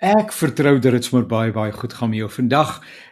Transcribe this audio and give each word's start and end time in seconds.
Ek 0.00 0.30
vertrou 0.32 0.78
dat 0.80 0.94
dit 0.96 1.04
sommer 1.04 1.26
baie 1.28 1.50
baie 1.52 1.72
goed 1.76 1.92
gaan 1.92 2.08
met 2.08 2.22
jou 2.22 2.28
vandag 2.32 2.70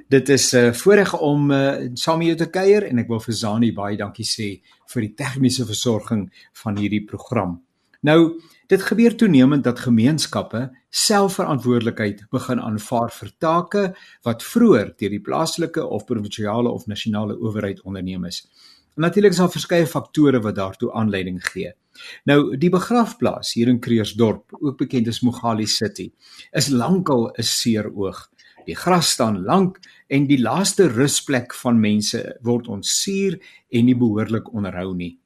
Dit 0.08 0.28
is 0.28 0.52
'n 0.52 0.56
uh, 0.56 0.72
voorreg 0.72 1.18
om 1.20 1.50
uh, 1.50 1.88
saam 1.94 2.18
met 2.18 2.26
jou 2.26 2.36
te 2.36 2.50
kuier 2.50 2.82
en 2.84 2.98
ek 2.98 3.08
wil 3.08 3.20
vir 3.20 3.34
Zani 3.34 3.72
baie 3.72 3.96
dankie 3.96 4.26
sê 4.26 4.60
vir 4.86 5.00
die 5.02 5.14
tegniese 5.14 5.64
versorging 5.64 6.30
van 6.52 6.76
hierdie 6.76 7.04
program. 7.04 7.62
Nou, 8.02 8.40
dit 8.66 8.82
gebeur 8.82 9.16
toenemend 9.16 9.64
dat 9.64 9.80
gemeenskappe 9.80 10.76
selfverantwoordelikheid 10.90 12.24
begin 12.30 12.60
aanvaar 12.60 13.12
vir 13.12 13.32
take 13.38 13.82
wat 14.26 14.42
vroeër 14.42 14.94
deur 14.98 15.10
die 15.10 15.22
plaaslike 15.22 15.84
of 15.86 16.06
provinsiale 16.08 16.70
of 16.70 16.86
nasionale 16.86 17.38
owerheid 17.38 17.82
onderneem 17.82 18.24
is. 18.24 18.46
Natuurlik 18.96 19.34
is 19.36 19.42
daar 19.42 19.52
verskeie 19.52 19.86
faktore 19.86 20.40
wat 20.40 20.56
daartoe 20.56 20.92
aanleiding 20.92 21.42
gee. 21.44 21.72
Nou, 22.24 22.56
die 22.56 22.70
begrafplaas 22.72 23.52
hier 23.56 23.68
in 23.68 23.80
Kreersdorp, 23.80 24.56
ook 24.60 24.78
bekend 24.78 25.08
as 25.08 25.20
Mogali 25.20 25.66
City, 25.66 26.10
is 26.52 26.68
lankal 26.68 27.30
'n 27.36 27.42
seer 27.42 27.90
oog. 27.92 28.30
Die 28.66 28.74
gras 28.74 29.10
staan 29.10 29.44
lank 29.44 29.78
en 30.08 30.26
die 30.26 30.40
laaste 30.40 30.88
rusplek 30.88 31.54
van 31.54 31.80
mense 31.80 32.38
word 32.42 32.68
ontsuur 32.68 33.38
en 33.70 33.84
nie 33.84 33.96
behoorlik 33.96 34.52
onderhou 34.52 34.94
nie. 34.94 35.18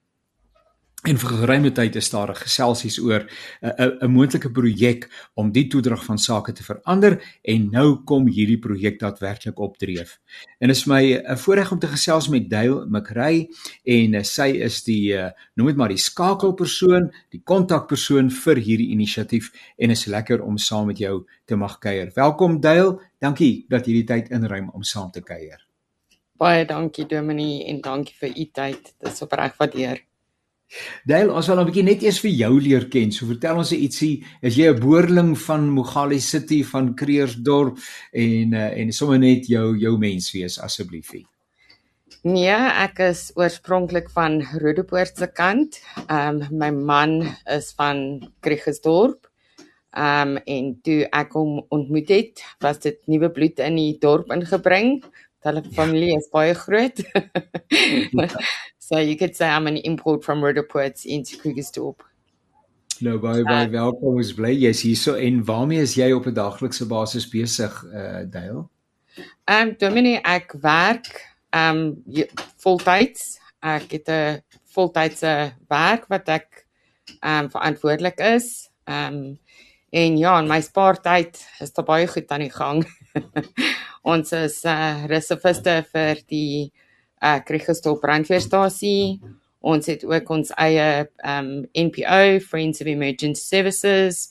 En 1.08 1.16
vir 1.16 1.30
geruime 1.32 1.70
tyd 1.72 1.94
is 1.96 2.10
daar 2.12 2.34
geselsies 2.36 2.98
oor 3.00 3.22
'n 3.64 4.04
'n 4.04 4.10
moontlike 4.10 4.50
projek 4.52 5.08
om 5.34 5.52
die 5.52 5.66
toedrag 5.66 6.04
van 6.04 6.18
sake 6.18 6.52
te 6.52 6.62
verander 6.62 7.22
en 7.42 7.70
nou 7.70 8.04
kom 8.04 8.26
hierdie 8.28 8.58
projek 8.58 8.98
daadwerklik 8.98 9.58
opdreef. 9.58 10.18
En 10.58 10.70
is 10.70 10.84
my 10.84 11.14
'n 11.14 11.36
voorreg 11.36 11.72
om 11.72 11.78
te 11.78 11.86
gesels 11.86 12.28
met 12.28 12.50
Dale 12.50 12.86
McRae 12.86 13.48
en 13.84 14.14
eh, 14.14 14.22
sy 14.22 14.48
is 14.60 14.84
die 14.84 15.16
eh, 15.16 15.30
noem 15.54 15.66
dit 15.66 15.76
maar 15.76 15.88
die 15.88 15.96
skakelpersoon, 15.96 17.10
die 17.30 17.42
kontakpersoon 17.44 18.30
vir 18.30 18.56
hierdie 18.56 18.90
inisiatief 18.90 19.50
en 19.78 19.90
is 19.90 20.04
lekker 20.04 20.42
om 20.42 20.58
saam 20.58 20.86
met 20.86 20.98
jou 20.98 21.24
te 21.46 21.56
mag 21.56 21.78
kuier. 21.78 22.12
Welkom 22.14 22.60
Dale, 22.60 23.00
dankie 23.18 23.64
dat 23.68 23.86
jy 23.86 23.92
die 23.92 24.04
tyd 24.04 24.30
inruim 24.30 24.68
om 24.68 24.82
saam 24.82 25.10
te 25.10 25.22
kuier. 25.22 25.66
Baie 26.36 26.66
dankie 26.66 27.06
Dominie 27.06 27.64
en 27.64 27.80
dankie 27.80 28.14
vir 28.20 28.28
u 28.28 28.50
tyd. 28.52 28.94
Dit 28.98 29.12
is 29.12 29.22
opreg 29.22 29.56
waardeer. 29.56 30.09
Dale, 31.04 31.32
ons 31.34 31.48
wil 31.50 31.60
'n 31.60 31.66
bietjie 31.66 31.84
net 31.86 32.02
eers 32.02 32.20
vir 32.22 32.30
jou 32.30 32.52
leer 32.60 32.86
ken. 32.92 33.10
So 33.12 33.26
vertel 33.26 33.58
ons 33.58 33.72
ietsie. 33.72 34.24
Is 34.42 34.56
jy 34.56 34.70
'n 34.70 34.80
boerling 34.80 35.34
van 35.38 35.68
Mogali 35.70 36.20
City 36.20 36.62
van 36.62 36.94
Kreersdorp 36.94 37.78
en 38.12 38.54
uh, 38.54 38.70
en 38.78 38.92
sommer 38.92 39.18
net 39.18 39.46
jou 39.46 39.76
jou 39.76 39.98
mens 39.98 40.30
wees 40.32 40.58
assebliefie. 40.58 41.26
Nee, 42.22 42.52
ek 42.52 42.98
is 43.00 43.32
oorspronklik 43.34 44.10
van 44.12 44.42
Rodepoort 44.60 45.16
se 45.16 45.26
kant. 45.26 45.80
Ehm 46.06 46.42
um, 46.42 46.58
my 46.58 46.70
man 46.70 47.36
is 47.46 47.72
van 47.76 48.30
Kreersdorp. 48.40 49.26
Ehm 49.96 50.36
um, 50.36 50.42
en 50.46 50.80
toe 50.82 51.08
ek 51.10 51.32
hom 51.32 51.66
ontmoet 51.68 52.08
het, 52.08 52.44
was 52.60 52.78
dit 52.78 53.00
nuwe 53.06 53.30
bloed 53.30 53.58
in 53.58 53.76
die 53.76 53.98
dorp 53.98 54.30
ingebring. 54.30 55.00
Hulle 55.40 55.62
familie 55.72 56.18
is 56.18 56.28
baie 56.28 56.54
groot. 56.54 57.00
So 58.92 58.98
you 58.98 59.16
could 59.16 59.36
say 59.36 59.48
I'm 59.48 59.68
an 59.68 59.76
import 59.76 60.24
from 60.24 60.40
Rudderpoort 60.42 61.06
into 61.06 61.36
Krugersdorp. 61.36 62.02
Nou 62.98 63.20
baie 63.22 63.44
baie 63.46 63.68
uh, 63.68 63.70
welkom 63.70 64.16
ons 64.18 64.32
bly 64.34 64.50
jy's 64.58 64.80
hierso 64.82 65.14
en 65.14 65.38
waarmee 65.46 65.84
is 65.84 65.94
jy 65.94 66.08
op 66.10 66.26
'n 66.26 66.34
daglikse 66.34 66.88
basis 66.90 67.28
besig 67.30 67.76
uh 67.86 68.24
Dale? 68.26 68.64
Ehm 69.46 69.68
um, 69.68 69.70
Dominie 69.78 70.16
ek 70.18 70.56
werk 70.66 71.06
ehm 71.54 71.94
um, 71.94 72.34
voltyds. 72.58 73.38
Ek 73.62 73.94
het 73.94 74.10
'n 74.10 74.42
voltydse 74.74 75.54
werk 75.70 76.10
wat 76.10 76.28
ek 76.28 76.66
ehm 77.22 77.44
um, 77.44 77.50
verantwoordelik 77.54 78.18
is. 78.18 78.70
Ehm 78.90 79.14
um, 79.14 79.38
en 79.90 80.18
ja, 80.18 80.38
in 80.42 80.50
my 80.50 80.60
spaartyd 80.60 81.38
is 81.60 81.72
daar 81.72 81.86
baie 81.86 82.10
goed 82.10 82.30
aan 82.30 82.42
die 82.42 82.56
gang. 82.58 82.82
ons 84.02 84.32
is 84.32 84.64
uh 84.64 85.06
reserviste 85.06 85.84
vir 85.94 86.26
die 86.26 86.72
uh 87.20 87.38
Kriegestop 87.44 88.00
brandweerstasie. 88.00 89.20
Ons 89.60 89.90
het 89.92 90.04
ook 90.08 90.30
ons 90.32 90.52
eie 90.56 91.06
um 91.26 91.50
NPO 91.76 92.40
Friends 92.46 92.80
of 92.80 92.88
Emergency 92.88 93.44
Services 93.44 94.28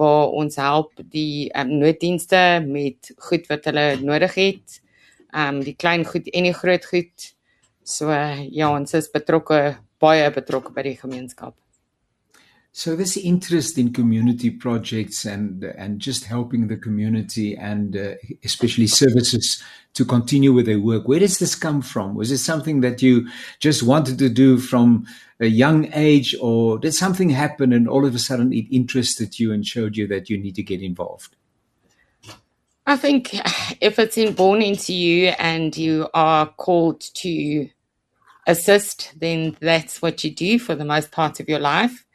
waar 0.00 0.32
ons 0.34 0.56
help 0.56 0.96
die 1.12 1.50
um, 1.54 1.76
nooddienste 1.78 2.62
met 2.64 3.12
goed 3.28 3.46
wat 3.52 3.68
hulle 3.68 3.86
nodig 4.00 4.34
het. 4.40 4.80
Um 5.36 5.60
die 5.64 5.76
klein 5.76 6.06
goed 6.08 6.28
en 6.32 6.48
die 6.48 6.56
groot 6.56 6.88
goed. 6.88 7.32
So 7.84 8.10
ja, 8.10 8.72
ons 8.72 8.94
is 8.94 9.12
betrokke 9.12 9.76
baie 10.02 10.30
betrokke 10.34 10.72
by 10.74 10.88
die 10.88 10.98
gemeenskap. 10.98 11.61
So 12.74 12.96
this 12.96 13.18
interest 13.18 13.76
in 13.76 13.92
community 13.92 14.48
projects 14.48 15.26
and 15.26 15.62
and 15.62 16.00
just 16.00 16.24
helping 16.24 16.68
the 16.68 16.76
community 16.78 17.54
and 17.54 17.94
uh, 17.94 18.14
especially 18.44 18.86
services 18.86 19.62
to 19.92 20.06
continue 20.06 20.54
with 20.54 20.64
their 20.64 20.80
work. 20.80 21.06
Where 21.06 21.20
does 21.20 21.38
this 21.38 21.54
come 21.54 21.82
from? 21.82 22.14
Was 22.14 22.30
it 22.30 22.38
something 22.38 22.80
that 22.80 23.02
you 23.02 23.28
just 23.60 23.82
wanted 23.82 24.18
to 24.20 24.30
do 24.30 24.56
from 24.56 25.06
a 25.38 25.46
young 25.46 25.92
age, 25.92 26.34
or 26.40 26.78
did 26.78 26.94
something 26.94 27.28
happen 27.28 27.74
and 27.74 27.86
all 27.86 28.06
of 28.06 28.14
a 28.14 28.18
sudden 28.18 28.54
it 28.54 28.64
interested 28.70 29.38
you 29.38 29.52
and 29.52 29.66
showed 29.66 29.96
you 29.96 30.06
that 30.06 30.30
you 30.30 30.38
need 30.38 30.54
to 30.54 30.62
get 30.62 30.80
involved? 30.80 31.36
I 32.86 32.96
think 32.96 33.34
if 33.82 33.98
it's 33.98 34.16
inborn 34.16 34.62
into 34.62 34.94
you 34.94 35.34
and 35.38 35.76
you 35.76 36.08
are 36.14 36.46
called 36.46 37.02
to 37.16 37.68
assist, 38.46 39.12
then 39.20 39.58
that's 39.60 40.00
what 40.00 40.24
you 40.24 40.30
do 40.34 40.58
for 40.58 40.74
the 40.74 40.86
most 40.86 41.10
part 41.10 41.38
of 41.38 41.50
your 41.50 41.60
life. 41.60 42.06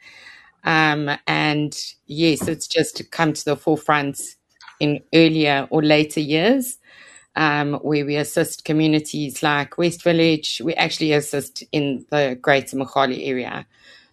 Um, 0.68 1.10
and 1.26 1.74
yes, 2.06 2.46
it's 2.46 2.68
just 2.68 3.10
come 3.10 3.32
to 3.32 3.44
the 3.44 3.56
forefront 3.56 4.20
in 4.80 5.00
earlier 5.14 5.66
or 5.70 5.82
later 5.82 6.20
years, 6.20 6.76
um, 7.36 7.72
where 7.76 8.04
we 8.04 8.16
assist 8.16 8.66
communities 8.66 9.42
like 9.42 9.78
West 9.78 10.04
Village. 10.04 10.60
We 10.62 10.74
actually 10.74 11.14
assist 11.14 11.64
in 11.72 12.04
the 12.10 12.38
Greater 12.42 12.76
Makhali 12.76 13.26
area. 13.26 13.66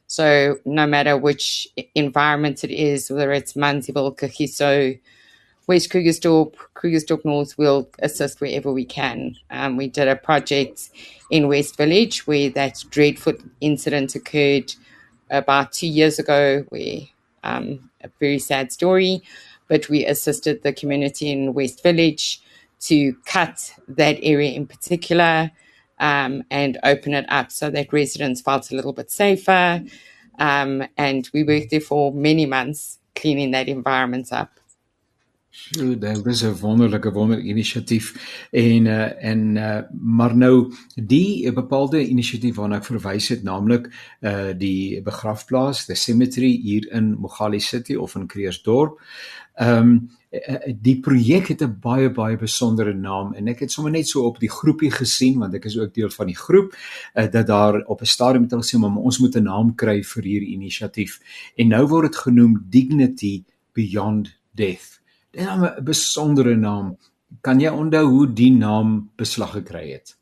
So 0.08 0.58
no 0.64 0.88
matter 0.88 1.18
which 1.18 1.68
environment 1.94 2.64
it 2.64 2.72
is, 2.72 3.12
whether 3.12 3.34
it's 3.34 3.54
Mansiville, 3.54 4.18
Kahiso, 4.18 4.98
West 5.68 5.90
Krugersdorp, 5.92 6.54
Krugersdorp 6.74 7.26
North, 7.26 7.58
we'll 7.58 7.90
assist 8.00 8.40
wherever 8.40 8.72
we 8.72 8.86
can. 8.86 9.36
Um, 9.50 9.76
we 9.76 9.90
did 9.90 10.08
a 10.08 10.16
project 10.16 10.90
in 11.30 11.50
West 11.50 11.76
Village 11.76 12.26
where 12.26 12.50
that 12.52 12.82
dreadful 12.92 13.34
incident 13.60 14.16
occurred 14.16 14.74
about 15.30 15.74
two 15.74 15.88
years 15.88 16.20
ago. 16.20 16.66
We 16.72 17.14
um, 17.44 17.90
a 18.04 18.10
very 18.20 18.40
sad 18.40 18.72
story, 18.72 19.22
but 19.68 19.88
we 19.90 20.06
assisted 20.06 20.64
the 20.64 20.74
community 20.74 21.32
in 21.32 21.54
West 21.54 21.84
Village 21.84 22.42
to 22.82 23.14
cut 23.26 23.74
that 23.88 24.18
area 24.22 24.52
in 24.52 24.68
particular 24.68 25.52
um, 26.00 26.44
and 26.52 26.78
open 26.84 27.14
it 27.14 27.26
up 27.30 27.52
so 27.52 27.70
that 27.70 27.94
residents 27.94 28.42
felt 28.42 28.72
a 28.72 28.76
little 28.76 28.94
bit 28.94 29.10
safer. 29.10 29.84
Um, 30.40 30.86
and 30.98 31.30
we 31.34 31.44
worked 31.44 31.72
there 31.72 31.80
for 31.80 32.12
many 32.12 32.46
months 32.46 33.00
cleaning 33.16 33.52
that 33.52 33.70
environment 33.70 34.34
up. 34.34 34.60
So 35.56 35.98
dit 35.98 36.26
is 36.26 36.44
'n 36.44 36.60
wonderlike 36.60 37.12
wonder 37.12 37.40
inisiatief 37.40 38.08
en 38.52 38.86
uh, 38.86 39.24
en 39.24 39.56
uh, 39.56 39.80
maar 39.92 40.36
nou 40.38 40.74
die 40.96 41.54
bepaalde 41.54 42.08
inisiatief 42.08 42.56
waarna 42.56 42.76
ek 42.76 42.86
verwys 42.86 43.28
het 43.28 43.44
naamlik 43.44 43.88
uh, 44.22 44.52
die 44.58 45.02
begrafplaas 45.02 45.86
the 45.86 45.96
cemetery 45.96 46.52
hier 46.62 46.92
in 46.92 47.16
Mogale 47.20 47.60
City 47.60 47.96
of 47.96 48.16
in 48.16 48.28
Kreersdorp. 48.28 49.00
Ehm 49.56 49.80
um, 49.80 50.10
die 50.82 51.00
projek 51.00 51.48
het 51.48 51.62
'n 51.64 51.78
baie 51.80 52.12
baie 52.12 52.38
besondere 52.38 52.94
naam 52.94 53.34
en 53.34 53.48
ek 53.48 53.60
het 53.60 53.72
sommer 53.72 53.92
net 53.92 54.08
so 54.08 54.26
op 54.28 54.40
die 54.40 54.52
groepie 54.52 54.92
gesien 54.92 55.40
want 55.40 55.54
ek 55.54 55.66
is 55.66 55.78
ook 55.78 55.94
deel 55.94 56.10
van 56.10 56.28
die 56.28 56.36
groep 56.36 56.76
uh, 57.16 57.32
dat 57.32 57.48
daar 57.48 57.82
op 57.86 58.02
'n 58.02 58.06
stadium 58.06 58.44
het 58.44 58.52
hulle 58.52 58.68
sê 58.68 58.78
maar 58.78 58.96
ons 58.96 59.20
moet 59.20 59.36
'n 59.36 59.44
naam 59.44 59.76
kry 59.76 60.04
vir 60.04 60.24
hierdie 60.24 60.54
inisiatief 60.54 61.20
en 61.56 61.68
nou 61.68 61.88
word 61.88 62.12
dit 62.12 62.16
genoem 62.16 62.66
Dignity 62.70 63.44
Beyond 63.74 64.36
Death. 64.52 65.05
Dit 65.36 65.44
is 65.44 65.52
'n 65.52 65.84
besondere 65.84 66.56
naam. 66.56 66.98
Kan 67.42 67.60
jy 67.60 67.70
onthou 67.70 68.06
hoe 68.08 68.34
die 68.34 68.52
naam 68.52 69.12
beslag 69.18 69.52
gekry 69.52 69.92
het? 69.92 70.16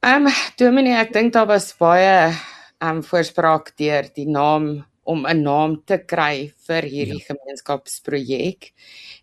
Ehm 0.00 0.26
um, 0.26 0.32
Dominee, 0.56 0.94
ek 0.94 1.12
dink 1.12 1.32
daar 1.32 1.46
was 1.46 1.72
baie 1.78 2.34
ehm 2.78 2.96
um, 2.96 3.02
voorspraak 3.02 3.72
deur 3.76 4.10
die 4.14 4.28
naam 4.28 4.84
om 5.04 5.26
'n 5.26 5.42
naam 5.42 5.82
te 5.84 5.98
kry 5.98 6.52
vir 6.66 6.82
hierdie 6.82 7.22
ja. 7.22 7.34
gemeenskapsprojek. 7.34 8.72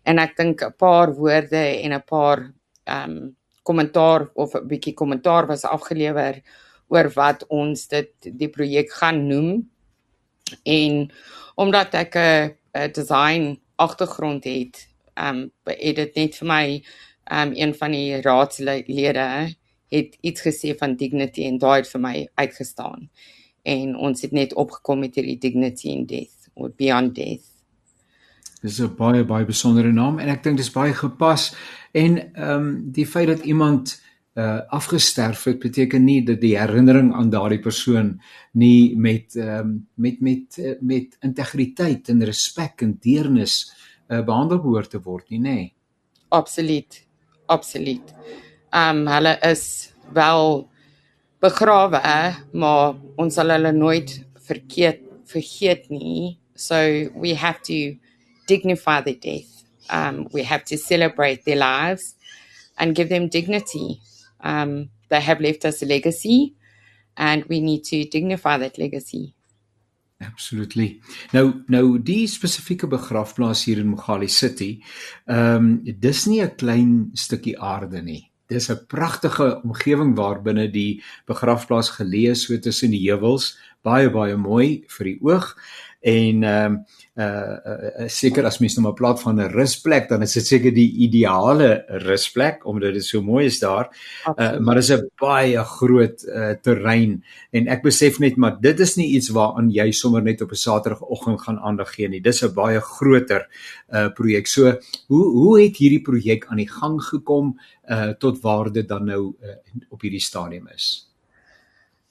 En 0.04 0.18
ek 0.18 0.36
dink 0.36 0.62
'n 0.62 0.72
paar 0.76 1.14
woorde 1.14 1.82
en 1.84 1.92
'n 1.92 2.02
paar 2.02 2.52
ehm 2.84 3.10
um, 3.10 3.36
kommentaar 3.62 4.30
of 4.34 4.54
'n 4.54 4.66
bietjie 4.66 4.94
kommentaar 4.94 5.46
was 5.46 5.64
afgelewer 5.64 6.42
oor 6.88 7.08
wat 7.14 7.44
ons 7.48 7.88
dit 7.88 8.10
die 8.20 8.48
projek 8.48 8.90
gaan 8.90 9.26
noem. 9.28 9.70
En 10.64 11.12
omdat 11.54 11.94
ek 11.94 12.14
'n 12.16 12.56
'n 12.74 12.92
design 12.92 13.60
agtergrond 13.80 14.44
het, 14.44 14.86
ehm 15.14 15.36
um, 15.36 15.50
het 15.64 15.96
dit 15.96 16.14
net 16.14 16.36
vir 16.40 16.48
my 16.48 16.64
ehm 17.24 17.48
um, 17.48 17.52
een 17.56 17.74
van 17.74 17.96
die 17.96 18.20
raadslede 18.20 19.56
het 19.90 20.16
iets 20.20 20.42
gesê 20.46 20.74
van 20.78 20.96
dignity 20.96 21.44
en 21.44 21.58
daai 21.58 21.80
het 21.80 21.88
vir 21.90 22.00
my 22.00 22.28
uitgestaan. 22.34 23.08
En 23.62 23.96
ons 23.96 24.22
het 24.22 24.32
net 24.32 24.54
opgekom 24.54 25.02
met 25.04 25.14
hierdie 25.14 25.38
dignity 25.38 25.88
in 25.88 26.06
death 26.06 26.50
or 26.54 26.70
beyond 26.76 27.14
death. 27.14 27.48
Dis 28.62 28.80
'n 28.80 28.94
baie 28.96 29.24
baie 29.24 29.44
besondere 29.44 29.92
naam 29.92 30.18
en 30.18 30.28
ek 30.28 30.42
dink 30.42 30.56
dis 30.56 30.70
baie 30.70 30.94
gepas 30.94 31.54
en 31.92 32.18
ehm 32.34 32.50
um, 32.50 32.92
die 32.92 33.06
feit 33.06 33.26
dat 33.26 33.44
iemand 33.44 34.00
uh 34.40 34.60
afgesterf 34.78 35.44
het 35.44 35.58
beteken 35.58 36.04
nie 36.04 36.20
dat 36.24 36.40
die 36.40 36.56
herinnering 36.58 37.12
aan 37.14 37.30
daardie 37.30 37.60
persoon 37.60 38.14
nie 38.52 38.96
met 38.96 39.36
ehm 39.36 39.58
um, 39.58 39.74
met 39.94 40.20
met 40.20 40.58
uh, 40.58 40.76
met 40.80 41.16
integriteit 41.20 42.08
en 42.08 42.24
respek 42.24 42.82
en 42.86 42.96
deernis 43.00 43.58
uh 44.08 44.24
behandel 44.24 44.62
behoort 44.62 44.90
te 44.90 45.02
word 45.02 45.28
nie 45.30 45.40
nê 45.40 45.54
nee. 45.54 45.68
Absoluut. 46.30 47.06
Absoluut. 47.46 48.14
Ehm 48.70 49.02
um, 49.02 49.06
hulle 49.06 49.38
is 49.42 49.92
wel 50.14 50.68
begrawe 51.40 52.00
maar 52.52 52.94
ons 53.16 53.34
sal 53.34 53.50
hulle 53.50 53.72
nooit 53.72 54.12
vergeet 54.46 55.00
vergeet 55.30 55.88
nie 55.90 56.38
so 56.54 56.76
we 57.16 57.34
have 57.34 57.60
to 57.62 57.96
dignify 58.46 59.00
their 59.00 59.18
death 59.20 59.64
um 59.90 60.26
we 60.32 60.42
have 60.42 60.64
to 60.64 60.76
celebrate 60.76 61.42
their 61.44 61.56
lives 61.56 62.14
and 62.76 62.96
give 62.96 63.08
them 63.08 63.28
dignity 63.28 64.00
Um, 64.42 64.90
they 65.08 65.20
have 65.20 65.40
left 65.40 65.64
us 65.64 65.82
a 65.82 65.86
legacy, 65.86 66.54
and 67.16 67.44
we 67.48 67.60
need 67.60 67.84
to 67.84 68.04
dignify 68.04 68.58
that 68.58 68.78
legacy. 68.78 69.34
Absolutely. 70.20 71.00
Nou 71.32 71.62
nou 71.72 71.98
die 72.04 72.26
spesifieke 72.28 72.88
begrafplaas 72.90 73.64
hier 73.64 73.78
in 73.80 73.88
Mogale 73.94 74.28
City, 74.28 74.82
ehm 75.26 75.56
um, 75.56 75.70
dis 75.84 76.26
nie 76.26 76.42
'n 76.42 76.56
klein 76.56 77.10
stukkie 77.14 77.56
aarde 77.56 78.02
nie. 78.02 78.30
Dis 78.48 78.68
'n 78.70 78.84
pragtige 78.86 79.62
omgewing 79.64 80.16
waarbinne 80.16 80.68
die 80.70 81.00
begrafplaas 81.26 81.90
geleë 81.96 82.34
so 82.36 82.58
tussen 82.58 82.90
die 82.90 83.08
heuwels, 83.08 83.56
baie 83.82 84.10
baie 84.10 84.36
mooi 84.36 84.84
vir 84.88 85.04
die 85.04 85.18
oog 85.22 85.56
en 86.00 86.42
ehm 86.42 86.72
um, 86.72 86.84
uh, 87.20 87.56
uh, 88.00 88.06
seker 88.08 88.46
as 88.48 88.58
mens 88.62 88.76
nou 88.76 88.86
maar 88.86 88.96
plaas 88.96 89.20
van 89.20 89.36
'n 89.36 89.52
rusplek 89.52 90.08
dan 90.08 90.22
is 90.22 90.32
dit 90.32 90.46
seker 90.46 90.72
die 90.72 90.92
ideale 91.04 91.84
rusplek 91.88 92.64
omdat 92.66 92.94
dit 92.94 93.04
so 93.04 93.22
mooi 93.22 93.44
is 93.46 93.58
daar. 93.58 93.90
Uh, 94.38 94.58
maar 94.58 94.74
dit 94.74 94.84
is 94.84 94.90
'n 94.90 95.10
baie 95.20 95.64
groot 95.64 96.24
uh, 96.24 96.54
terrein 96.62 97.24
en 97.50 97.68
ek 97.68 97.82
besef 97.82 98.18
net 98.18 98.36
maar 98.36 98.60
dit 98.60 98.80
is 98.80 98.96
nie 98.96 99.08
iets 99.16 99.28
waaraan 99.28 99.70
jy 99.70 99.90
sommer 99.92 100.22
net 100.22 100.40
op 100.40 100.50
'n 100.50 100.54
Saterdagoggend 100.54 101.40
gaan 101.40 101.58
aandag 101.58 101.94
gee 101.94 102.08
nie. 102.08 102.20
Dis 102.20 102.42
'n 102.42 102.54
baie 102.54 102.80
groter 102.80 103.46
uh 103.92 104.08
projek. 104.08 104.46
So 104.46 104.78
hoe 105.06 105.26
hoe 105.32 105.60
het 105.60 105.76
hierdie 105.76 106.02
projek 106.02 106.46
aan 106.46 106.56
die 106.56 106.70
gang 106.70 107.02
gekom 107.02 107.58
uh 107.88 108.12
tot 108.18 108.40
waar 108.40 108.72
dit 108.72 108.88
dan 108.88 109.04
nou 109.04 109.34
uh, 109.42 109.48
op 109.90 110.00
hierdie 110.00 110.20
stadium 110.20 110.68
is? 110.74 111.09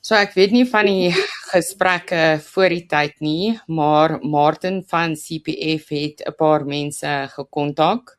So 0.09 0.17
ek 0.17 0.31
weet 0.33 0.53
nie 0.55 0.65
van 0.65 0.87
die 0.89 1.11
gesprekke 1.51 2.39
voor 2.41 2.73
die 2.73 2.87
tyd 2.89 3.19
nie, 3.21 3.51
maar 3.69 4.15
Martin 4.25 4.79
van 4.89 5.11
CPF 5.13 5.91
het 5.93 6.23
'n 6.25 6.33
paar 6.33 6.63
mense 6.65 7.11
gekontak 7.35 8.17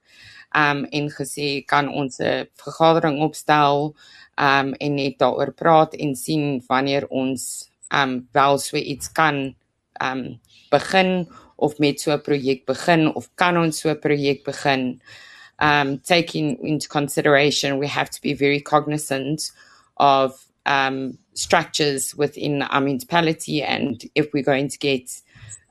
um 0.55 0.85
en 0.85 1.11
gesê 1.11 1.67
kan 1.67 1.89
ons 1.89 2.21
'n 2.21 2.47
vergadering 2.63 3.19
opstel? 3.19 3.97
Um 4.39 4.75
en 4.79 4.95
net 4.95 5.19
daaroor 5.19 5.51
praat 5.53 5.95
en 5.95 6.15
sien 6.15 6.63
wanneer 6.69 7.09
ons 7.11 7.71
um 7.91 8.29
wel 8.33 8.59
so 8.59 8.77
iets 8.77 9.09
kan 9.13 9.57
um 10.01 10.39
begin 10.71 11.27
of 11.57 11.79
met 11.79 12.01
so 12.01 12.13
'n 12.13 12.23
projek 12.23 12.67
begin 12.67 13.15
of 13.15 13.29
kan 13.35 13.57
ons 13.57 13.81
so 13.81 13.91
'n 13.91 13.99
projek 13.99 14.45
begin. 14.45 15.03
Um 15.59 15.99
taking 15.99 16.57
into 16.63 16.87
consideration 16.89 17.81
we 17.81 17.89
have 17.89 18.11
to 18.11 18.21
be 18.23 18.35
very 18.35 18.61
cognizant 18.61 19.51
of 19.97 20.51
um, 20.67 21.19
structures 21.41 22.15
within 22.17 22.63
our 22.63 22.81
municipality. 22.81 23.63
And 23.63 24.03
if 24.15 24.33
we're 24.33 24.45
going 24.45 24.69
to 24.69 24.79
get 24.79 25.11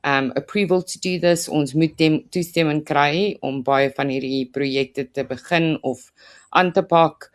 um, 0.04 0.34
approval 0.36 0.82
to 0.82 1.00
do 1.00 1.20
this, 1.20 1.48
ons 1.48 1.76
moet 1.76 1.98
dem 1.98 2.22
toestemming 2.34 2.84
kry 2.88 3.38
om 3.46 3.62
baie 3.64 3.92
van 3.96 4.12
hierdie 4.12 4.48
projekte 4.54 5.06
te 5.14 5.26
begin 5.28 5.78
of 5.84 6.12
aan 6.50 6.74
te 6.74 6.84
pak. 6.84 7.30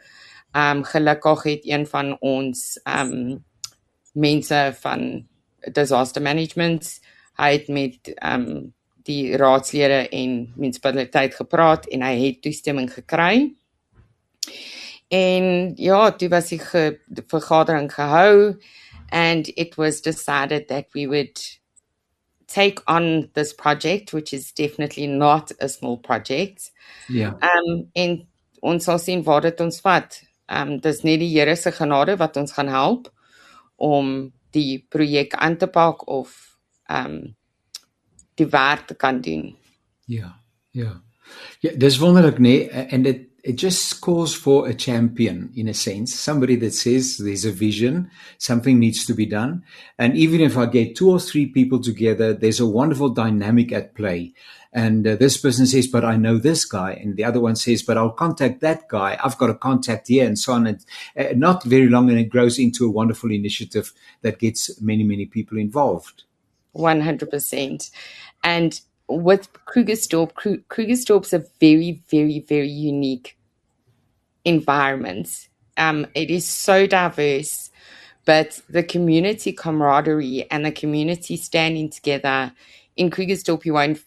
Um 0.54 0.84
gelukkig 0.86 1.42
het 1.42 1.64
een 1.66 1.86
van 1.90 2.14
ons 2.22 2.76
um 2.86 3.42
mense 4.14 4.60
van 4.78 5.24
disaster 5.74 6.22
management 6.22 6.86
hy 7.40 7.50
het 7.56 7.68
met 7.68 8.12
um 8.22 8.46
die 9.04 9.36
raadslede 9.36 10.06
en 10.16 10.36
munisipaliteit 10.56 11.34
gepraat 11.36 11.88
en 11.92 12.04
hy 12.06 12.14
het 12.22 12.40
toestemming 12.46 12.88
gekry. 12.92 13.50
En 15.08 15.72
ja, 15.76 16.12
toe 16.12 16.28
was 16.28 16.48
die 16.48 16.58
ge, 16.58 16.98
vergadering 17.26 17.92
gehou 17.92 18.56
and 19.14 19.48
it 19.56 19.76
was 19.76 20.00
decided 20.00 20.68
that 20.68 20.86
we 20.94 21.06
would 21.06 21.38
take 22.46 22.80
on 22.86 23.28
this 23.34 23.52
project 23.52 24.12
which 24.12 24.32
is 24.32 24.52
definitely 24.52 25.06
not 25.06 25.52
a 25.60 25.68
small 25.68 25.96
project. 25.96 26.70
Ja. 27.08 27.36
Yeah. 27.40 27.50
Um 27.54 27.90
en 27.92 28.26
ons 28.60 28.84
sal 28.84 28.98
sien 28.98 29.22
waar 29.22 29.40
dit 29.40 29.60
ons 29.60 29.80
vat. 29.80 30.20
Um 30.48 30.78
dis 30.80 31.02
net 31.04 31.20
die 31.20 31.30
Here 31.30 31.56
se 31.56 31.72
genade 31.72 32.16
wat 32.18 32.36
ons 32.36 32.52
gaan 32.52 32.68
help 32.68 33.10
om 33.76 34.32
die 34.50 34.84
projek 34.88 35.34
aan 35.34 35.56
te 35.56 35.66
pak 35.66 36.06
of 36.08 36.58
um 36.90 37.36
die 38.34 38.46
werk 38.50 38.86
te 38.86 38.94
kan 38.94 39.20
doen. 39.20 39.54
Ja. 40.06 40.34
Ja. 40.70 41.02
Ja, 41.60 41.70
dis 41.76 41.98
wonderlik 41.98 42.38
nê 42.38 42.42
nee? 42.42 42.68
en 42.68 43.02
dit 43.02 43.28
it 43.44 43.56
just 43.56 44.00
calls 44.00 44.34
for 44.34 44.66
a 44.66 44.72
champion 44.72 45.52
in 45.54 45.68
a 45.68 45.74
sense, 45.74 46.14
somebody 46.14 46.56
that 46.56 46.72
says 46.72 47.18
there's 47.18 47.44
a 47.44 47.52
vision, 47.52 48.10
something 48.38 48.78
needs 48.78 49.04
to 49.04 49.12
be 49.12 49.26
done. 49.26 49.62
And 49.98 50.16
even 50.16 50.40
if 50.40 50.56
I 50.56 50.64
get 50.64 50.96
two 50.96 51.10
or 51.10 51.20
three 51.20 51.44
people 51.44 51.78
together, 51.78 52.32
there's 52.32 52.58
a 52.58 52.66
wonderful 52.66 53.10
dynamic 53.10 53.70
at 53.70 53.94
play. 53.94 54.32
And 54.72 55.06
uh, 55.06 55.16
this 55.16 55.36
person 55.36 55.66
says, 55.66 55.86
but 55.86 56.06
I 56.06 56.16
know 56.16 56.38
this 56.38 56.64
guy. 56.64 56.92
And 56.92 57.18
the 57.18 57.24
other 57.24 57.38
one 57.38 57.54
says, 57.54 57.82
but 57.82 57.98
I'll 57.98 58.10
contact 58.10 58.62
that 58.62 58.88
guy. 58.88 59.18
I've 59.22 59.36
got 59.36 59.50
a 59.50 59.54
contact 59.54 60.08
here 60.08 60.26
and 60.26 60.38
so 60.38 60.54
on. 60.54 60.66
And 60.66 60.84
uh, 61.14 61.34
not 61.36 61.64
very 61.64 61.90
long 61.90 62.08
and 62.08 62.18
it 62.18 62.30
grows 62.30 62.58
into 62.58 62.86
a 62.86 62.90
wonderful 62.90 63.30
initiative 63.30 63.92
that 64.22 64.38
gets 64.38 64.80
many, 64.80 65.04
many 65.04 65.26
people 65.26 65.58
involved. 65.58 66.24
100%. 66.74 67.90
And 68.42 68.80
with 69.08 69.52
Krugersdorp, 69.66 70.32
Krugersdorp's 70.68 71.32
a 71.32 71.44
very, 71.60 72.02
very, 72.10 72.40
very 72.40 72.68
unique 72.68 73.36
environment. 74.44 75.48
Um, 75.76 76.06
it 76.14 76.30
is 76.30 76.46
so 76.46 76.86
diverse, 76.86 77.70
but 78.24 78.60
the 78.68 78.82
community 78.82 79.52
camaraderie 79.52 80.46
and 80.50 80.64
the 80.64 80.72
community 80.72 81.36
standing 81.36 81.90
together 81.90 82.52
in 82.96 83.10
Krugersdorp, 83.10 83.64
you 83.64 83.74
won't, 83.74 84.00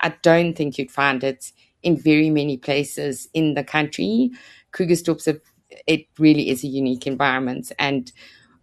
I 0.00 0.14
don't 0.22 0.54
think 0.54 0.78
you'd 0.78 0.90
find 0.90 1.24
it 1.24 1.50
in 1.82 1.96
very 1.96 2.30
many 2.30 2.56
places 2.56 3.28
in 3.34 3.54
the 3.54 3.64
country. 3.64 4.30
Krugersdorp's 4.72 5.28
a, 5.28 5.40
it 5.86 6.06
really 6.18 6.50
is 6.50 6.62
a 6.62 6.68
unique 6.68 7.06
environment. 7.06 7.72
And 7.78 8.12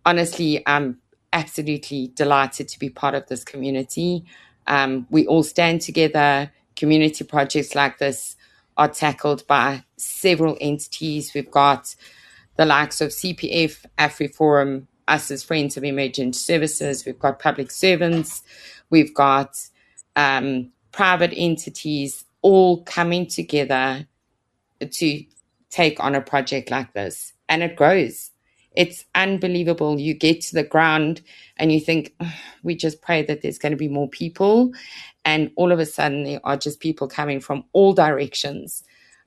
honestly, 0.05 0.63
I'm 0.65 0.99
absolutely 1.33 2.11
delighted 2.15 2.67
to 2.69 2.79
be 2.79 2.89
part 2.89 3.15
of 3.15 3.27
this 3.27 3.43
community. 3.43 4.25
Um, 4.67 5.07
we 5.09 5.25
all 5.27 5.43
stand 5.43 5.81
together. 5.81 6.51
community 6.75 7.23
projects 7.23 7.75
like 7.75 7.99
this 7.99 8.35
are 8.77 8.87
tackled 8.87 9.45
by 9.45 9.83
several 9.97 10.57
entities. 10.59 11.33
We've 11.33 11.51
got 11.51 11.95
the 12.55 12.65
likes 12.65 13.01
of 13.01 13.09
CPF, 13.09 13.85
AfriForum, 13.97 14.87
us 15.07 15.29
as 15.29 15.43
Friends 15.43 15.77
of 15.77 15.83
Emergent 15.83 16.35
Services. 16.35 17.05
We've 17.05 17.19
got 17.19 17.39
public 17.39 17.69
servants. 17.69 18.43
We've 18.89 19.13
got 19.13 19.57
um, 20.15 20.71
private 20.91 21.33
entities 21.35 22.23
all 22.41 22.83
coming 22.83 23.27
together 23.27 24.07
to 24.79 25.25
take 25.69 25.99
on 25.99 26.15
a 26.15 26.21
project 26.21 26.71
like 26.71 26.93
this. 26.93 27.33
And 27.47 27.61
it 27.61 27.75
grows. 27.75 28.30
It's 28.75 29.05
unbelievable. 29.15 29.99
You 29.99 30.13
get 30.13 30.41
to 30.43 30.55
the 30.55 30.63
ground 30.63 31.21
and 31.57 31.71
you 31.71 31.79
think, 31.79 32.13
we 32.63 32.75
just 32.75 33.01
pray 33.01 33.23
that 33.23 33.41
there's 33.41 33.59
going 33.59 33.73
to 33.73 33.77
be 33.77 33.89
more 33.89 34.09
people. 34.09 34.71
And 35.25 35.51
all 35.57 35.71
of 35.71 35.79
a 35.79 35.85
sudden, 35.85 36.23
there 36.23 36.41
are 36.43 36.57
just 36.57 36.79
people 36.79 37.07
coming 37.07 37.41
from 37.41 37.65
all 37.73 37.93
directions 37.93 38.83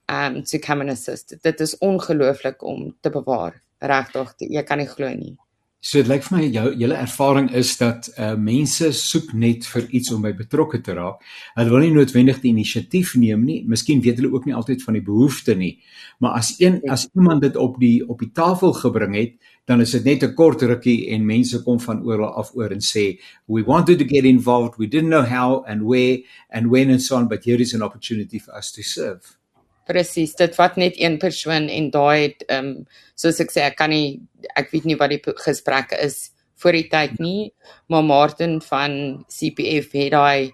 um, 0.08 0.42
to 0.44 0.58
come 0.58 0.80
and 0.80 0.90
assist. 0.90 1.34
Dit 1.42 1.60
is 1.60 1.76
ongelooflik 1.80 2.62
om 2.62 2.96
te 3.02 3.10
bewaar. 3.10 3.62
Regtig, 3.82 4.34
jy 4.40 4.62
kan 4.64 4.78
nie 4.80 4.88
glo 4.88 5.10
nie. 5.14 5.36
So 5.84 6.00
dit 6.00 6.08
lyk 6.08 6.22
vir 6.24 6.32
my 6.32 6.44
jou 6.48 6.68
julle 6.80 6.96
ervaring 6.96 7.50
is 7.60 7.74
dat 7.76 8.06
uh 8.16 8.30
mense 8.40 8.86
soek 8.96 9.34
net 9.36 9.66
vir 9.68 9.90
iets 9.98 10.14
om 10.14 10.22
by 10.24 10.30
betrokke 10.38 10.80
te 10.80 10.94
raak. 10.96 11.18
Hulle 11.58 11.74
wil 11.74 11.84
nie 11.84 11.92
noodwendig 11.92 12.38
die 12.40 12.54
inisiatief 12.54 13.12
neem 13.20 13.42
nie. 13.44 13.58
Miskien 13.68 14.00
weet 14.00 14.22
hulle 14.22 14.32
ook 14.32 14.48
nie 14.48 14.56
altyd 14.56 14.80
van 14.86 14.96
die 14.96 15.04
behoefte 15.04 15.52
nie. 15.60 15.74
Maar 16.24 16.38
as 16.40 16.54
een 16.56 16.80
as 16.88 17.04
iemand 17.12 17.44
dit 17.44 17.60
op 17.60 17.76
die 17.82 17.98
op 18.08 18.24
die 18.24 18.30
tafel 18.32 18.72
gebring 18.80 19.18
het, 19.18 19.36
dan 19.68 19.84
is 19.84 19.92
dit 19.98 20.08
net 20.08 20.24
'n 20.24 20.34
kort 20.34 20.62
rukkie 20.62 21.10
en 21.12 21.28
mense 21.28 21.62
kom 21.68 21.80
van 21.80 22.00
oral 22.02 22.32
af 22.32 22.54
oor 22.56 22.72
en 22.72 22.80
sê 22.80 23.20
we 23.46 23.62
wanted 23.62 23.98
to 23.98 24.08
get 24.08 24.24
involved, 24.24 24.78
we 24.78 24.88
didn't 24.88 25.12
know 25.12 25.24
how 25.24 25.64
and 25.68 25.82
where 25.82 26.24
and 26.48 26.70
when 26.70 26.90
and 26.90 27.02
so 27.02 27.16
on, 27.16 27.28
but 27.28 27.44
here 27.44 27.60
is 27.60 27.74
an 27.74 27.82
opportunity 27.82 28.38
for 28.38 28.56
us 28.56 28.72
to 28.72 28.82
serve. 28.82 29.36
Presies, 29.88 30.34
dit 30.38 30.54
vat 30.56 30.76
net 30.80 30.94
een 30.96 31.18
persoon 31.20 31.68
en 31.68 31.90
daai 31.92 32.34
ehm 32.48 32.58
um, 32.58 32.70
soos 33.14 33.40
ek 33.40 33.52
sê 33.52 33.66
ek 33.68 33.76
kan 33.78 33.92
nie 33.92 34.20
ek 34.56 34.72
weet 34.72 34.86
nie 34.88 34.96
wat 35.00 35.12
die 35.12 35.20
gesprekke 35.44 35.98
is 36.02 36.30
voor 36.62 36.72
die 36.72 36.88
tyd 36.88 37.18
nie, 37.20 37.52
maar 37.92 38.04
Martin 38.04 38.60
van 38.64 39.24
CPF 39.28 39.92
het 39.92 40.14
daai 40.14 40.52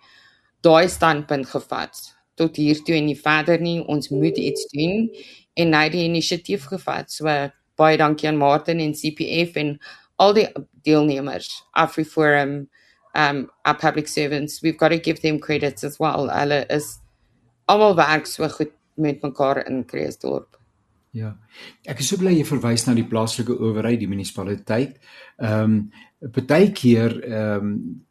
daai 0.67 0.89
standpunt 0.89 1.47
gevat 1.49 2.01
tot 2.41 2.57
hier 2.57 2.79
toe 2.85 2.97
en 2.97 3.07
nie 3.11 3.19
verder 3.19 3.61
nie. 3.61 3.81
Ons 3.87 4.11
moet 4.11 4.39
iets 4.39 4.67
doen 4.73 5.09
en 5.61 5.75
hy 5.77 5.85
het 5.87 5.95
die 5.95 6.07
inisiatief 6.09 6.67
gevat. 6.73 7.13
So 7.13 7.29
baie 7.81 7.99
dankie 8.01 8.29
aan 8.29 8.41
Martin 8.41 8.81
en 8.81 8.97
CPF 8.97 9.57
en 9.61 9.77
al 10.21 10.35
die 10.37 10.49
deelnemers, 10.85 11.49
AfriForum, 11.73 12.69
um 13.15 13.51
our 13.65 13.75
public 13.75 14.09
servants. 14.09 14.63
We've 14.63 14.79
got 14.79 14.89
to 14.89 14.99
give 14.99 15.21
them 15.23 15.39
credits 15.39 15.85
as 15.85 15.99
well. 15.99 16.29
Hulle 16.29 16.65
is 16.71 16.99
almal 17.69 17.97
werk 17.97 18.27
so 18.27 18.49
goed 18.49 18.73
met 19.01 19.23
mekaar 19.25 19.65
in 19.67 19.85
Kreeusdorp. 19.89 20.59
Ja. 21.17 21.33
Ek 21.91 22.03
is 22.03 22.11
so 22.13 22.21
bly 22.21 22.37
jy 22.37 22.45
verwys 22.47 22.87
na 22.87 22.95
die 22.95 23.07
plaaslike 23.09 23.57
owerheid, 23.59 23.99
die 24.03 24.11
munisipaliteit. 24.11 25.01
Ehm 25.41 25.75
um, 25.81 25.83
partykeer 26.37 27.15
ehm 27.25 27.67
um, 27.67 28.07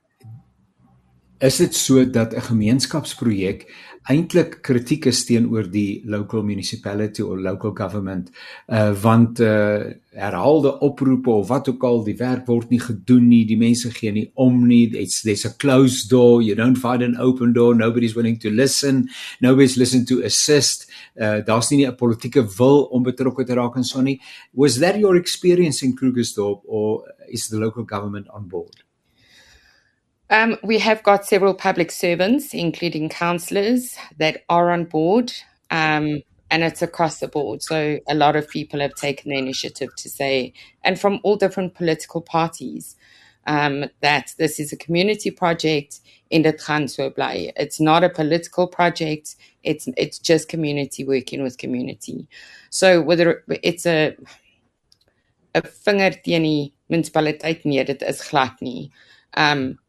is 1.39 1.57
dit 1.57 1.75
so 1.75 2.03
dat 2.09 2.33
'n 2.33 2.41
gemeenskapsprojek 2.41 3.67
eintlik 4.09 4.61
kritiek 4.61 5.05
is 5.05 5.25
teenoor 5.25 5.67
die 5.71 6.01
local 6.05 6.43
municipality 6.43 7.21
of 7.21 7.39
local 7.39 7.71
government? 7.71 8.31
Uh 8.67 8.91
want 9.01 9.39
uh 9.39 9.93
herhaalde 10.09 10.79
oproepe 10.79 11.29
of 11.29 11.47
wat 11.47 11.69
ook 11.69 11.83
al 11.83 12.03
die 12.03 12.15
werk 12.17 12.47
word 12.47 12.69
nie 12.69 12.79
gedoen 12.79 13.27
nie 13.27 13.45
die 13.45 13.57
mense 13.57 13.91
gee 13.91 14.11
nie 14.11 14.31
om 14.33 14.67
nie 14.67 14.89
it's 14.97 15.21
there's 15.21 15.45
a 15.45 15.53
closed 15.57 16.09
door 16.09 16.41
you 16.41 16.55
don't 16.55 16.77
find 16.77 17.03
an 17.03 17.17
open 17.17 17.53
door 17.53 17.75
nobody's 17.75 18.15
willing 18.15 18.39
to 18.39 18.49
listen 18.49 19.09
nobody's 19.39 19.75
listen 19.75 20.05
to 20.05 20.21
assist 20.23 20.89
uh 21.21 21.39
daar's 21.45 21.69
nie 21.71 21.85
'n 21.85 21.95
politieke 21.95 22.43
wil 22.57 22.83
om 22.91 23.03
betrokke 23.03 23.45
te 23.45 23.53
raak 23.53 23.75
en 23.75 23.83
so 23.83 24.01
nie. 24.01 24.19
Was 24.53 24.79
that 24.79 24.95
your 24.95 25.15
experience 25.15 25.85
in 25.85 25.95
Krugersdorp 25.95 26.61
or 26.65 27.03
is 27.27 27.47
the 27.47 27.57
local 27.57 27.83
government 27.85 28.27
on 28.29 28.47
board 28.47 28.88
Um, 30.29 30.57
we 30.63 30.77
have 30.79 31.01
got 31.03 31.25
several 31.25 31.53
public 31.53 31.91
servants, 31.91 32.53
including 32.53 33.09
councillors, 33.09 33.97
that 34.17 34.43
are 34.47 34.69
on 34.69 34.85
board, 34.85 35.33
um, 35.71 36.21
and 36.51 36.63
it's 36.63 36.81
across 36.81 37.19
the 37.19 37.27
board. 37.27 37.63
So 37.63 37.99
a 38.07 38.13
lot 38.13 38.35
of 38.35 38.47
people 38.47 38.79
have 38.79 38.93
taken 38.93 39.31
the 39.31 39.37
initiative 39.37 39.89
to 39.97 40.09
say, 40.09 40.53
and 40.83 40.99
from 40.99 41.19
all 41.23 41.35
different 41.35 41.73
political 41.73 42.21
parties, 42.21 42.95
um, 43.47 43.85
that 44.01 44.33
this 44.37 44.59
is 44.59 44.71
a 44.71 44.77
community 44.77 45.31
project 45.31 46.01
in 46.29 46.43
the 46.43 46.53
Transferblai. 46.53 47.51
It's 47.55 47.79
not 47.79 48.03
a 48.03 48.09
political 48.09 48.67
project. 48.67 49.35
It's 49.63 49.87
it's 49.97 50.19
just 50.19 50.49
community 50.49 51.03
working 51.03 51.41
with 51.41 51.57
community. 51.57 52.27
So 52.69 53.01
whether 53.01 53.43
it's 53.63 53.87
a 53.87 54.15
vinger 55.55 56.11
teen 56.23 56.43
die 56.43 56.73
munisipaliteit 56.89 57.65
nee, 57.65 57.83
dit 57.83 58.03
is 58.03 58.21
glad 58.21 58.61
nie. 58.61 58.91
Um 59.33 59.79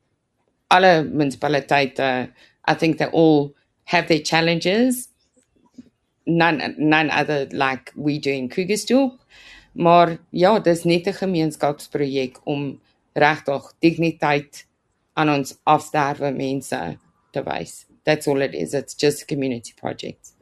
alle 0.71 1.03
municipaliteite 1.03 2.31
I 2.69 2.75
think 2.75 2.99
they 2.99 3.09
all 3.13 3.55
have 3.85 4.07
their 4.07 4.23
challenges. 4.23 5.09
None 6.27 6.75
none 6.79 7.11
other 7.11 7.49
like 7.53 7.93
we 7.97 8.19
do 8.19 8.31
in 8.31 8.49
Krugersdorp. 8.49 9.19
Maar 9.73 10.19
ja 10.31 10.59
dis 10.59 10.85
net 10.85 11.07
'n 11.07 11.13
gemeenskapsprojek 11.13 12.41
om 12.45 12.81
regtig 13.13 13.73
digniteit 13.79 14.67
aan 15.13 15.29
ons 15.29 15.59
afsterwe 15.65 16.31
mense 16.33 16.99
te 17.33 17.43
wys. 17.43 17.87
That's 18.03 18.27
all 18.27 18.41
it 18.41 18.55
is. 18.55 18.73
It's 18.73 18.95
just 18.95 19.23
a 19.23 19.25
community 19.25 19.73
project. 19.75 20.35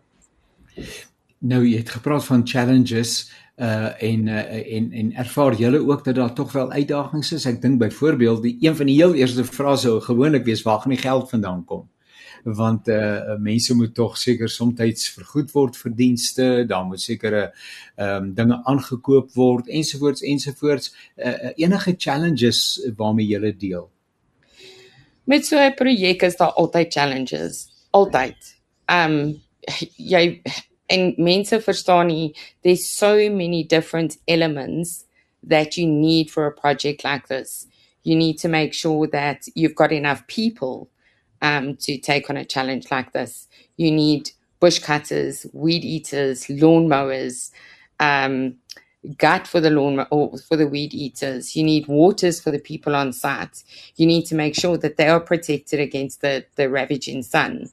Nou 1.38 1.62
jy 1.66 1.78
het 1.78 1.90
gepraat 1.90 2.24
van 2.24 2.46
challenges 2.46 3.30
uh 3.58 4.02
en 4.02 4.26
uh, 4.26 4.74
en 4.76 4.92
en 4.92 5.12
ervaar 5.14 5.54
julle 5.54 5.78
ook 5.88 6.04
dat 6.04 6.14
daar 6.14 6.34
tog 6.34 6.52
wel 6.52 6.70
uitdagings 6.70 7.32
is. 7.32 7.46
Ek 7.46 7.60
dink 7.62 7.78
byvoorbeeld 7.78 8.42
die 8.42 8.56
een 8.60 8.76
van 8.76 8.86
die 8.86 8.96
heel 8.96 9.14
eerste 9.14 9.44
vrae 9.44 9.76
sou 9.76 10.00
gewoonlik 10.00 10.44
wees 10.44 10.62
waar 10.62 10.80
gaan 10.80 10.94
die 10.94 11.00
geld 11.02 11.30
vandaan 11.30 11.64
kom? 11.64 11.88
Want 12.44 12.88
uh 12.88 13.34
mense 13.42 13.74
moet 13.74 13.94
tog 13.94 14.18
seker 14.18 14.48
soms 14.48 15.10
vergoed 15.14 15.50
word 15.52 15.76
vir 15.76 15.94
dienste, 15.94 16.64
daar 16.66 16.84
moet 16.84 17.00
sekere 17.00 17.52
ehm 17.96 18.22
um, 18.22 18.34
dinge 18.34 18.60
aangekoop 18.64 19.34
word 19.34 19.68
ensovoorts 19.68 20.22
ensovoorts. 20.22 20.94
Uh 21.16 21.50
enige 21.56 21.94
challenges 21.98 22.90
waarmee 22.96 23.26
julle 23.26 23.56
deel? 23.56 23.90
Met 25.24 25.46
so 25.46 25.58
'n 25.58 25.74
projek 25.74 26.22
is 26.22 26.36
daar 26.36 26.52
altyd 26.52 26.92
challenges, 26.92 27.68
altyd. 27.90 28.36
Ehm 28.84 29.12
um, 29.12 29.42
jy 29.96 30.42
en 30.88 31.14
mense 31.16 31.60
verstaan 31.60 32.34
there's 32.62 32.88
so 32.88 33.30
many 33.30 33.64
different 33.64 34.18
elements 34.26 35.04
that 35.42 35.76
you 35.76 35.86
need 35.86 36.30
for 36.30 36.46
a 36.46 36.52
project 36.52 37.04
like 37.04 37.28
this. 37.28 37.66
You 38.02 38.16
need 38.16 38.38
to 38.38 38.48
make 38.48 38.74
sure 38.74 39.06
that 39.08 39.46
you've 39.54 39.74
got 39.74 39.92
enough 39.92 40.26
people 40.26 40.88
um, 41.42 41.76
to 41.76 41.98
take 41.98 42.30
on 42.30 42.36
a 42.36 42.44
challenge 42.44 42.90
like 42.90 43.12
this. 43.12 43.48
You 43.76 43.90
need 43.90 44.30
bush 44.60 44.78
cutters 44.80 45.46
weed 45.52 45.84
eaters 45.84 46.48
lawn 46.50 46.88
mowers 46.88 47.52
um, 48.00 48.56
gut 49.16 49.46
for 49.46 49.60
the 49.60 49.70
lawn 49.70 50.06
or 50.10 50.36
for 50.38 50.56
the 50.56 50.66
weed 50.66 50.92
eaters. 50.92 51.54
You 51.54 51.62
need 51.64 51.86
waters 51.86 52.40
for 52.40 52.50
the 52.50 52.58
people 52.58 52.96
on 52.96 53.12
site. 53.12 53.62
You 53.96 54.06
need 54.06 54.24
to 54.26 54.34
make 54.34 54.54
sure 54.54 54.76
that 54.78 54.96
they 54.96 55.08
are 55.08 55.20
protected 55.20 55.80
against 55.80 56.20
the 56.20 56.44
the 56.56 56.68
ravaging 56.68 57.22
sun. 57.22 57.70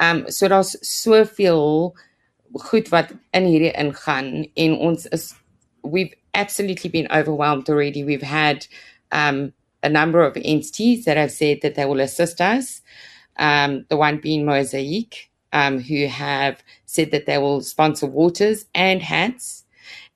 Um 0.00 0.30
so 0.30 0.48
daar's 0.48 0.76
soveel 0.82 1.94
goed 2.54 2.88
wat 2.90 3.12
in 3.32 3.44
hierdie 3.46 3.72
ingaan 3.78 4.46
en 4.56 4.76
ons 4.78 5.06
is 5.06 5.34
we've 5.82 6.14
absolutely 6.34 6.90
been 6.90 7.08
overwhelmed 7.12 7.68
already. 7.70 8.04
We've 8.04 8.22
had 8.22 8.66
um 9.12 9.52
a 9.82 9.88
number 9.88 10.22
of 10.22 10.36
entities 10.44 11.04
that 11.04 11.16
have 11.16 11.32
said 11.32 11.60
that 11.62 11.74
they 11.76 11.84
will 11.86 12.00
assist 12.00 12.40
us. 12.40 12.82
Um 13.38 13.86
the 13.90 13.96
one 13.96 14.18
being 14.18 14.44
mosaic 14.46 15.30
um 15.52 15.80
who 15.80 16.06
have 16.06 16.62
said 16.86 17.10
that 17.12 17.26
they 17.26 17.38
will 17.38 17.62
sponsor 17.62 18.06
waters 18.06 18.66
and 18.74 19.02
hats 19.02 19.64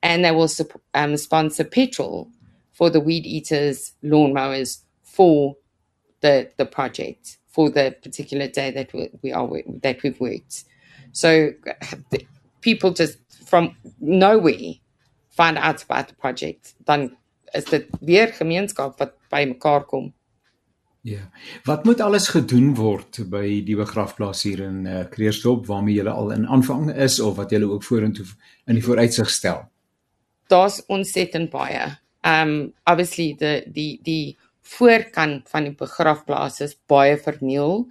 and 0.03 0.23
they 0.25 0.31
will 0.31 0.49
um, 0.93 1.17
sponsor 1.17 1.63
petrol 1.63 2.29
for 2.73 2.89
the 2.89 2.99
weed 2.99 3.25
eaters 3.25 3.93
lawnmowers 4.03 4.81
for 5.03 5.55
the 6.21 6.49
the 6.57 6.65
project 6.65 7.37
for 7.49 7.69
the 7.69 7.95
particular 8.03 8.47
day 8.47 8.71
that 8.71 8.93
we, 8.93 9.09
we 9.21 9.31
are 9.33 9.49
that 9.81 10.01
we've 10.03 10.19
worked 10.19 10.65
So 11.13 11.53
people 12.61 12.91
just 12.91 13.19
from 13.45 13.75
nowhere 14.01 14.81
find 15.29 15.57
out 15.57 15.83
about 15.83 16.07
the 16.07 16.15
project. 16.15 16.75
Dan 16.85 17.15
is 17.53 17.65
dit 17.69 17.87
weer 18.01 18.33
gemeenskap 18.33 18.97
wat 18.99 19.13
by 19.29 19.45
mekaar 19.45 19.85
kom. 19.85 20.11
Ja. 21.03 21.29
Wat 21.67 21.83
moet 21.83 22.01
alles 22.01 22.29
gedoen 22.31 22.71
word 22.79 23.19
by 23.29 23.43
die 23.67 23.75
begrafplaas 23.75 24.45
hier 24.47 24.61
in 24.63 24.85
uh, 24.87 25.01
Kreersdorp 25.11 25.67
waarmee 25.67 25.97
jy 25.97 26.07
al 26.07 26.31
in 26.31 26.47
aanvang 26.47 26.93
is 26.95 27.19
of 27.19 27.35
wat 27.41 27.51
jy 27.51 27.59
ook 27.65 27.83
vorentoe 27.83 28.25
in 28.71 28.79
die 28.79 28.85
vooruitsig 28.85 29.29
stel? 29.29 29.65
Daar's 30.47 30.79
ontsettend 30.87 31.51
baie. 31.51 31.91
Um 32.23 32.71
obviously 32.87 33.33
the 33.35 33.65
die 33.67 33.99
die 34.03 34.37
voorkant 34.63 35.49
van 35.51 35.67
die 35.67 35.75
begrafplaas 35.75 36.61
is 36.63 36.77
baie 36.87 37.17
verniel. 37.19 37.83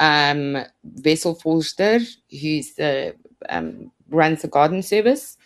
Um, 0.00 0.64
Vessel 0.82 1.34
Forster, 1.34 2.00
who's 2.30 2.74
the 2.74 3.14
um, 3.48 3.90
runs 4.08 4.42
the 4.42 4.48
garden 4.48 4.82
service. 4.82 5.36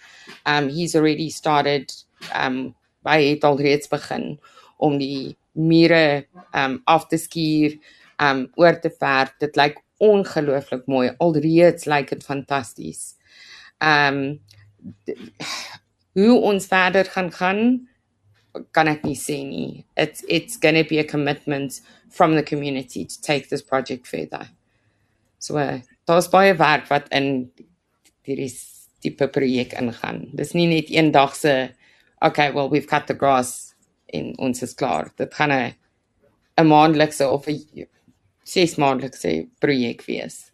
Um, 0.47 0.69
he's 0.69 0.95
already 0.95 1.31
started 1.31 1.93
um, 2.35 2.75
by 3.03 3.23
het 3.23 3.45
alreeds 3.45 3.89
begin 3.89 4.39
om 4.77 4.99
die 4.99 5.37
mure 5.53 6.27
um, 6.55 6.81
af 6.85 7.07
te 7.09 7.19
skuur, 7.19 7.79
um, 8.21 8.49
oor 8.57 8.81
te 8.81 8.91
verf. 8.91 9.33
Dit 9.41 9.57
lyk 9.57 9.81
ongelooflik 10.01 10.87
mooi. 10.87 11.11
Alreeds 11.19 11.85
lyk 11.85 12.09
dit 12.15 12.25
fantasties. 12.25 13.15
Um 13.81 14.41
hoe 16.13 16.41
ons 16.41 16.67
verder 16.67 17.05
gaan 17.05 17.33
gaan 17.33 17.89
kan 18.73 18.89
ek 18.89 19.05
nie 19.05 19.17
sê 19.19 19.41
nie. 19.47 19.85
It's 19.97 20.25
it's 20.29 20.57
going 20.57 20.75
to 20.75 20.85
be 20.85 20.99
a 20.99 21.05
commitment 21.05 21.81
from 22.09 22.35
the 22.35 22.43
community 22.43 23.05
to 23.05 23.21
take 23.23 23.49
this 23.49 23.63
project 23.63 24.07
further. 24.07 24.49
So 25.39 25.57
uh, 25.59 25.81
daar's 26.07 26.29
baie 26.29 26.55
werk 26.59 26.91
wat 26.91 27.09
in 27.13 27.51
hierdie 28.27 28.51
tipe 29.01 29.29
projek 29.33 29.75
ingaan. 29.79 30.27
Dis 30.37 30.55
nie 30.55 30.69
net 30.71 30.91
eendag 30.91 31.35
se 31.37 31.71
okay, 32.23 32.51
well 32.51 32.69
we've 32.69 32.89
cut 32.89 33.07
the 33.07 33.15
grass 33.15 33.75
en 34.13 34.35
ons 34.39 34.63
is 34.63 34.75
klaar. 34.75 35.13
Dit 35.17 35.35
gaan 35.35 35.53
'n 35.53 35.75
'n 36.59 36.67
maandelikse 36.67 37.29
of 37.29 37.49
'n 37.49 37.87
6 38.45 38.77
maandelikse 38.77 39.47
projek 39.61 40.03
wees. 40.07 40.50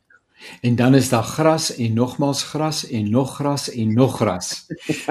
En 0.60 0.74
dan 0.74 0.94
is 0.94 1.08
daar 1.08 1.22
gras 1.22 1.74
en 1.76 1.92
nogmals 1.92 2.42
gras 2.42 2.88
en 2.88 3.10
nog 3.10 3.34
gras 3.34 3.70
en 3.70 3.94
nog 3.94 4.16
gras. 4.16 4.66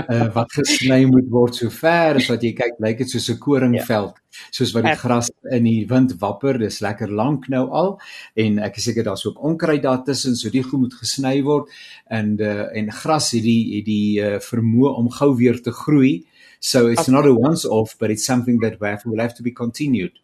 Uh 0.09 0.33
wat 0.37 0.51
gesny 0.51 1.05
moet 1.05 1.29
word 1.29 1.55
so 1.55 1.69
ver 1.69 2.19
as 2.19 2.27
wat 2.29 2.43
jy 2.45 2.53
kyk, 2.53 2.77
lyk 2.79 2.97
dit 3.01 3.09
soos 3.09 3.29
'n 3.33 3.39
koringveld, 3.41 4.13
ja. 4.15 4.45
soos 4.49 4.71
wat 4.71 4.85
die 4.85 4.95
gras 4.95 5.31
in 5.49 5.63
die 5.63 5.87
wind 5.89 6.15
wapper. 6.19 6.59
Dis 6.59 6.79
lekker 6.79 7.11
lank 7.11 7.47
nou 7.47 7.65
al 7.69 7.91
en 8.33 8.59
ek 8.59 8.77
is 8.77 8.87
seker 8.89 9.03
daar's 9.03 9.25
ook 9.25 9.41
onkruid 9.43 9.81
daartussen, 9.81 10.35
so 10.35 10.49
die 10.49 10.63
goed 10.63 10.79
moet 10.79 10.93
gesny 10.93 11.41
word 11.43 11.73
en 12.05 12.37
uh 12.39 12.69
en 12.77 12.91
gras 12.91 13.31
het 13.31 13.43
die 13.43 13.77
het 13.77 13.85
die 13.85 14.21
uh, 14.21 14.39
vermoë 14.39 14.95
om 14.95 15.09
gou 15.09 15.35
weer 15.35 15.61
te 15.61 15.71
groei. 15.71 16.25
So 16.59 16.87
it's 16.87 17.07
not 17.07 17.25
a 17.25 17.33
once 17.33 17.65
off, 17.69 17.97
but 17.97 18.09
it's 18.09 18.25
something 18.25 18.59
that 18.61 18.79
we 18.79 18.87
have, 18.87 19.05
will 19.05 19.19
have 19.19 19.35
to 19.35 19.43
be 19.43 19.51
continued. 19.51 20.19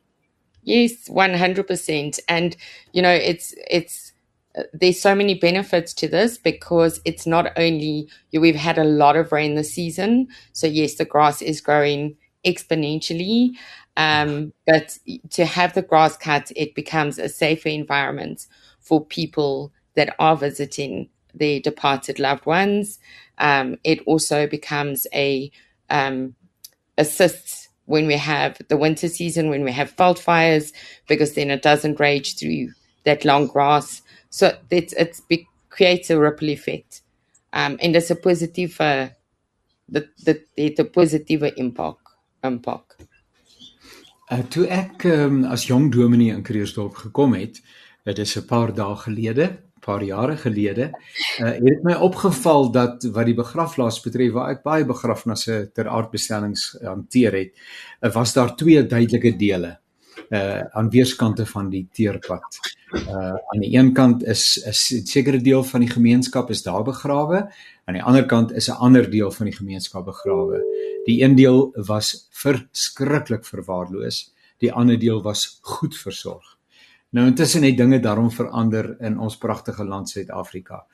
Yes, 0.64 1.10
100% 1.10 2.20
and 2.28 2.56
you 2.94 3.02
know, 3.02 3.12
it's 3.12 3.54
it's 3.70 4.11
there's 4.74 5.02
so 5.02 5.16
many 5.16 5.34
benefits 5.36 5.94
to 5.96 6.08
this 6.08 6.38
because 6.38 7.00
it's 7.06 7.26
not 7.26 7.52
only 7.58 8.10
we've 8.34 8.56
had 8.56 8.78
a 8.78 8.84
lot 8.84 9.16
of 9.16 9.32
rain 9.32 9.56
this 9.56 9.74
season. 9.74 10.28
So 10.54 10.68
yes 10.68 10.96
the 10.96 11.06
grass 11.06 11.42
is 11.42 11.62
growing 11.62 12.18
exponentially 12.46 13.52
um, 13.98 14.52
but 14.66 14.98
to 15.32 15.46
have 15.46 15.74
the 15.74 15.82
grass 15.82 16.18
cut 16.18 16.52
it 16.56 16.76
becomes 16.76 17.20
a 17.20 17.30
safer 17.30 17.70
environment 17.70 18.48
for 18.80 19.04
people 19.06 19.72
that 19.96 20.16
are 20.18 20.36
visiting 20.36 21.10
their 21.34 21.60
departed 21.60 22.20
loved 22.20 22.46
ones. 22.46 23.00
Um, 23.38 23.78
it 23.84 24.00
also 24.06 24.48
becomes 24.48 25.08
a 25.14 25.52
um, 25.90 26.36
assists 26.98 27.70
when 27.86 28.08
we 28.08 28.16
have 28.16 28.58
the 28.70 28.78
winter 28.78 29.08
season 29.08 29.50
when 29.50 29.64
we 29.64 29.72
have 29.72 29.90
fault 29.90 30.20
fires 30.20 30.72
because 31.08 31.34
then 31.34 31.50
it 31.52 31.62
doesn't 31.62 32.00
rage 32.00 32.38
through 32.38 32.70
that 33.04 33.26
long 33.26 33.48
grass 33.48 34.02
So 34.32 34.52
dit 34.72 34.94
it 34.96 35.20
be, 35.28 35.44
creates 35.68 36.10
a 36.10 36.20
ripple 36.20 36.52
effect. 36.52 37.04
Um 37.52 37.76
en 37.84 37.92
dis 37.92 38.12
'n 38.12 38.20
positiewe 38.24 39.16
dit 39.92 40.08
dit 40.26 40.46
het 40.56 40.80
'n 40.80 40.90
positiewe 40.90 41.54
impak 41.54 42.00
impak. 42.42 42.96
Uh, 44.32 44.40
toe 44.48 44.68
ek 44.68 45.04
um, 45.04 45.44
as 45.44 45.68
jong 45.68 45.92
dominee 45.92 46.32
in 46.32 46.44
Kreersdorp 46.44 46.96
gekom 46.96 47.34
het, 47.34 47.60
dit 48.08 48.18
is 48.18 48.38
'n 48.38 48.46
paar 48.48 48.74
dae 48.74 48.96
gelede, 48.96 49.60
paar 49.82 50.04
jare 50.04 50.38
gelede, 50.38 50.92
uh, 51.40 51.46
het 51.52 51.64
dit 51.66 51.84
my 51.84 51.94
opgeval 51.94 52.72
dat 52.72 53.04
wat 53.04 53.26
die 53.26 53.36
begrafplaas 53.36 54.00
betref 54.02 54.32
waar 54.32 54.52
ek 54.52 54.64
baie 54.64 54.86
begrafnisse 54.86 55.72
ter 55.74 55.88
aardbestellings 55.88 56.78
hanteer 56.82 57.34
het, 57.34 57.52
uh, 58.02 58.14
was 58.14 58.34
daar 58.34 58.56
twee 58.56 58.86
duidelike 58.88 59.36
dele 59.38 59.78
uh 60.32 60.62
aan 60.72 60.90
weerskante 60.90 61.46
van 61.46 61.70
die 61.70 61.88
teerpad. 61.92 62.60
Uh 62.96 63.36
aan 63.36 63.60
die 63.60 63.78
een 63.78 63.94
kant 63.94 64.24
is 64.24 64.64
'n 64.66 65.06
sekere 65.06 65.42
deel 65.42 65.64
van 65.64 65.80
die 65.80 65.90
gemeenskap 65.90 66.50
is 66.50 66.64
daar 66.64 66.84
begrawe, 66.84 67.52
aan 67.86 67.94
die 67.94 68.04
ander 68.04 68.26
kant 68.26 68.52
is 68.52 68.70
'n 68.70 68.80
ander 68.80 69.10
deel 69.10 69.32
van 69.32 69.46
die 69.46 69.56
gemeenskap 69.56 70.06
begrawe. 70.06 70.64
Die 71.06 71.24
een 71.24 71.36
deel 71.36 71.72
was 71.74 72.28
verskriklik 72.30 73.46
verwaarloos, 73.46 74.34
die 74.58 74.74
ander 74.74 75.00
deel 75.00 75.22
was 75.22 75.60
goed 75.62 75.98
versorg. 75.98 76.58
Nou 77.12 77.26
intussen 77.28 77.66
het 77.68 77.76
dinge 77.76 78.00
daarom 78.00 78.30
verander 78.32 78.94
in 79.04 79.18
ons 79.20 79.36
pragtige 79.38 79.84
land 79.84 80.10
Suid-Afrika. 80.10 80.86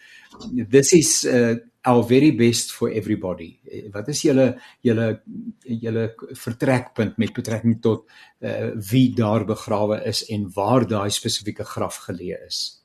This 0.70 0.94
is 0.98 1.26
uh 1.26 1.58
our 1.88 2.04
very 2.04 2.34
best 2.36 2.74
for 2.76 2.92
everybody. 2.92 3.60
Wat 3.94 4.10
is 4.12 4.22
julle 4.26 4.48
julle 4.84 5.22
julle 5.62 6.08
vertrekpunt 6.36 7.16
met 7.18 7.34
betrekking 7.34 7.78
tot 7.82 8.10
uh 8.42 8.74
wie 8.90 9.14
daar 9.16 9.46
begrawe 9.46 10.02
is 10.10 10.26
en 10.34 10.50
waar 10.56 10.88
daai 10.88 11.10
spesifieke 11.14 11.64
graf 11.64 12.02
geleë 12.10 12.42
is? 12.48 12.82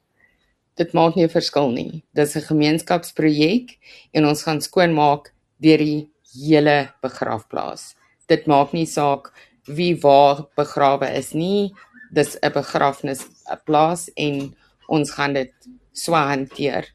Dit 0.77 0.93
maak 0.93 1.17
nie 1.17 1.25
'n 1.25 1.33
verskil 1.33 1.71
nie. 1.71 2.05
Dis 2.15 2.37
'n 2.37 2.47
gemeenskapsprojek 2.53 3.79
en 4.13 4.27
ons 4.27 4.43
gaan 4.43 4.61
skoonmaak 4.61 5.33
deur 5.59 5.79
die 5.79 6.11
hele 6.35 6.93
begrafplaas. 7.03 7.95
Dit 8.29 8.47
maak 8.47 8.73
nie 8.73 8.87
saak 8.87 9.33
wie 9.67 9.97
waar 10.01 10.49
begrawe 10.57 11.09
is 11.17 11.33
nie. 11.33 11.73
Dis 12.13 12.37
'n 12.43 12.53
begrafnisplaas 12.53 14.11
en 14.17 14.55
ons 14.89 15.11
gaan 15.11 15.33
dit 15.33 15.53
so 15.93 16.13
hanteer 16.13 16.93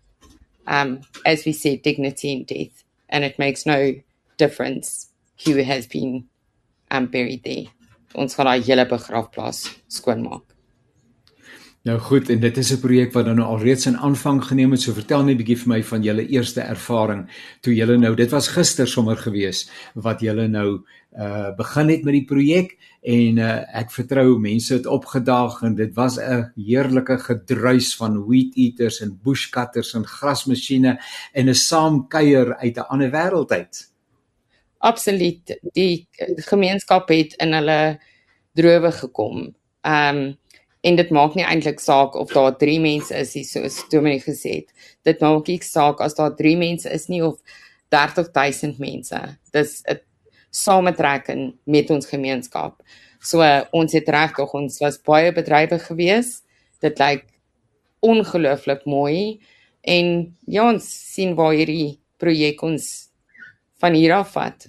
um, 0.67 1.01
as 1.25 1.45
we 1.45 1.53
say, 1.53 1.77
dignity 1.77 2.31
in 2.31 2.43
death, 2.43 2.83
and 3.09 3.23
it 3.23 3.39
makes 3.39 3.65
no 3.65 3.95
difference 4.35 5.09
who 5.45 5.55
has 5.63 5.87
been 5.87 6.27
um, 6.91 7.07
buried 7.07 7.43
there. 7.43 7.67
Ons 8.15 8.35
gaan 8.35 8.47
daai 8.47 8.63
hele 8.65 8.85
begrafplaas 8.89 9.65
skoonmaak. 9.91 10.56
Nou 11.87 11.99
goed, 12.03 12.29
en 12.29 12.39
dit 12.39 12.57
is 12.57 12.71
'n 12.73 12.79
projek 12.79 13.13
wat 13.13 13.25
nou 13.25 13.39
alreeds 13.39 13.85
in 13.85 13.97
aanvang 13.97 14.43
geneem 14.43 14.71
het. 14.71 14.81
So 14.81 14.93
vertel 14.93 15.23
net 15.23 15.35
'n 15.35 15.37
bietjie 15.37 15.57
vir 15.57 15.67
my 15.67 15.83
van 15.83 16.03
julle 16.03 16.27
eerste 16.27 16.61
ervaring 16.61 17.29
toe 17.61 17.73
julle 17.75 17.97
nou, 17.97 18.15
dit 18.15 18.31
was 18.31 18.47
gister 18.47 18.87
sommer 18.87 19.17
gewees 19.17 19.69
wat 19.93 20.19
julle 20.19 20.47
nou 20.47 20.83
uh 21.17 21.55
begin 21.55 21.89
het 21.89 22.03
met 22.03 22.13
die 22.13 22.25
projek 22.25 22.77
en 23.01 23.37
uh 23.37 23.63
ek 23.81 23.91
vertrou 23.91 24.39
mense 24.39 24.73
het 24.73 24.85
opgedaag 24.85 25.61
en 25.63 25.75
dit 25.75 25.93
was 25.95 26.17
'n 26.19 26.51
heerlike 26.55 27.17
gedruis 27.17 27.95
van 27.95 28.27
weed 28.27 28.55
eaters 28.55 29.01
en 29.01 29.19
bush 29.23 29.49
cutters 29.49 29.93
en 29.93 30.05
grasmasjiene 30.05 30.99
en 31.33 31.49
'n 31.49 31.53
saamkuier 31.53 32.55
uit 32.55 32.77
'n 32.77 32.89
ander 32.89 33.11
wêreld 33.11 33.51
uit. 33.51 33.91
Absoluut. 34.77 35.59
Die 35.73 36.07
gemeenskap 36.35 37.07
het 37.09 37.33
in 37.33 37.53
hulle 37.53 37.99
drowe 38.53 38.91
gekom. 38.91 39.55
Um 39.83 40.37
en 40.81 40.95
dit 40.95 41.09
maak 41.09 41.35
nie 41.35 41.45
eintlik 41.45 41.79
saak 41.79 42.15
of 42.15 42.31
daar 42.33 42.57
3 42.57 42.79
mense 42.79 43.15
is 43.15 43.33
hier 43.33 43.45
soos 43.45 43.83
Dominee 43.89 44.21
gesê 44.21 44.61
het 44.61 44.91
dit 45.07 45.21
maak 45.21 45.47
nie 45.47 45.59
saak 45.61 46.01
as 46.01 46.15
daar 46.15 46.35
3 46.35 46.57
mense 46.57 46.89
is 46.89 47.07
nie 47.07 47.23
of 47.23 47.39
30000 47.89 48.79
mense. 48.79 49.19
Dis 49.51 49.83
'n 49.87 49.99
sametrekking 50.51 51.55
met 51.63 51.89
ons 51.89 52.05
gemeenskap. 52.05 52.81
So 53.19 53.41
ons 53.71 53.93
het 53.93 54.09
regtig 54.09 54.53
ons 54.53 54.79
was 54.79 55.01
baie 55.01 55.31
bedrywig 55.31 55.85
geweest 55.85 56.43
dit 56.79 56.99
lyk 56.99 57.25
ongelooflik 57.99 58.85
mooi. 58.85 59.39
En 59.81 60.35
ja 60.45 60.67
ons 60.69 61.13
sien 61.13 61.35
waar 61.35 61.53
hierdie 61.53 61.99
projek 62.17 62.61
ons 62.61 63.09
van 63.81 63.93
hier 63.93 64.13
af 64.13 64.33
vat 64.35 64.67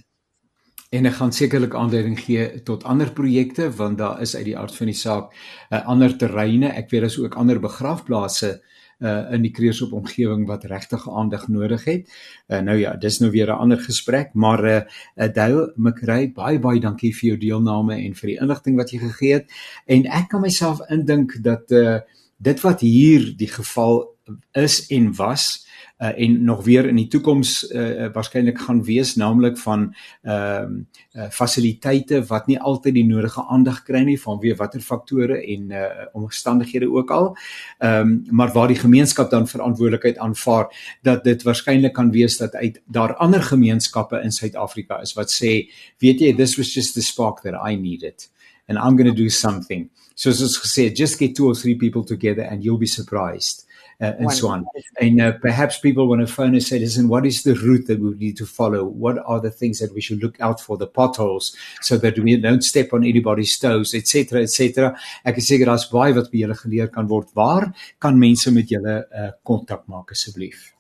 en 0.89 1.07
ek 1.07 1.19
gaan 1.19 1.33
sekerlik 1.37 1.75
aanleiding 1.77 2.17
gee 2.21 2.63
tot 2.65 2.85
ander 2.89 3.11
projekte 3.13 3.69
want 3.77 3.99
daar 3.99 4.23
is 4.25 4.37
uit 4.37 4.47
die 4.49 4.57
aard 4.57 4.75
van 4.75 4.89
die 4.89 4.97
saak 4.97 5.33
uh, 5.33 5.77
eh, 5.77 5.85
ander 5.87 6.17
terreine 6.17 6.73
ek 6.73 6.91
weet 6.91 7.05
daar's 7.05 7.19
ook 7.21 7.37
ander 7.37 7.61
begrafplase 7.61 8.59
uh 8.99 9.31
in 9.31 9.45
die 9.47 9.53
Kreersop 9.55 9.93
omgewing 9.95 10.47
wat 10.49 10.65
regtig 10.67 11.05
aandag 11.07 11.45
nodig 11.49 11.85
het. 11.85 12.09
Uh 12.49 12.59
nou 12.67 12.75
ja, 12.79 12.97
dis 12.97 13.21
nou 13.21 13.31
weer 13.31 13.47
'n 13.47 13.59
ander 13.59 13.79
gesprek, 13.79 14.35
maar 14.35 14.65
uh, 14.65 14.81
uh 15.17 15.29
Dale 15.35 15.73
McRae, 15.77 16.33
baie 16.33 16.59
baie 16.59 16.81
dankie 16.81 17.15
vir 17.15 17.29
jou 17.29 17.39
deelname 17.39 17.95
en 17.95 18.15
vir 18.15 18.29
die 18.29 18.39
inligting 18.41 18.77
wat 18.77 18.91
jy 18.91 18.99
gegee 18.99 19.33
het. 19.33 19.47
En 19.87 20.07
ek 20.07 20.29
kan 20.29 20.41
myself 20.41 20.81
indink 20.91 21.43
dat 21.43 21.71
uh 21.71 22.01
dit 22.39 22.61
wat 22.61 22.81
hier 22.81 23.37
die 23.37 23.49
geval 23.49 24.15
is 24.53 24.87
en 24.91 25.15
was 25.15 25.67
uh, 25.99 26.21
en 26.23 26.45
nog 26.45 26.65
weer 26.65 26.87
in 26.87 26.97
die 26.97 27.09
toekoms 27.09 27.71
uh, 27.71 28.07
waarskynlik 28.13 28.59
gaan 28.59 28.83
wees 28.85 29.15
naamlik 29.17 29.59
van 29.59 29.95
ehm 30.23 30.73
uh, 30.73 30.85
uh, 31.19 31.31
fasiliteite 31.31 32.23
wat 32.27 32.47
nie 32.47 32.59
altyd 32.61 32.95
die 32.95 33.07
nodige 33.07 33.43
aandag 33.51 33.83
kry 33.87 34.05
nie 34.07 34.19
vanweë 34.21 34.57
watter 34.57 34.81
faktore 34.81 35.41
en 35.43 35.73
uh, 35.75 35.85
omstandighede 36.13 36.91
ook 36.91 37.11
al. 37.11 37.37
Ehm 37.79 38.01
um, 38.01 38.25
maar 38.31 38.53
waar 38.53 38.69
die 38.69 38.79
gemeenskap 38.79 39.31
dan 39.31 39.49
verantwoordelikheid 39.49 40.19
aanvaar 40.19 40.71
dat 41.03 41.25
dit 41.25 41.43
waarskynlik 41.43 41.93
kan 41.93 42.11
wees 42.11 42.39
dat 42.39 42.55
uit 42.55 42.81
daar 42.87 43.15
ander 43.17 43.43
gemeenskappe 43.43 44.21
in 44.23 44.33
Suid-Afrika 44.33 45.01
is 45.01 45.15
wat 45.15 45.33
sê 45.33 45.69
weet 45.99 46.21
jy 46.21 46.35
this 46.35 46.57
was 46.57 46.75
just 46.75 46.95
the 46.95 47.03
spark 47.03 47.41
that 47.43 47.55
I 47.55 47.77
needed 47.77 48.29
and 48.69 48.79
I'm 48.79 48.97
going 48.97 49.11
to 49.11 49.23
do 49.23 49.29
something. 49.29 49.91
So 50.15 50.31
as 50.31 50.43
I 50.43 50.67
said, 50.67 50.97
just 50.97 51.19
get 51.19 51.37
two 51.37 51.47
or 51.47 51.55
three 51.55 51.75
people 51.75 52.05
together 52.05 52.43
and 52.43 52.65
you'll 52.65 52.79
be 52.79 52.87
surprised. 52.87 53.65
Uh, 54.01 54.15
and 54.21 54.33
so 54.33 54.47
on. 54.47 54.65
And 55.01 55.21
uh, 55.21 55.33
perhaps 55.33 55.81
people 55.81 56.07
want 56.07 56.21
to 56.21 56.33
phone 56.33 56.55
and 56.55 56.63
say, 56.63 56.79
listen, 56.79 57.09
what 57.09 57.27
is 57.27 57.43
the 57.43 57.55
route 57.55 57.89
that 57.89 57.99
we 57.99 58.15
need 58.15 58.37
to 58.37 58.47
follow? 58.47 58.85
What 58.85 59.19
are 59.27 59.41
the 59.41 59.51
things 59.51 59.81
that 59.81 59.93
we 59.93 60.01
should 60.01 60.23
look 60.23 60.41
out 60.41 60.61
for, 60.61 60.77
the 60.77 60.87
potholes, 60.87 61.57
so 61.81 61.99
that 61.99 62.17
we 62.17 62.37
don't 62.37 62.63
step 62.63 62.93
on 62.93 63.03
anybody's 63.03 63.59
toes, 63.59 63.95
etc., 63.95 64.43
etc. 64.43 64.95
Ek 65.27 65.39
is 65.39 65.49
seker 65.51 65.67
daar's 65.67 65.89
baie 65.91 66.15
wat 66.15 66.31
by 66.31 66.45
julle 66.45 66.55
geleer 66.61 66.93
kan 66.95 67.11
word. 67.11 67.33
Waar 67.35 67.73
kan 67.99 68.21
mense 68.23 68.53
met 68.55 68.71
julle 68.71 69.01
uh, 69.03 69.33
kontak 69.43 69.83
uh, 69.83 69.91
maak 69.97 70.15
asseblief? 70.15 70.71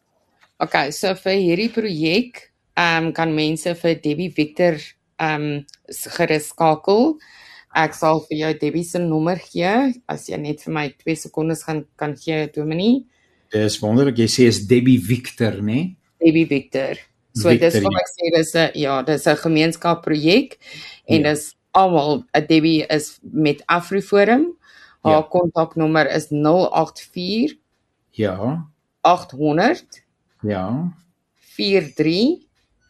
Okay, 0.62 0.92
so 0.94 1.10
vir 1.18 1.42
hierdie 1.42 1.72
projek, 1.74 2.44
ehm 2.78 3.10
um, 3.10 3.12
kan 3.18 3.34
mense 3.34 3.74
vir 3.82 3.98
Debbie 4.04 4.30
Victor 4.30 4.78
ehm 5.18 5.50
um, 5.50 5.66
gerus 6.14 6.52
skakel. 6.54 7.16
Ek 7.78 7.94
sal 7.94 8.18
vir 8.26 8.38
jou 8.40 8.54
Debbie 8.58 8.86
se 8.86 8.98
nommer 8.98 9.38
gee 9.38 9.92
as 10.10 10.26
jy 10.26 10.38
net 10.40 10.64
vir 10.64 10.74
my 10.74 10.86
2 11.04 11.14
sekondes 11.28 11.62
gaan 11.66 11.84
kan 12.00 12.16
gee 12.18 12.48
Dominie. 12.54 13.04
Dis 13.54 13.78
wonderlik 13.82 14.18
jy 14.18 14.26
sê 14.32 14.48
is 14.50 14.64
Debbie 14.66 14.98
Victor, 14.98 15.60
né? 15.62 15.72
Nee? 15.72 15.84
Debbie 16.24 16.48
Victor. 16.50 16.98
So 17.38 17.52
Victor, 17.52 17.70
dis 17.70 17.84
wat 17.84 18.00
ek 18.00 18.10
sê 18.10 18.32
dis 18.34 18.54
'n 18.54 18.70
ja, 18.74 19.02
dis 19.02 19.26
'n 19.26 19.36
gemeenskap 19.44 20.02
projek 20.02 20.58
en 21.06 21.22
ja. 21.22 21.30
dis 21.30 21.54
almal 21.72 22.24
'n 22.34 22.46
Debbie 22.48 22.86
is 22.90 23.20
met 23.22 23.62
Afriforum. 23.66 24.58
Haar 25.04 25.22
ja. 25.22 25.28
kontaknommer 25.30 26.06
is 26.10 26.26
084 26.30 27.54
Ja. 28.12 28.66
800 29.02 30.02
Ja. 30.42 30.92
43 31.54 32.42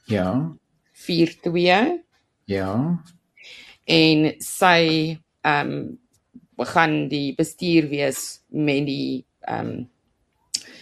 Ja. 0.07 0.57
42 0.93 2.01
Ja 2.47 3.05
en 3.89 4.29
sy 4.45 4.83
ehm 5.43 5.73
um, 5.73 5.99
gaan 6.59 7.07
die 7.09 7.37
bestuur 7.39 7.87
wees 7.89 8.41
met 8.51 8.87
die 8.87 9.25
ehm 9.47 9.69
um, 9.69 9.89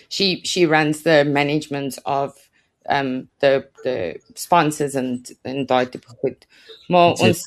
she 0.09 0.41
she 0.45 0.67
runs 0.67 1.03
the 1.03 1.25
management 1.25 1.99
of 2.05 2.35
um 2.89 3.29
the 3.41 3.69
the 3.85 4.19
sponsors 4.35 4.95
and 4.95 5.31
and 5.45 5.69
daai 5.69 5.87
tipe 5.91 6.07
goed. 6.21 6.47
Maar 6.89 7.09
That's 7.09 7.21
ons 7.21 7.39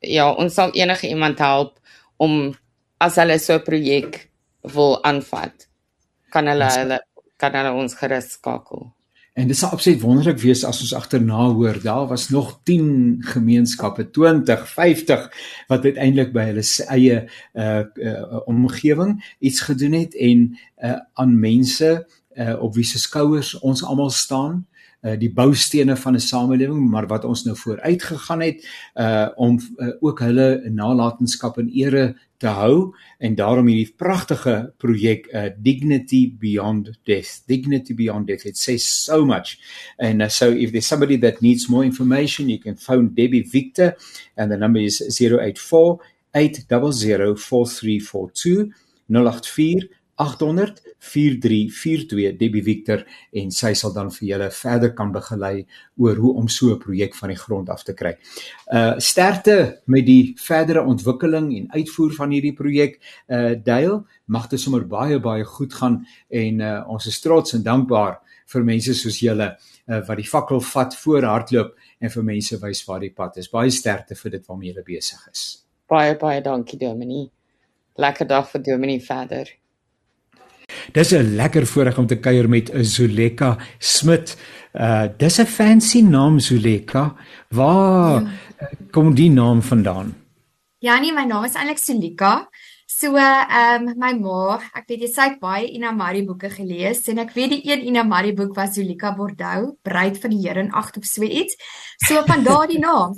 it. 0.00 0.10
ja, 0.10 0.32
ons 0.32 0.54
sal 0.54 0.70
enige 0.74 1.08
iemand 1.08 1.38
help 1.38 1.78
om 2.16 2.54
as 3.00 3.16
hulle 3.16 3.38
so 3.38 3.54
'n 3.54 3.64
projek 3.64 4.30
wil 4.74 4.98
aanvat. 5.04 5.68
Kan 6.30 6.46
hulle 6.46 6.70
hulle 6.78 7.00
kan 7.36 7.54
hulle 7.54 7.72
ons 7.72 7.94
gerus 7.94 8.32
skakel. 8.32 8.90
En 9.38 9.46
dit 9.46 9.56
sal 9.56 9.70
absoluut 9.70 10.00
wonderlik 10.02 10.40
wees 10.42 10.64
as 10.66 10.80
ons 10.82 10.94
agterna 10.98 11.44
hoor 11.54 11.76
daar 11.82 12.06
was 12.10 12.28
nog 12.28 12.60
10 12.62 13.16
gemeenskappe 13.20 14.10
20 14.10 14.68
50 14.68 15.28
wat 15.70 15.84
uiteindelik 15.84 16.32
by 16.34 16.48
hulle 16.48 16.64
eie 16.90 17.20
uh, 17.54 17.84
uh 17.94 18.40
omgewing 18.50 19.14
iets 19.38 19.60
gedoen 19.60 19.94
het 19.94 20.16
en 20.18 20.42
uh 20.82 20.96
aan 21.14 21.38
mense 21.38 21.92
uh 22.34 22.56
op 22.62 22.74
wie 22.74 22.84
se 22.84 22.98
skouers 22.98 23.54
ons 23.58 23.84
almal 23.84 24.10
staan 24.10 24.66
uh 25.06 25.14
die 25.18 25.30
boustene 25.30 25.96
van 25.96 26.14
'n 26.14 26.20
samelewing 26.20 26.90
maar 26.90 27.06
wat 27.06 27.24
ons 27.24 27.44
nou 27.44 27.56
vooruit 27.56 28.02
gegaan 28.02 28.40
het 28.40 28.66
uh 28.94 29.28
om 29.36 29.58
uh, 29.76 29.88
ook 30.00 30.20
hulle 30.20 30.62
nalatenskap 30.70 31.58
in 31.58 31.70
ere 31.70 32.16
te 32.38 32.46
hou 32.54 32.94
en 33.18 33.34
daarom 33.34 33.66
hierdie 33.66 33.94
pragtige 33.98 34.72
projek 34.78 35.26
uh, 35.32 35.48
Dignity 35.58 36.30
Beyond 36.38 36.92
Death. 37.04 37.42
Dignity 37.50 37.94
Beyond 37.94 38.26
Death. 38.26 38.46
It 38.46 38.56
says 38.56 38.86
so 38.86 39.24
much. 39.26 39.58
And 39.98 40.22
uh, 40.22 40.28
so 40.28 40.50
if 40.50 40.70
there's 40.70 40.86
somebody 40.86 41.16
that 41.18 41.42
needs 41.42 41.68
more 41.68 41.84
information, 41.84 42.48
you 42.48 42.58
can 42.58 42.76
phone 42.76 43.14
Debbie 43.14 43.42
Victor 43.42 43.96
and 44.36 44.50
the 44.50 44.56
number 44.56 44.80
is 44.80 45.02
084 45.02 45.98
800 46.34 47.38
4342 47.40 48.72
084 49.10 49.88
8004342 50.18 52.36
Debbie 52.36 52.62
Victor 52.62 53.06
en 53.32 53.50
sy 53.54 53.74
sal 53.78 53.92
dan 53.94 54.10
vir 54.10 54.28
julle 54.28 54.50
verder 54.50 54.94
kan 54.98 55.12
begelei 55.14 55.66
oor 55.96 56.16
hoe 56.16 56.34
om 56.42 56.48
so 56.48 56.74
'n 56.74 56.78
projek 56.78 57.14
van 57.14 57.28
die 57.28 57.38
grond 57.38 57.68
af 57.68 57.82
te 57.84 57.94
kry. 57.94 58.18
Uh 58.72 58.98
sterkte 58.98 59.80
met 59.86 60.06
die 60.06 60.34
verdere 60.36 60.82
ontwikkeling 60.82 61.56
en 61.56 61.70
uitvoer 61.70 62.12
van 62.12 62.30
hierdie 62.30 62.54
projek. 62.54 63.00
Uh 63.28 63.54
Dale, 63.54 64.04
mag 64.26 64.48
dit 64.48 64.60
sommer 64.60 64.86
baie 64.86 65.20
baie 65.20 65.44
goed 65.44 65.74
gaan 65.74 66.06
en 66.28 66.60
uh 66.60 66.88
ons 66.88 67.06
is 67.06 67.20
trots 67.20 67.54
en 67.54 67.62
dankbaar 67.62 68.18
vir 68.52 68.64
mense 68.64 68.94
soos 68.94 69.20
julle 69.20 69.48
uh, 69.52 70.00
wat 70.08 70.20
die 70.20 70.28
fakkel 70.28 70.60
vat 70.72 70.96
voor 71.02 71.26
hardloop 71.28 71.74
en 72.00 72.10
vir 72.10 72.24
mense 72.24 72.58
wys 72.62 72.84
waar 72.88 73.02
die 73.04 73.14
pad 73.14 73.38
is. 73.42 73.50
Baie 73.52 73.70
sterkte 73.70 74.16
vir 74.18 74.30
dit 74.30 74.46
waarmee 74.48 74.72
julle 74.72 74.84
besig 74.86 75.24
is. 75.32 75.44
Baie 75.88 76.16
baie 76.20 76.42
dankie 76.44 76.78
Dominie. 76.80 77.28
Lekker 77.98 78.28
dag 78.28 78.48
vir 78.50 78.62
Dominie 78.62 79.00
verder. 79.04 79.50
Dis 80.92 81.12
'n 81.12 81.34
lekker 81.36 81.66
voorreg 81.66 81.98
om 81.98 82.06
te 82.06 82.18
kuier 82.18 82.48
met 82.48 82.70
Zuleka 82.74 83.58
Smit. 83.78 84.36
Uh 84.72 85.06
dis 85.16 85.38
'n 85.38 85.46
fancy 85.46 86.00
naam 86.00 86.38
Zuleka. 86.38 87.14
Waar 87.48 88.22
ja. 88.22 88.28
kom 88.90 89.14
die 89.14 89.30
naam 89.30 89.62
vandaan? 89.62 90.14
Ja 90.78 90.98
nee, 90.98 91.12
my 91.12 91.24
naam 91.24 91.44
is 91.44 91.54
eintlik 91.54 91.78
Zuleka. 91.78 92.48
So 92.86 93.16
ehm 93.16 93.88
um, 93.88 93.94
my 94.00 94.12
ma, 94.16 94.56
ek 94.74 94.86
weet 94.88 95.02
jy 95.04 95.08
sê 95.12 95.24
baie 95.38 95.66
Ina 95.76 95.90
Marie 95.92 96.24
boeke 96.24 96.48
gelees 96.50 97.04
en 97.12 97.18
ek 97.18 97.34
weet 97.36 97.50
die 97.52 97.60
een 97.68 97.84
Ina 97.90 98.02
Marie 98.02 98.32
boek 98.32 98.56
was 98.56 98.74
Zuleka 98.74 99.12
Bordeaux, 99.14 99.76
Bruid 99.82 100.16
van 100.22 100.30
die 100.30 100.40
Here 100.46 100.64
in 100.64 100.72
ag 100.72 100.88
op 100.96 101.04
so 101.04 101.22
iets. 101.22 101.54
So 102.08 102.22
van 102.26 102.42
daardie 102.42 102.80
naam, 102.86 103.14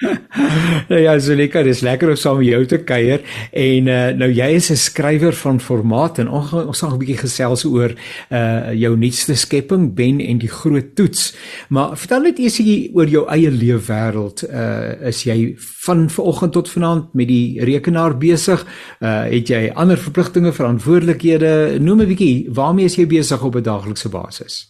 Zuleka. 0.00 0.96
ja, 1.04 1.14
lekker, 1.16 1.64
dis 1.64 1.80
lekker 1.84 2.08
om 2.08 2.16
saam 2.16 2.38
met 2.40 2.48
jou 2.48 2.60
te 2.66 2.78
kuier 2.88 3.20
en 3.52 3.90
uh, 3.90 3.98
nou 4.16 4.30
jy 4.32 4.48
is 4.56 4.70
'n 4.72 4.76
skrywer 4.80 5.36
van 5.36 5.60
formaat 5.60 6.18
en 6.18 6.28
ons 6.28 6.52
ons 6.52 6.80
gaan 6.80 6.94
'n 6.94 6.98
bietjie 6.98 7.20
gesels 7.20 7.64
oor 7.64 7.92
uh 8.30 8.72
jou 8.72 8.96
nuutste 8.96 9.34
skepping 9.36 9.94
Ben 9.94 10.20
en 10.20 10.38
die 10.38 10.48
groot 10.48 10.94
toets. 10.96 11.36
Maar 11.68 11.96
vertel 11.96 12.20
net 12.20 12.38
eers 12.38 12.60
oor 12.94 13.08
jou 13.08 13.26
eie 13.28 13.50
leefwêreld. 13.50 14.44
Uh 14.48 15.08
is 15.08 15.24
jy 15.24 15.54
van 15.84 16.08
vanoggend 16.10 16.52
tot 16.52 16.68
vanaand 16.68 17.14
met 17.14 17.28
die 17.28 17.60
rekenaar 17.64 18.16
besig? 18.16 18.64
Uh 19.00 19.28
het 19.28 19.48
jy 19.48 19.70
ander 19.74 19.98
verpligtinge, 19.98 20.52
verantwoordelikhede? 20.52 21.78
Noem 21.80 22.00
'n 22.00 22.06
bietjie, 22.06 22.48
waarmee 22.48 22.84
is 22.84 22.96
jy 22.96 23.06
besig 23.06 23.42
op 23.42 23.56
'n 23.56 23.62
daaglikse 23.62 24.08
basis? 24.08 24.68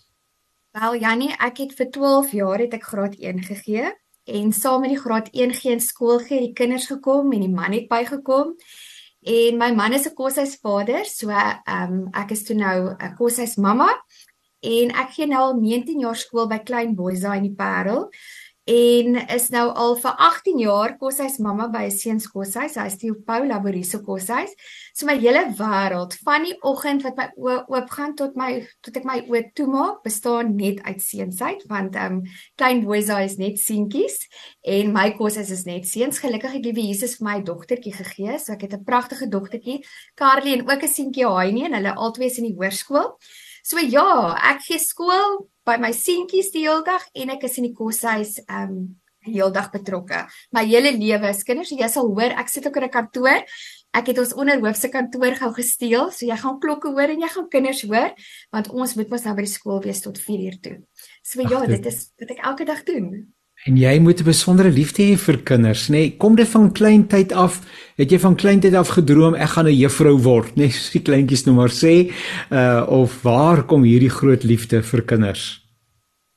Wel 0.73 1.01
Jannie, 1.01 1.35
ek 1.39 1.59
het 1.59 1.73
vir 1.75 1.91
12 1.91 2.33
jaar 2.33 2.59
het 2.59 2.75
ek 2.75 2.85
graad 2.85 3.15
1 3.19 3.43
gegee 3.43 3.91
en 4.31 4.53
saam 4.53 4.81
met 4.81 4.95
die 4.95 5.01
graad 5.01 5.29
1 5.33 5.55
geen 5.55 5.81
skool 5.81 6.19
gee 6.19 6.41
die 6.41 6.53
kinders 6.53 6.87
gekom 6.87 7.33
en 7.33 7.41
die 7.41 7.53
man 7.53 7.73
het 7.73 7.89
bygekom. 7.89 8.55
En 9.21 9.59
my 9.61 9.71
man 9.75 9.93
is 9.93 10.07
'n 10.09 10.15
koshuisvader 10.15 11.05
so 11.05 11.29
ehm 11.29 11.93
um, 11.93 12.09
ek 12.13 12.31
is 12.31 12.45
toe 12.45 12.57
nou 12.57 12.95
'n 12.95 13.15
koshuismamma. 13.17 13.91
En 14.61 14.91
ek 14.91 15.11
gee 15.17 15.27
nou 15.27 15.41
al 15.41 15.55
19 15.61 16.01
jaar 16.01 16.17
skool 16.17 16.47
by 16.47 16.59
Klein 16.59 16.95
Boysa 16.95 17.35
in 17.35 17.43
die 17.43 17.55
Parel 17.57 18.11
en 18.71 19.17
is 19.35 19.49
nou 19.51 19.65
al 19.75 19.97
vir 19.99 20.13
18 20.23 20.59
jaar 20.63 20.93
koshuis 21.01 21.39
mamma 21.43 21.67
by 21.69 21.89
'n 21.89 21.91
seuns 21.91 22.27
koshuis. 22.31 22.77
Hy's 22.79 22.99
die 22.99 23.11
Paul 23.13 23.49
Laboriso 23.49 23.99
koshuis. 23.99 24.55
So 24.95 25.07
my 25.07 25.19
hele 25.19 25.51
wêreld 25.59 26.15
van 26.23 26.45
die 26.45 26.55
oggend 26.63 27.03
wat 27.03 27.17
my 27.17 27.29
oë 27.37 27.65
oopgaan 27.67 28.15
tot 28.15 28.37
my 28.37 28.67
tot 28.81 28.97
ek 28.97 29.05
my 29.05 29.19
oë 29.27 29.53
toemaak, 29.55 30.03
bestaan 30.05 30.55
net 30.57 30.83
uit 30.85 31.03
seunsheid 31.03 31.67
want 31.67 31.97
ehm 31.97 32.13
um, 32.13 32.23
klein 32.57 32.85
boys 32.85 33.09
is 33.09 33.39
net 33.39 33.59
seentjies 33.59 34.29
en 34.63 34.93
my 34.93 35.11
koshuis 35.19 35.51
is 35.51 35.65
net 35.65 35.87
seuns. 35.87 36.19
Gelukkig 36.19 36.53
het 36.53 36.65
liewe 36.65 36.87
Jesus 36.87 37.17
vir 37.17 37.27
my 37.27 37.43
dogtertjie 37.43 37.93
gegee. 37.93 38.39
So 38.39 38.53
ek 38.53 38.63
het 38.63 38.75
'n 38.75 38.85
pragtige 38.85 39.29
dogtertjie, 39.29 39.85
Carly 40.15 40.53
en 40.53 40.71
ook 40.71 40.83
'n 40.83 40.89
seentjie 40.89 41.27
Haini 41.27 41.65
en 41.65 41.75
hulle 41.75 41.95
albei 41.95 42.27
is 42.27 42.39
in 42.39 42.45
die 42.45 42.57
hoërskool. 42.57 43.19
So 43.71 43.79
ja, 43.79 44.35
ek 44.51 44.65
gee 44.67 44.81
skool 44.83 45.45
by 45.69 45.77
my 45.79 45.93
seentjies 45.95 46.51
die 46.51 46.65
hele 46.65 46.83
dag 46.83 47.05
en 47.15 47.31
ek 47.37 47.45
is 47.47 47.59
in 47.61 47.69
die 47.69 47.77
koshuis 47.77 48.41
um 48.49 48.97
heeldag 49.21 49.69
betrokke. 49.71 50.25
My 50.57 50.65
hele 50.65 50.91
lewe 50.97 51.29
is 51.31 51.45
kinders. 51.47 51.71
Jy 51.77 51.89
sal 51.93 52.09
hoor 52.09 52.35
ek 52.41 52.49
sit 52.51 52.67
ook 52.67 52.81
in 52.81 52.89
'n 52.89 52.91
kantoor. 52.91 53.45
Ek 53.95 54.07
het 54.07 54.19
ons 54.19 54.35
onderhoofse 54.35 54.89
kantoor 54.89 55.37
gou 55.37 55.53
gesteel, 55.53 56.11
so 56.11 56.27
jy 56.27 56.37
gaan 56.37 56.59
klokke 56.59 56.91
hoor 56.91 57.11
en 57.11 57.21
jy 57.21 57.29
gaan 57.29 57.49
kinders 57.49 57.83
hoor 57.83 58.11
want 58.53 58.71
ons 58.71 58.95
moet 58.97 59.11
mos 59.11 59.25
nou 59.25 59.35
by 59.35 59.43
die 59.43 59.55
skool 59.55 59.81
wees 59.83 60.01
tot 60.01 60.19
4uur 60.19 60.61
toe. 60.63 60.83
So 61.23 61.43
ja, 61.43 61.63
Ach, 61.63 61.67
dit 61.67 61.87
is 61.87 62.11
wat 62.19 62.31
ek 62.31 62.43
elke 62.43 62.65
dag 62.65 62.83
doen. 62.85 63.35
En 63.69 63.77
jy 63.77 63.99
moet 64.01 64.21
'n 64.21 64.25
besondere 64.25 64.71
liefde 64.71 65.03
hê 65.03 65.17
vir 65.19 65.37
kinders, 65.45 65.89
nê? 65.89 65.93
Nee, 65.93 66.17
kom 66.17 66.35
dit 66.35 66.49
van 66.49 66.73
kleintyd 66.73 67.33
af? 67.33 67.61
Het 67.97 68.11
jy 68.11 68.19
van 68.19 68.35
kleintyd 68.35 68.75
af 68.75 68.89
gedroom 68.89 69.35
ek 69.35 69.49
gaan 69.49 69.67
'n 69.67 69.77
juffrou 69.77 70.17
word, 70.19 70.57
nê? 70.57 70.57
Nee, 70.57 70.71
soos 70.71 70.91
die 70.91 71.03
kleintjies 71.03 71.45
nou 71.45 71.57
maar 71.57 71.69
sê, 71.69 72.11
uh 72.51 72.87
of 72.89 73.23
waar 73.23 73.63
kom 73.63 73.83
hierdie 73.83 74.09
groot 74.11 74.45
liefde 74.45 74.83
vir 74.83 75.03
kinders? 75.03 75.60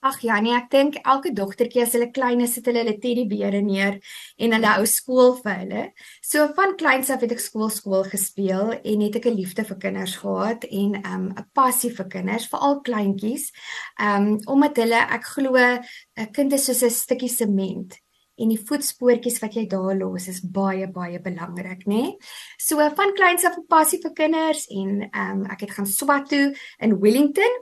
Ag 0.03 0.17
ja, 0.19 0.35
nee, 0.43 0.51
ek 0.51 0.65
dink 0.67 0.97
elke 1.07 1.31
dogtertjie 1.31 1.85
as 1.85 1.93
hulle 1.95 2.09
klein 2.11 2.41
is, 2.43 2.57
sit 2.57 2.65
hulle 2.67 2.81
hulle 2.81 2.97
teddybeere 2.99 3.61
neer 3.63 4.01
en 4.35 4.55
hulle 4.57 4.71
hou 4.75 4.83
skool 4.89 5.31
vir 5.37 5.53
hulle. 5.61 5.83
So 6.19 6.49
van 6.57 6.75
kleins 6.81 7.11
af 7.13 7.23
het 7.23 7.31
ek 7.31 7.43
skool 7.43 7.71
skool 7.71 8.03
gespeel 8.11 8.73
en 8.75 9.05
het 9.05 9.15
ek 9.15 9.29
'n 9.31 9.37
liefde 9.37 9.63
vir 9.63 9.79
kinders 9.85 10.17
gehad 10.19 10.67
en 10.67 10.99
um, 10.99 11.25
'n 11.31 11.37
um, 11.39 11.47
passie 11.55 11.93
vir 11.95 12.07
kinders, 12.11 12.49
veral 12.51 12.81
kleintjies. 12.83 13.51
Um 13.95 14.43
omdat 14.45 14.75
hulle 14.83 14.99
ek 15.07 15.23
glo 15.23 15.55
'n 15.55 16.31
kind 16.35 16.51
is 16.53 16.65
soos 16.65 16.83
'n 16.83 16.89
stukkie 16.89 17.31
sement 17.31 17.95
en 18.35 18.49
die 18.49 18.59
voetspoortjies 18.59 19.39
wat 19.39 19.55
jy 19.55 19.67
daar 19.69 19.95
los 19.95 20.27
is 20.27 20.41
baie 20.41 20.87
baie 20.91 21.19
belangrik, 21.21 21.85
nê? 21.85 22.01
Nee? 22.01 22.17
So 22.59 22.75
van 22.97 23.15
kleins 23.15 23.45
af 23.45 23.55
'n 23.57 23.67
passie 23.67 24.01
vir 24.03 24.13
kinders 24.13 24.67
en 24.67 25.09
um, 25.15 25.45
ek 25.45 25.61
het 25.61 25.71
gaan 25.71 25.87
swat 25.87 26.27
toe 26.29 26.53
in 26.79 26.99
Wellington 26.99 27.53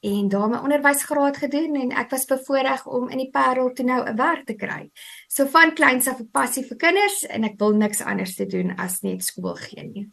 en 0.00 0.28
daar 0.28 0.48
my 0.48 0.56
onderwysgraad 0.64 1.36
gedoen 1.36 1.76
en 1.76 1.90
ek 1.92 2.10
was 2.10 2.24
bevoorreg 2.24 2.86
om 2.86 3.08
in 3.08 3.20
die 3.20 3.30
Parel 3.30 3.72
toe 3.72 3.84
nou 3.84 4.00
'n 4.08 4.16
werk 4.16 4.46
te 4.46 4.54
kry. 4.54 4.90
So 5.28 5.46
van 5.46 5.74
kleins 5.74 6.08
af 6.08 6.20
'n 6.20 6.30
passie 6.32 6.64
vir 6.64 6.76
kinders 6.76 7.26
en 7.26 7.44
ek 7.44 7.58
wil 7.58 7.72
niks 7.72 8.00
anders 8.00 8.34
te 8.34 8.46
doen 8.46 8.76
as 8.76 9.00
net 9.02 9.24
skool 9.24 9.54
gee 9.54 9.82
nie. 9.82 10.10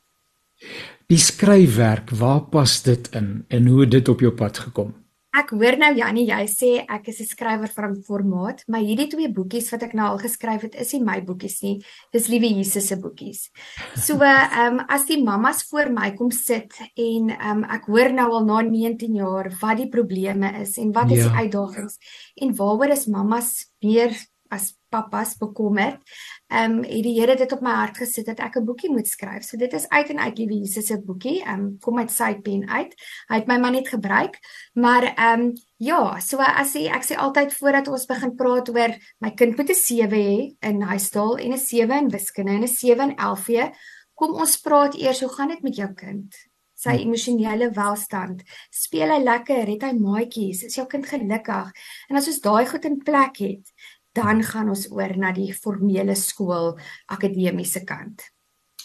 Die 1.07 1.17
skryfwerk, 1.17 2.09
waar 2.09 2.41
pas 2.41 2.81
dit 2.83 3.07
in 3.15 3.45
en 3.47 3.67
hoe 3.67 3.81
het 3.81 3.91
dit 3.91 4.09
op 4.09 4.19
jou 4.19 4.31
pad 4.31 4.57
gekom? 4.57 5.06
Ek 5.37 5.51
hoor 5.53 5.75
nou 5.77 5.91
Jannie, 5.93 6.25
jy 6.31 6.45
sê 6.49 6.69
ek 6.81 7.09
is 7.11 7.19
'n 7.21 7.29
skrywer 7.29 7.69
van 7.69 7.93
formaat, 8.01 8.63
maar 8.67 8.81
hierdie 8.81 9.09
twee 9.11 9.29
boekies 9.29 9.69
wat 9.71 9.83
ek 9.83 9.93
nou 9.93 10.07
al 10.07 10.17
geskryf 10.17 10.63
het, 10.65 10.75
is 10.75 10.93
nie 10.93 11.03
my 11.03 11.21
boekies 11.21 11.61
nie. 11.61 11.75
Dis 12.11 12.27
liewe 12.27 12.49
Jesus 12.49 12.87
se 12.87 12.97
boekies. 12.97 13.51
So, 13.95 14.17
ehm 14.23 14.79
um, 14.79 14.85
as 14.89 15.05
die 15.05 15.21
mammas 15.23 15.61
voor 15.69 15.91
my 15.93 16.15
kom 16.17 16.31
sit 16.31 16.73
en 16.95 17.29
ehm 17.29 17.57
um, 17.57 17.63
ek 17.69 17.85
hoor 17.85 18.09
nou 18.13 18.31
al 18.31 18.45
na 18.45 18.61
19 18.61 19.13
jaar 19.13 19.51
wat 19.61 19.77
die 19.77 19.89
probleme 19.89 20.61
is 20.61 20.77
en 20.77 20.91
wat 20.91 21.11
is 21.11 21.21
ja. 21.21 21.29
die 21.29 21.37
uitdagings 21.45 21.99
en 22.41 22.55
waaroor 22.55 22.91
is 22.97 23.05
mammas 23.05 23.67
meer 23.83 24.17
as 24.49 24.73
pappas 24.89 25.35
bekommerd. 25.37 26.01
Ehm 26.47 26.77
um, 26.79 26.83
het 26.83 27.03
die 27.03 27.15
Here 27.19 27.35
dit 27.35 27.51
op 27.51 27.61
my 27.61 27.73
hart 27.75 27.97
gesit 27.97 28.25
dat 28.25 28.39
ek 28.39 28.57
'n 28.57 28.65
boekie 28.65 28.89
moet 28.91 29.07
skryf. 29.07 29.43
So 29.43 29.57
dit 29.57 29.73
is 29.73 29.89
uit 29.89 30.09
en 30.09 30.19
uit 30.19 30.37
Liewe 30.37 30.53
Jesus 30.53 30.87
se 30.87 31.01
boekie. 31.01 31.43
Ehm 31.43 31.59
um, 31.59 31.77
kom 31.79 31.99
uit 31.99 32.11
sy 32.11 32.33
pen 32.41 32.69
uit. 32.69 32.93
Hy 33.27 33.35
het 33.35 33.47
my 33.47 33.57
maar 33.57 33.71
net 33.71 33.87
gebruik. 33.87 34.39
Maar 34.73 35.03
ehm 35.03 35.41
um, 35.41 35.53
ja, 35.77 36.19
so 36.19 36.37
as 36.37 36.73
jy 36.73 36.87
ek 36.87 37.03
sê 37.03 37.15
altyd 37.15 37.53
voordat 37.53 37.87
ons 37.87 38.05
begin 38.05 38.35
praat 38.35 38.69
oor 38.69 38.97
my 39.19 39.31
kind 39.31 39.57
moet 39.57 39.69
'n 39.69 39.75
7 39.75 40.11
hê 40.11 40.55
in 40.59 40.81
huistaal 40.81 41.37
en 41.37 41.53
'n 41.53 41.57
7 41.57 41.97
in 41.97 42.09
wiskunde 42.09 42.51
en 42.51 42.63
'n 42.63 42.67
7 42.67 43.09
in 43.09 43.15
LV, 43.17 43.71
kom 44.13 44.33
ons 44.33 44.57
praat 44.57 44.95
eers 44.95 45.21
hoe 45.21 45.29
gaan 45.29 45.47
dit 45.47 45.61
met 45.61 45.75
jou 45.75 45.93
kind? 45.93 46.35
sy 46.77 46.93
hm. 46.93 47.07
emosionele 47.07 47.71
welstand. 47.75 48.43
Speel 48.73 49.11
hy 49.15 49.21
lekker? 49.23 49.65
Het 49.65 49.87
hy 49.87 49.93
maatjies? 49.97 50.63
Is 50.67 50.77
jou 50.77 50.85
kind 50.89 51.07
gelukkig? 51.09 51.71
En 52.09 52.19
as 52.19 52.29
ons 52.29 52.41
daai 52.43 52.65
goed 52.69 52.85
in 52.89 52.99
plek 53.03 53.41
het, 53.41 53.73
dan 54.17 54.41
gaan 54.45 54.73
ons 54.73 54.87
oor 54.91 55.13
na 55.19 55.31
die 55.35 55.51
formele 55.53 56.15
skool 56.17 56.73
akademiese 57.13 57.85
kant. 57.85 58.25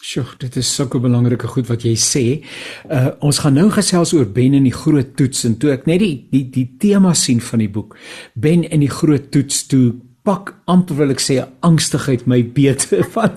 Sjoe, 0.02 0.24
dit 0.42 0.56
is 0.58 0.66
sulke 0.66 0.98
belangrike 0.98 1.46
goed 1.46 1.68
wat 1.70 1.84
jy 1.86 1.92
sê. 2.00 2.24
Uh 2.90 3.12
ons 3.22 3.38
gaan 3.44 3.54
nou 3.54 3.68
gesels 3.70 4.12
oor 4.16 4.26
Ben 4.26 4.56
en 4.58 4.66
die 4.66 4.74
groot 4.74 5.12
toets 5.18 5.44
en 5.46 5.54
toe 5.62 5.70
ek 5.76 5.86
net 5.86 6.02
die 6.02 6.14
die 6.32 6.46
die 6.50 6.66
tema 6.82 7.14
sien 7.14 7.40
van 7.40 7.62
die 7.62 7.70
boek. 7.70 7.94
Ben 8.34 8.66
en 8.66 8.82
die 8.82 8.90
groot 8.90 9.30
toets 9.30 9.66
toe 9.70 9.92
pak 10.22 10.52
amper 10.70 10.94
wil 11.00 11.10
ek 11.10 11.20
sê 11.22 11.40
angstigheid 11.66 12.28
my 12.30 12.38
beet 12.54 12.84
van. 13.14 13.34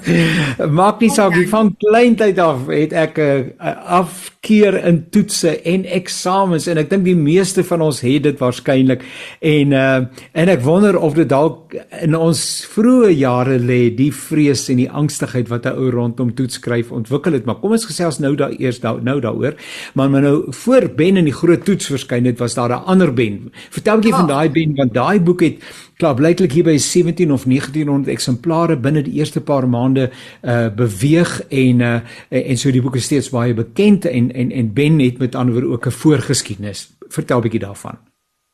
Maak 0.70 1.00
nie 1.02 1.10
saak 1.10 1.34
wie 1.34 1.48
van 1.50 1.72
kleintyd 1.82 2.38
af 2.42 2.68
het 2.70 2.94
ek 2.94 3.18
'n 3.18 3.54
afkeer 3.98 4.78
in 4.86 5.00
toetse 5.10 5.56
en 5.66 5.86
eksamens 5.86 6.68
en 6.70 6.78
ek 6.78 6.90
dink 6.90 7.06
die 7.06 7.18
meeste 7.18 7.64
van 7.66 7.82
ons 7.82 8.02
het 8.06 8.24
dit 8.24 8.38
waarskynlik 8.38 9.02
en 9.42 9.74
uh, 9.74 10.06
en 10.34 10.50
ek 10.50 10.62
wonder 10.62 10.98
of 10.98 11.16
dit 11.18 11.30
dalk 11.30 11.74
in 12.02 12.14
ons 12.16 12.40
vroeë 12.76 13.10
jare 13.18 13.58
lê 13.58 13.90
die 13.90 14.12
vrees 14.14 14.70
en 14.70 14.78
die 14.78 14.90
angstigheid 14.90 15.50
wat 15.50 15.66
'n 15.66 15.74
ou 15.74 15.90
rondom 15.90 16.36
toets 16.38 16.62
skryf 16.62 16.92
ontwikkel 16.92 17.34
het. 17.34 17.46
Maar 17.46 17.60
kom 17.62 17.72
ons 17.72 17.86
gesels 17.86 18.20
nou 18.20 18.36
daar 18.36 18.54
eers 18.60 18.80
da, 18.80 18.94
nou 18.94 19.20
daaroor. 19.20 19.58
Maar 19.94 20.10
maar 20.10 20.22
nou 20.22 20.54
voor 20.54 20.90
Ben 20.96 21.18
in 21.18 21.26
die 21.26 21.34
groot 21.34 21.66
toets 21.66 21.90
verskyn 21.90 22.26
het 22.26 22.40
was 22.40 22.54
daar 22.54 22.70
'n 22.70 22.86
ander 22.86 23.14
Ben. 23.14 23.52
Vertel 23.70 23.98
'n 23.98 24.02
bietjie 24.02 24.14
oh. 24.14 24.20
van 24.20 24.30
daai 24.30 24.50
Ben 24.50 24.76
want 24.76 24.94
daai 24.94 25.20
boek 25.20 25.42
het 25.42 25.58
klaar 25.98 26.16
blyklik 26.16 26.52
hier 26.52 26.66
by 26.68 26.78
17 26.78 27.32
of 27.32 27.46
1900 27.46 28.12
eksemplare 28.12 28.78
binne 28.78 29.04
die 29.06 29.18
eerste 29.20 29.42
paar 29.42 29.68
maande 29.68 30.10
uh 30.44 30.68
beweeg 30.76 31.42
en 31.50 31.80
uh 31.82 32.00
en 32.30 32.58
so 32.58 32.72
die 32.72 32.82
boek 32.82 32.96
is 33.00 33.08
steeds 33.08 33.30
baie 33.30 33.54
bekend 33.54 34.06
en 34.06 34.32
en 34.32 34.52
en 34.52 34.74
Ben 34.74 35.00
het 35.00 35.18
met 35.18 35.36
ander 35.36 35.54
woorde 35.54 35.74
ook 35.74 35.88
'n 35.88 35.92
voorgeskiedenis. 35.92 36.90
Vertel 37.08 37.38
'n 37.38 37.42
bietjie 37.42 37.60
daarvan. 37.60 37.98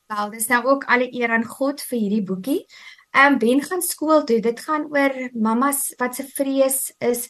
Wel, 0.06 0.30
dis 0.30 0.46
nou 0.46 0.64
ook 0.64 0.84
alle 0.84 1.08
eer 1.14 1.28
aan 1.28 1.44
God 1.44 1.80
vir 1.80 1.98
hierdie 1.98 2.22
boekie. 2.22 2.66
Ehm 3.10 3.32
um, 3.32 3.38
Ben 3.38 3.62
gaan 3.62 3.82
skool 3.82 4.24
toe. 4.24 4.40
Dit 4.40 4.60
gaan 4.60 4.86
oor 4.90 5.30
mammas 5.32 5.94
wat 5.96 6.14
se 6.14 6.24
vrees 6.34 6.94
is. 6.98 7.28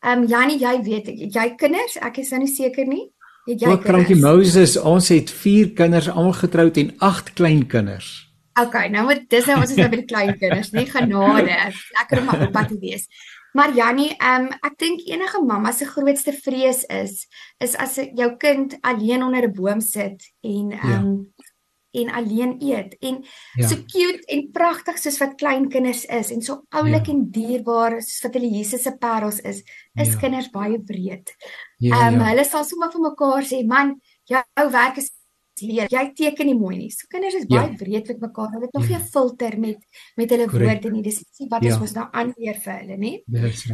Ehm 0.00 0.22
um, 0.22 0.28
Jannie, 0.28 0.58
jy 0.58 0.82
weet, 0.82 1.06
jy 1.34 1.54
kinders, 1.56 1.96
ek 1.96 2.18
is 2.18 2.30
nou 2.30 2.42
nie 2.42 2.54
seker 2.54 2.86
nie. 2.86 3.12
Het 3.46 3.60
jy 3.60 3.68
kinders? 3.68 3.90
Dankie 3.90 4.20
Moses, 4.20 4.76
ons 4.76 5.08
het 5.08 5.30
4 5.30 5.72
kinders 5.72 6.10
almal 6.10 6.32
getroud 6.32 6.76
en 6.76 6.94
8 6.98 7.32
kleinkinders. 7.32 8.33
Okay, 8.54 8.88
nou 8.88 9.06
moet 9.08 9.24
dis 9.30 9.46
nou 9.50 9.56
ons 9.60 9.70
is 9.70 9.78
nou 9.80 9.88
by 9.90 9.98
die 9.98 10.10
klein 10.10 10.36
kinders, 10.38 10.70
nie 10.74 10.86
genade. 10.86 11.56
Lekker 11.98 12.20
om 12.20 12.28
op 12.36 12.52
pad 12.54 12.68
te 12.70 12.78
wees. 12.78 13.08
Maar 13.54 13.74
Jannie, 13.74 14.10
ehm 14.18 14.46
um, 14.46 14.60
ek 14.66 14.78
dink 14.82 15.02
enige 15.06 15.40
mamma 15.46 15.70
se 15.72 15.86
grootste 15.86 16.32
vrees 16.34 16.82
is 16.90 17.24
is 17.62 17.76
as 17.78 17.96
jou 18.02 18.30
kind 18.42 18.74
alleen 18.82 19.22
onder 19.22 19.46
'n 19.46 19.54
boom 19.54 19.80
sit 19.80 20.22
en 20.42 20.72
ehm 20.72 20.92
um, 20.92 21.32
ja. 21.36 22.02
en 22.02 22.10
alleen 22.10 22.56
eet 22.58 22.96
en 23.00 23.24
ja. 23.54 23.68
so 23.68 23.76
cute 23.76 24.26
en 24.26 24.50
pragtig 24.50 24.98
soos 24.98 25.18
wat 25.18 25.38
klein 25.38 25.68
kinders 25.68 26.04
is 26.04 26.30
en 26.30 26.42
so 26.42 26.64
oulik 26.68 27.06
ja. 27.06 27.12
en 27.12 27.30
dierbaar 27.30 28.02
soos 28.02 28.22
wat 28.22 28.34
hulle 28.34 28.50
Jesus 28.50 28.82
se 28.82 28.96
parels 28.98 29.38
is, 29.40 29.62
is 29.94 30.12
ja. 30.12 30.18
kinders 30.18 30.50
baie 30.50 30.80
breed. 30.82 31.30
Ja, 31.78 31.94
ehm 31.94 32.02
ja, 32.02 32.08
um, 32.08 32.20
ja. 32.20 32.30
hulle 32.32 32.44
sal 32.44 32.64
sommer 32.64 32.90
vir 32.90 33.00
mekaar 33.00 33.42
sê, 33.42 33.66
"Man, 33.66 34.00
jou 34.24 34.70
werk 34.70 34.96
is 34.96 35.13
leer. 35.60 35.90
Jy 35.92 36.04
teken 36.14 36.46
nie 36.46 36.56
mooi 36.58 36.76
nie. 36.76 36.90
So 36.90 37.06
kinders 37.08 37.34
is 37.34 37.46
baie 37.46 37.68
ja. 37.70 37.76
breed 37.78 38.08
met 38.08 38.20
mekaar. 38.20 38.48
Hulle 38.54 38.66
het 38.66 38.72
nog 38.74 38.88
nie 38.88 38.96
'n 38.96 39.00
ja. 39.00 39.10
filter 39.12 39.58
met 39.58 39.78
met 40.16 40.30
hulle 40.30 40.46
Correct. 40.46 40.82
woorde 40.82 40.90
nie. 40.96 41.02
Dis 41.02 41.24
nie 41.38 41.48
wat 41.48 41.62
ja. 41.62 41.80
ons 41.80 41.92
nou 41.92 42.06
aanleer 42.10 42.58
vir 42.64 42.74
hulle 42.80 42.96
nie. 42.96 43.22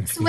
So 0.05 0.25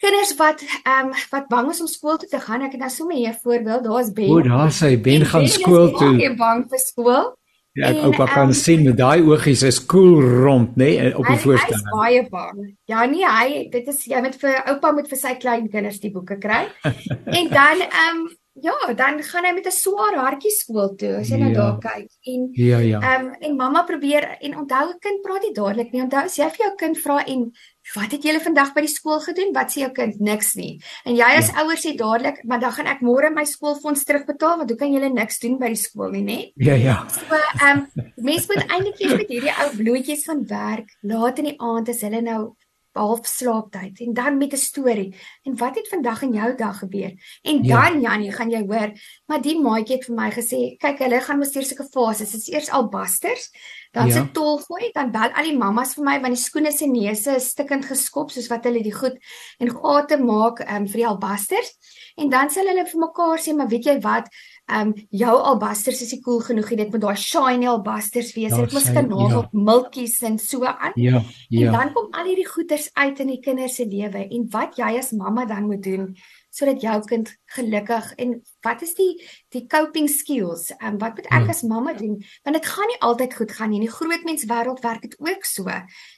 kinders 0.00 0.36
wat 0.36 0.62
ehm 0.62 1.10
um, 1.10 1.12
wat 1.30 1.48
bang 1.48 1.70
is 1.70 1.80
om 1.80 1.86
skool 1.86 2.16
toe 2.16 2.28
te 2.28 2.40
gaan. 2.40 2.62
Ek 2.62 2.72
het 2.72 2.80
nou 2.80 2.90
sommer 2.90 3.16
hier 3.16 3.32
'n 3.34 3.40
voorbeeld. 3.42 3.84
Daar's 3.84 4.12
Ben. 4.12 4.30
O, 4.30 4.42
daar 4.42 4.72
sê 4.72 5.00
Ben 5.00 5.26
gaan 5.26 5.48
skool 5.48 5.90
toe. 5.90 6.14
Hy 6.16 6.30
is 6.30 6.36
bang 6.36 6.64
vir 6.68 6.78
skool. 6.78 7.38
Ja, 7.78 7.92
ek 7.92 8.00
oupa 8.02 8.26
kan 8.26 8.50
um, 8.50 8.52
sien 8.56 8.82
met 8.82 8.96
daai 8.98 9.22
oogies 9.22 9.62
is 9.62 9.78
cool 9.86 10.18
rond, 10.18 10.72
nê, 10.74 10.88
nee, 10.98 11.10
op 11.14 11.28
die 11.30 11.38
voorstelling. 11.38 11.84
Hy 11.86 11.92
is 11.92 12.00
baie 12.00 12.22
bang. 12.32 12.64
Ja 12.90 13.04
nee, 13.06 13.22
hy 13.22 13.68
dit 13.70 13.86
is 13.92 14.00
jy 14.10 14.22
moet 14.24 14.34
vir 14.42 14.56
oupa 14.72 14.90
moet 14.96 15.06
vir 15.06 15.20
sy 15.20 15.36
klein 15.38 15.68
kinders 15.70 16.00
die 16.02 16.10
boeke 16.10 16.38
kry. 16.42 16.64
en 17.38 17.52
dan 17.52 17.84
ehm 17.86 18.16
um, 18.16 18.24
Ja, 18.58 18.74
dan 18.94 19.22
gaan 19.22 19.44
hy 19.44 19.52
met 19.54 19.66
'n 19.66 19.70
swaar 19.70 20.14
hartjie 20.18 20.50
skool 20.50 20.94
toe 20.96 21.20
as 21.20 21.28
jy 21.28 21.36
nou 21.38 21.50
ja. 21.50 21.56
nou 21.56 21.62
daar 21.62 21.78
kyk. 21.78 22.10
En 22.26 22.48
ja, 22.52 22.78
ja. 22.78 22.98
Ehm 23.00 23.26
um, 23.26 23.34
en 23.40 23.56
mamma 23.56 23.82
probeer 23.82 24.26
en 24.40 24.56
onthou 24.56 24.88
'n 24.90 24.98
kind 24.98 25.22
praat 25.22 25.42
nie 25.42 25.54
dadelik 25.54 25.92
nie. 25.92 26.02
Onthou 26.02 26.24
as 26.24 26.36
jy 26.36 26.48
vir 26.50 26.66
jou 26.66 26.74
kind 26.76 26.98
vra 26.98 27.24
en 27.26 27.52
wat 27.94 28.10
het 28.12 28.22
julle 28.22 28.40
vandag 28.40 28.72
by 28.74 28.80
die 28.80 28.94
skool 28.94 29.20
gedoen? 29.20 29.52
Wat 29.54 29.70
sê 29.70 29.80
jou 29.80 29.92
kind? 29.92 30.20
Niks 30.20 30.54
nie. 30.54 30.82
En 31.04 31.14
jy 31.14 31.30
as 31.38 31.48
ja. 31.48 31.62
ouer 31.62 31.76
sê 31.76 31.96
dadelik, 31.96 32.44
maar 32.44 32.60
dan 32.60 32.72
gaan 32.72 32.86
ek 32.86 33.00
môre 33.00 33.30
my 33.30 33.44
skoolfonds 33.44 34.04
terugbetaal 34.04 34.56
want 34.58 34.70
hoe 34.70 34.78
kan 34.78 34.92
julle 34.92 35.08
niks 35.08 35.38
doen 35.38 35.58
by 35.58 35.68
die 35.68 35.82
skool 35.86 36.10
nie, 36.10 36.22
nê? 36.22 36.52
Ja, 36.56 36.74
ja. 36.74 37.06
So 37.08 37.22
ehm 37.30 37.78
um, 37.78 38.10
mense 38.16 38.46
moet 38.50 38.66
eintlik 38.66 39.00
eers 39.00 39.16
met 39.16 39.28
hierdie 39.28 39.54
ou 39.62 39.70
bloetjies 39.76 40.24
van 40.24 40.44
werk 40.46 40.88
laat 41.02 41.38
in 41.38 41.44
die 41.44 41.58
aand 41.58 41.88
as 41.88 42.02
hulle 42.02 42.20
nou 42.20 42.56
half 42.92 43.26
slaaptyd 43.26 44.00
en 44.00 44.14
dan 44.14 44.38
met 44.38 44.52
'n 44.52 44.56
storie. 44.56 45.14
En 45.42 45.56
wat 45.56 45.74
het 45.74 45.88
vandag 45.88 46.22
in 46.22 46.32
jou 46.32 46.54
dag 46.56 46.78
gebeur? 46.78 47.12
En 47.42 47.62
ja. 47.62 47.90
dan 47.90 48.00
ja. 48.00 48.10
Janie, 48.10 48.32
gaan 48.32 48.50
jy 48.50 48.66
hoor, 48.66 48.92
maar 49.26 49.40
die 49.40 49.60
maatjie 49.60 49.96
het 49.96 50.04
vir 50.04 50.14
my 50.14 50.30
gesê, 50.30 50.76
kyk, 50.78 50.98
hulle 50.98 51.20
gaan 51.20 51.38
mos 51.38 51.52
deur 51.52 51.62
sulke 51.62 51.88
fases. 51.92 52.30
Dit 52.30 52.40
is 52.40 52.48
eers 52.48 52.70
albasters, 52.70 53.50
dan 53.90 54.06
ja. 54.06 54.12
se 54.12 54.30
tolgooi, 54.30 54.90
dan 54.92 55.10
bel 55.10 55.30
al 55.34 55.44
die 55.44 55.58
mammas 55.58 55.94
vir 55.94 56.04
my 56.04 56.20
want 56.20 56.34
die 56.34 56.42
skoene 56.42 56.72
se 56.72 56.86
neuse 56.86 57.36
is 57.36 57.48
stikkend 57.48 57.84
geskop 57.84 58.30
soos 58.30 58.48
wat 58.48 58.64
hulle 58.64 58.82
die 58.82 58.94
goed 58.94 59.16
en 59.58 59.70
gate 59.70 60.18
maak 60.22 60.60
um, 60.66 60.86
vir 60.86 61.02
die 61.02 61.06
albasters. 61.06 61.72
En 62.16 62.28
dan 62.30 62.50
sal 62.50 62.66
hulle 62.66 62.86
vir 62.86 63.00
mekaar 63.00 63.38
sê, 63.38 63.54
maar 63.56 63.68
weet 63.68 63.86
jy 63.86 64.00
wat? 64.00 64.28
Um 64.78 64.92
jou 65.10 65.36
albasters 65.52 66.02
is 66.02 66.12
nie 66.14 66.20
cool 66.24 66.40
genoeg. 66.44 66.74
Dit 66.78 66.92
moet 66.92 67.02
daai 67.02 67.16
shiny 67.16 67.68
albasters 67.70 68.34
wees. 68.36 68.54
Dit 68.54 68.72
moet 68.72 68.90
kanaal 68.94 69.28
ja. 69.28 69.38
op 69.38 69.52
milkies 69.52 70.20
en 70.26 70.38
so 70.38 70.64
aan. 70.64 70.92
Ja. 70.94 71.22
Ja. 71.48 71.66
En 71.66 71.72
dan 71.72 71.92
kom 71.92 72.10
al 72.10 72.30
hierdie 72.30 72.48
goeders 72.48 72.90
uit 72.92 73.20
in 73.20 73.34
die 73.34 73.40
kinders 73.40 73.74
se 73.80 73.86
lewe 73.86 74.26
en 74.28 74.46
wat 74.50 74.78
jy 74.80 74.96
as 74.98 75.10
mamma 75.16 75.46
dan 75.46 75.66
moet 75.66 75.82
doen 75.82 76.14
sodat 76.50 76.82
jou 76.82 76.96
kind 77.06 77.28
gelukkig 77.54 78.06
en 78.18 78.32
wat 78.66 78.80
is 78.82 78.96
die 78.98 79.12
die 79.54 79.62
coping 79.70 80.08
skills? 80.10 80.70
Um 80.82 80.98
wat 80.98 81.20
moet 81.20 81.28
ek 81.30 81.46
ja. 81.46 81.54
as 81.54 81.62
mamma 81.62 81.94
doen? 81.94 82.16
Want 82.42 82.58
dit 82.58 82.66
gaan 82.66 82.90
nie 82.90 82.98
altyd 83.06 83.36
goed 83.38 83.52
gaan 83.54 83.70
nie. 83.70 83.78
In 83.80 83.86
die 83.86 83.94
groot 83.94 84.26
mens 84.26 84.46
wêreld 84.50 84.82
werk 84.82 85.04
dit 85.06 85.14
ook 85.18 85.46
so. 85.46 85.70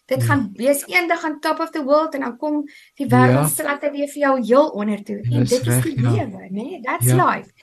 Dit 0.09 0.25
ja. 0.25 0.29
gaan 0.31 0.49
wees 0.57 0.87
eendag 0.89 1.25
aan 1.25 1.41
top 1.41 1.61
of 1.61 1.75
the 1.77 1.85
world 1.85 2.17
en 2.17 2.25
dan 2.25 2.37
kom 2.41 2.63
die 3.01 3.09
wêreld 3.09 3.45
ja. 3.45 3.53
slatte 3.53 3.93
weer 3.93 4.09
vir 4.09 4.25
jou 4.25 4.35
heel 4.41 4.73
onder 4.73 5.05
toe. 5.05 5.21
En 5.31 5.45
dit 5.45 5.67
is 5.67 5.83
die 5.85 6.01
ja. 6.01 6.11
lewe, 6.11 6.49
né? 6.49 6.63
Nee? 6.63 6.81
That's 6.81 7.13
ja. 7.13 7.21
life. 7.21 7.62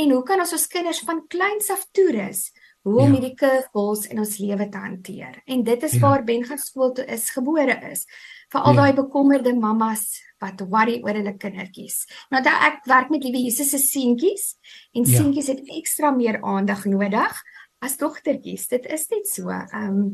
En 0.00 0.10
hoe 0.14 0.22
kan 0.24 0.40
ons 0.40 0.56
ons 0.56 0.66
kinders 0.70 1.02
van 1.04 1.22
kleins 1.28 1.68
af 1.72 1.84
toerus 1.96 2.48
hoe 2.86 2.96
om 3.02 3.10
ja. 3.10 3.18
hierdie 3.18 3.36
curveballs 3.36 4.06
in 4.08 4.22
ons 4.22 4.38
lewe 4.40 4.68
te 4.72 4.80
hanteer? 4.80 5.40
En 5.44 5.64
dit 5.66 5.82
is 5.88 5.96
ja. 5.98 6.00
waar 6.00 6.24
Ben 6.24 6.44
gaan 6.48 6.60
skool 6.60 6.94
toe 6.96 7.04
is 7.04 7.28
gebore 7.34 7.76
is. 7.90 8.06
Vir 8.52 8.64
al 8.64 8.78
ja. 8.78 8.80
daai 8.80 8.96
bekommerde 9.02 9.52
mammas 9.56 10.06
wat 10.40 10.64
worry 10.72 11.00
oor 11.04 11.18
hulle 11.18 11.34
kindertjies. 11.36 12.06
Nou 12.32 12.40
dat 12.44 12.64
ek 12.70 12.88
werk 12.88 13.12
met 13.12 13.26
liewe 13.26 13.42
Jesus 13.44 13.74
se 13.74 13.82
seentjies 13.82 14.54
en 14.96 15.04
ja. 15.04 15.18
seentjies 15.18 15.52
het 15.52 15.62
ekstra 15.76 16.14
meer 16.16 16.40
aandag 16.40 16.86
nodig 16.88 17.44
as 17.84 18.00
dogtertjies. 18.00 18.68
Dit 18.72 18.88
is 18.88 19.08
net 19.12 19.28
so. 19.28 19.52
Ehm 19.52 20.00
um, 20.00 20.10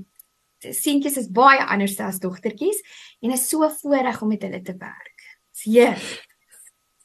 seentjies 0.66 1.18
is 1.20 1.28
baie 1.30 1.60
anders 1.62 1.98
as 2.02 2.18
dogtertjies 2.18 2.80
en 3.22 3.34
is 3.36 3.44
so 3.46 3.68
voorreg 3.82 4.22
om 4.24 4.32
met 4.32 4.42
hulle 4.42 4.62
te 4.64 4.74
werk. 4.80 5.26
Seer. 5.54 6.00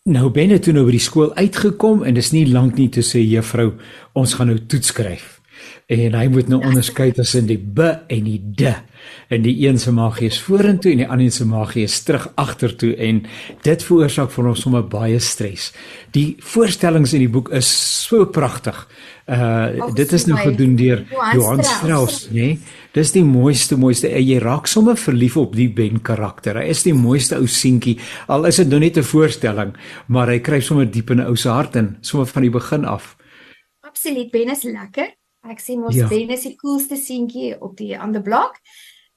Nou 0.10 0.32
ben 0.34 0.50
jy 0.50 0.58
toe 0.58 0.72
nou 0.74 0.82
by 0.88 0.96
die 0.96 1.04
skool 1.04 1.28
uitgekom 1.38 2.00
en 2.10 2.16
dis 2.18 2.32
nie 2.34 2.48
lank 2.50 2.80
nie 2.82 2.88
toe 2.90 3.04
sê 3.06 3.20
juffrou 3.22 3.76
ons 4.18 4.32
gaan 4.34 4.50
nou 4.50 4.58
toets 4.58 4.90
skryf 4.90 5.41
en 5.92 6.16
hy 6.16 6.28
moet 6.32 6.48
nou 6.52 6.62
onderskei 6.64 7.12
tussen 7.12 7.48
die 7.50 7.60
b 7.60 7.80
en 8.08 8.24
die 8.28 8.40
d. 8.40 8.74
En 9.32 9.42
die 9.42 9.56
een 9.68 9.80
se 9.80 9.92
magie 9.92 10.28
is 10.30 10.40
vorentoe 10.44 10.92
en 10.92 11.02
die 11.02 11.08
ander 11.08 11.32
se 11.32 11.46
magie 11.48 11.84
is 11.88 11.96
terug 12.06 12.28
agtertoe 12.40 12.92
en 13.02 13.24
dit 13.66 13.84
veroorsaak 13.88 14.32
vir 14.34 14.50
ons 14.52 14.62
sommer 14.62 14.84
baie 14.88 15.20
stres. 15.24 15.72
Die 16.16 16.36
voorstellings 16.54 17.16
in 17.18 17.26
die 17.26 17.32
boek 17.32 17.52
is 17.56 17.70
so 18.06 18.28
pragtig. 18.28 18.78
Uh 19.32 19.40
Ach, 19.86 19.94
dit 19.96 20.12
is 20.12 20.26
nou 20.28 20.38
gedoen 20.42 20.76
deur 20.76 21.06
Johan 21.36 21.64
Strauss, 21.64 22.26
né? 22.32 22.52
Nee? 22.52 22.80
Dis 22.92 23.14
die 23.16 23.24
mooiste 23.24 23.78
mooiste. 23.80 24.10
Jy 24.12 24.42
raak 24.44 24.68
sommer 24.68 24.98
verlief 25.00 25.38
op 25.40 25.56
die 25.56 25.70
Ben 25.72 26.02
karakter. 26.04 26.60
Hy 26.60 26.74
is 26.74 26.84
die 26.84 26.96
mooiste 26.96 27.40
ou 27.40 27.48
seentjie. 27.48 27.96
Al 28.28 28.50
is 28.50 28.60
dit 28.60 28.68
nou 28.68 28.80
net 28.80 28.98
'n 28.98 29.04
voorstelling, 29.04 29.72
maar 30.08 30.28
hy 30.28 30.40
kry 30.40 30.60
sommer 30.60 30.86
diep 30.92 31.12
in 31.12 31.22
'n 31.22 31.28
ou 31.28 31.36
se 31.36 31.50
hart 31.50 31.76
in, 31.76 31.98
sommer 32.02 32.28
van 32.28 32.42
die 32.42 32.52
begin 32.52 32.86
af. 32.86 33.16
Absoluut, 33.82 34.32
Ben 34.32 34.50
is 34.50 34.64
lekker. 34.64 35.21
Ek 35.50 35.60
sien 35.60 35.82
mos 35.82 35.96
ja. 35.98 36.08
Ben 36.12 36.30
is 36.34 36.46
die 36.46 36.56
coolste 36.60 36.98
seentjie 37.00 37.56
op 37.58 37.78
die 37.80 37.96
ander 37.98 38.22
blok. 38.22 38.60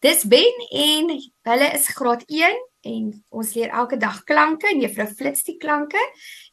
Dis 0.04 0.24
Ben 0.28 0.64
en 0.70 1.12
hulle 1.48 1.68
is 1.76 1.88
graad 1.96 2.24
1 2.28 2.62
en 2.84 3.04
ons 3.32 3.52
leer 3.56 3.72
elke 3.72 3.96
dag 4.00 4.22
klanke 4.28 4.68
en 4.68 4.82
juffrou 4.84 5.06
flits 5.08 5.44
die 5.46 5.56
klanke 5.60 6.00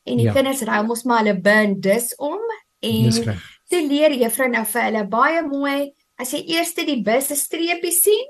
en 0.07 0.19
die 0.19 0.27
ja. 0.29 0.35
kinders 0.35 0.63
ruil 0.67 0.87
mos 0.87 1.03
maar 1.03 1.23
hulle 1.23 1.35
bin 1.43 1.75
dis 1.83 2.13
om 2.15 2.39
en 2.87 3.17
te 3.71 3.81
leer 3.83 4.15
juffrou 4.19 4.47
nou 4.51 4.63
vir 4.73 4.87
hulle 4.87 5.03
baie 5.11 5.43
mooi 5.47 5.91
as 6.21 6.31
jy 6.35 6.43
eers 6.55 6.73
die 6.77 7.01
bus 7.03 7.31
se 7.31 7.37
streepie 7.39 7.93
sien. 7.95 8.27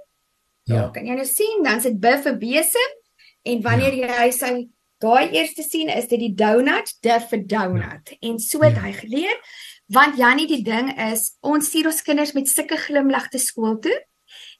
Ja. 0.69 0.89
Kan 0.93 1.09
jy 1.09 1.17
nou 1.17 1.27
sien 1.27 1.65
dan 1.65 1.81
sit 1.83 1.97
b 2.01 2.15
vir 2.25 2.37
besem 2.41 2.93
en 3.49 3.65
wanneer 3.65 3.97
ja. 3.97 4.21
jy 4.21 4.29
sy 4.37 4.53
daai 5.01 5.33
eerste 5.33 5.65
sien 5.65 5.89
is 5.89 6.07
dit 6.09 6.21
die 6.21 6.33
donut, 6.37 6.93
dit 7.01 7.29
vir 7.31 7.45
donut. 7.49 8.13
Ja. 8.13 8.19
En 8.29 8.39
so 8.39 8.61
het 8.61 8.77
ja. 8.77 8.85
hy 8.85 8.93
geleer. 8.99 9.37
Want 9.91 10.17
Jannie, 10.17 10.47
die 10.47 10.63
ding 10.63 10.93
is, 11.11 11.33
ons 11.43 11.67
stuur 11.67 11.91
ons 11.91 12.01
kinders 12.05 12.33
met 12.37 12.49
sulke 12.49 12.77
glimlagte 12.79 13.41
skool 13.41 13.79
toe. 13.83 13.97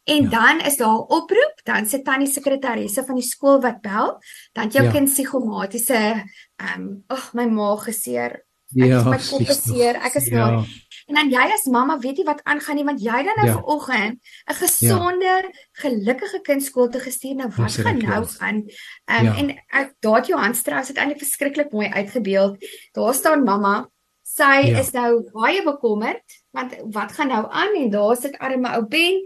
En 0.09 0.27
ja. 0.27 0.29
dan 0.29 0.61
is 0.65 0.77
daar 0.77 0.97
'n 0.97 1.07
oproep, 1.07 1.61
dan 1.63 1.85
sit 1.85 2.03
tannie 2.03 2.27
sekretaresse 2.27 3.03
van 3.05 3.15
die 3.15 3.23
skool 3.23 3.61
wat 3.61 3.81
bel, 3.81 4.17
dan 4.53 4.67
jou 4.67 4.85
ja. 4.85 4.91
kind 4.91 5.09
psigomatiese 5.09 6.25
ehm 6.55 6.81
um, 6.81 7.03
ag 7.07 7.33
my 7.33 7.45
maag 7.45 7.83
geseer. 7.83 8.43
Ek 8.75 8.87
ja, 8.87 8.99
is 8.99 9.05
my 9.05 9.19
kop 9.29 9.47
geseer. 9.47 9.95
Ek 9.95 10.13
is 10.15 10.25
ja. 10.25 10.49
nou 10.49 10.65
En 11.11 11.17
dan 11.17 11.31
jy 11.33 11.45
as 11.51 11.65
mamma 11.67 11.97
weet 11.99 12.21
jy 12.21 12.25
wat 12.27 12.43
aangaan 12.47 12.77
nie 12.79 12.85
want 12.87 13.01
jy 13.03 13.23
dan 13.27 13.39
nou 13.39 13.47
ja. 13.47 13.55
vanoggend 13.59 14.19
'n 14.47 14.53
gesonde, 14.53 15.25
ja. 15.25 15.49
gelukkige 15.83 16.39
kind 16.41 16.63
skool 16.63 16.89
toe 16.89 17.01
gestuur. 17.01 17.35
Nou 17.35 17.49
wat 17.55 17.71
gaan 17.71 17.97
nou 17.97 18.27
aan? 18.37 18.63
Ehm 19.05 19.19
um, 19.19 19.25
ja. 19.25 19.35
en 19.35 19.49
ek 19.67 19.93
daar 19.99 20.25
Johan 20.27 20.55
Strauss 20.55 20.87
het 20.87 20.97
eintlik 20.97 21.19
verskriklik 21.19 21.71
mooi 21.71 21.89
uitgebeeld. 21.89 22.57
Daar 22.91 23.13
staan 23.13 23.43
mamma 23.43 23.89
Sy 24.31 24.69
ja. 24.69 24.79
is 24.79 24.93
nou 24.95 25.23
baie 25.33 25.63
bekommerd 25.65 26.39
want 26.55 26.75
wat 26.95 27.11
gaan 27.15 27.31
nou 27.31 27.45
aan 27.49 27.73
en 27.79 27.89
daar 27.91 28.15
sit 28.19 28.37
arme 28.39 28.69
ou 28.77 28.85
Ben 28.87 29.19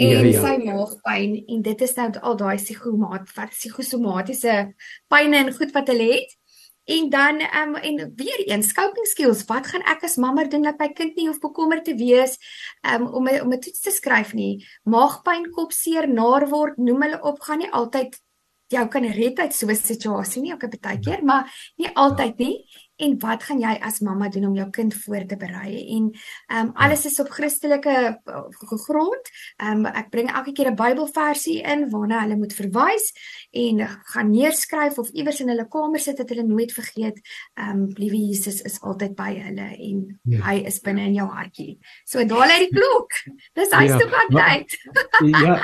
en 0.00 0.08
ja, 0.08 0.20
ja. 0.24 0.42
sy 0.42 0.56
maagpyn 0.64 1.38
en 1.46 1.62
dit 1.64 1.86
is 1.86 1.96
nou 1.96 2.10
al 2.20 2.36
daai 2.40 2.58
psigomat 2.60 3.32
wat 3.36 3.54
psigosomatiese 3.56 4.58
pyne 5.12 5.40
en 5.44 5.54
goed 5.56 5.72
wat 5.76 5.88
hulle 5.92 6.12
het. 6.12 6.36
En 6.90 7.10
dan 7.12 7.42
um, 7.44 7.74
en 7.76 8.12
weer 8.16 8.40
eens 8.48 8.72
coping 8.74 9.06
skills. 9.06 9.44
Wat 9.46 9.68
gaan 9.70 9.84
ek 9.86 10.02
as 10.08 10.16
mamma 10.16 10.46
doen 10.48 10.64
dat 10.66 10.80
my 10.80 10.88
kind 10.96 11.14
nie 11.16 11.28
hoef 11.28 11.38
bekommerd 11.38 11.84
te 11.86 11.94
wees 11.94 12.34
um, 12.82 13.06
om 13.06 13.28
om 13.28 13.52
'n 13.52 13.60
toets 13.60 13.84
te 13.84 13.92
skryf 13.94 14.32
nie? 14.34 14.66
Maagpyn, 14.82 15.50
kopseer, 15.54 16.08
naar 16.08 16.48
word, 16.48 16.76
noem 16.76 17.02
hulle 17.02 17.22
op, 17.22 17.40
gaan 17.40 17.62
nie 17.62 17.70
altyd 17.70 18.18
jou 18.70 18.86
kan 18.88 19.04
red 19.04 19.38
uit 19.38 19.54
so 19.54 19.66
'n 19.66 19.76
situasie 19.76 20.42
nie, 20.42 20.52
ook 20.52 20.64
'n 20.64 20.80
baie 20.80 20.98
keer, 20.98 21.24
maar 21.24 21.46
nie 21.76 21.90
altyd 21.94 22.38
nie 22.38 22.66
en 23.04 23.16
wat 23.22 23.44
gaan 23.48 23.60
jy 23.62 23.72
as 23.86 24.00
mamma 24.04 24.28
doen 24.28 24.46
om 24.50 24.56
jou 24.58 24.68
kind 24.70 24.94
voor 25.04 25.26
te 25.26 25.36
berei 25.40 25.80
en 25.96 26.10
ehm 26.10 26.66
um, 26.66 26.72
alles 26.74 27.04
is 27.06 27.18
op 27.20 27.30
Christelike 27.30 27.96
uh, 28.26 28.78
grond. 28.86 29.30
Ehm 29.56 29.84
um, 29.84 29.86
ek 29.86 30.10
bring 30.10 30.30
elke 30.30 30.52
keer 30.52 30.70
'n 30.70 30.76
Bybelversie 30.76 31.60
in 31.62 31.88
waarna 31.90 32.22
hulle 32.24 32.36
moet 32.36 32.54
verwys 32.54 33.12
en 33.50 33.86
gaan 34.12 34.30
neerskryf 34.30 34.98
of 34.98 35.10
iewers 35.10 35.40
in 35.40 35.48
hulle 35.48 35.68
kamer 35.68 36.00
sit 36.00 36.16
dat 36.16 36.28
hulle 36.28 36.46
nooit 36.46 36.72
vergeet 36.72 37.20
ehm 37.54 37.70
um, 37.70 37.88
liewe 37.94 38.16
Jesus 38.16 38.60
is 38.62 38.80
altyd 38.80 39.14
by 39.16 39.32
hulle 39.34 39.68
en 39.76 40.20
ja. 40.22 40.40
hy 40.48 40.56
is 40.66 40.80
binne 40.80 41.06
in 41.06 41.14
jou 41.14 41.28
hartjie. 41.28 41.78
So 42.04 42.24
daal 42.24 42.50
uit 42.50 42.68
die 42.68 42.74
klok. 42.78 43.12
Dis 43.54 43.72
hy 43.74 43.86
se 43.88 44.06
wat 44.10 44.34
tyd. 44.34 44.78
Ja. 45.20 45.56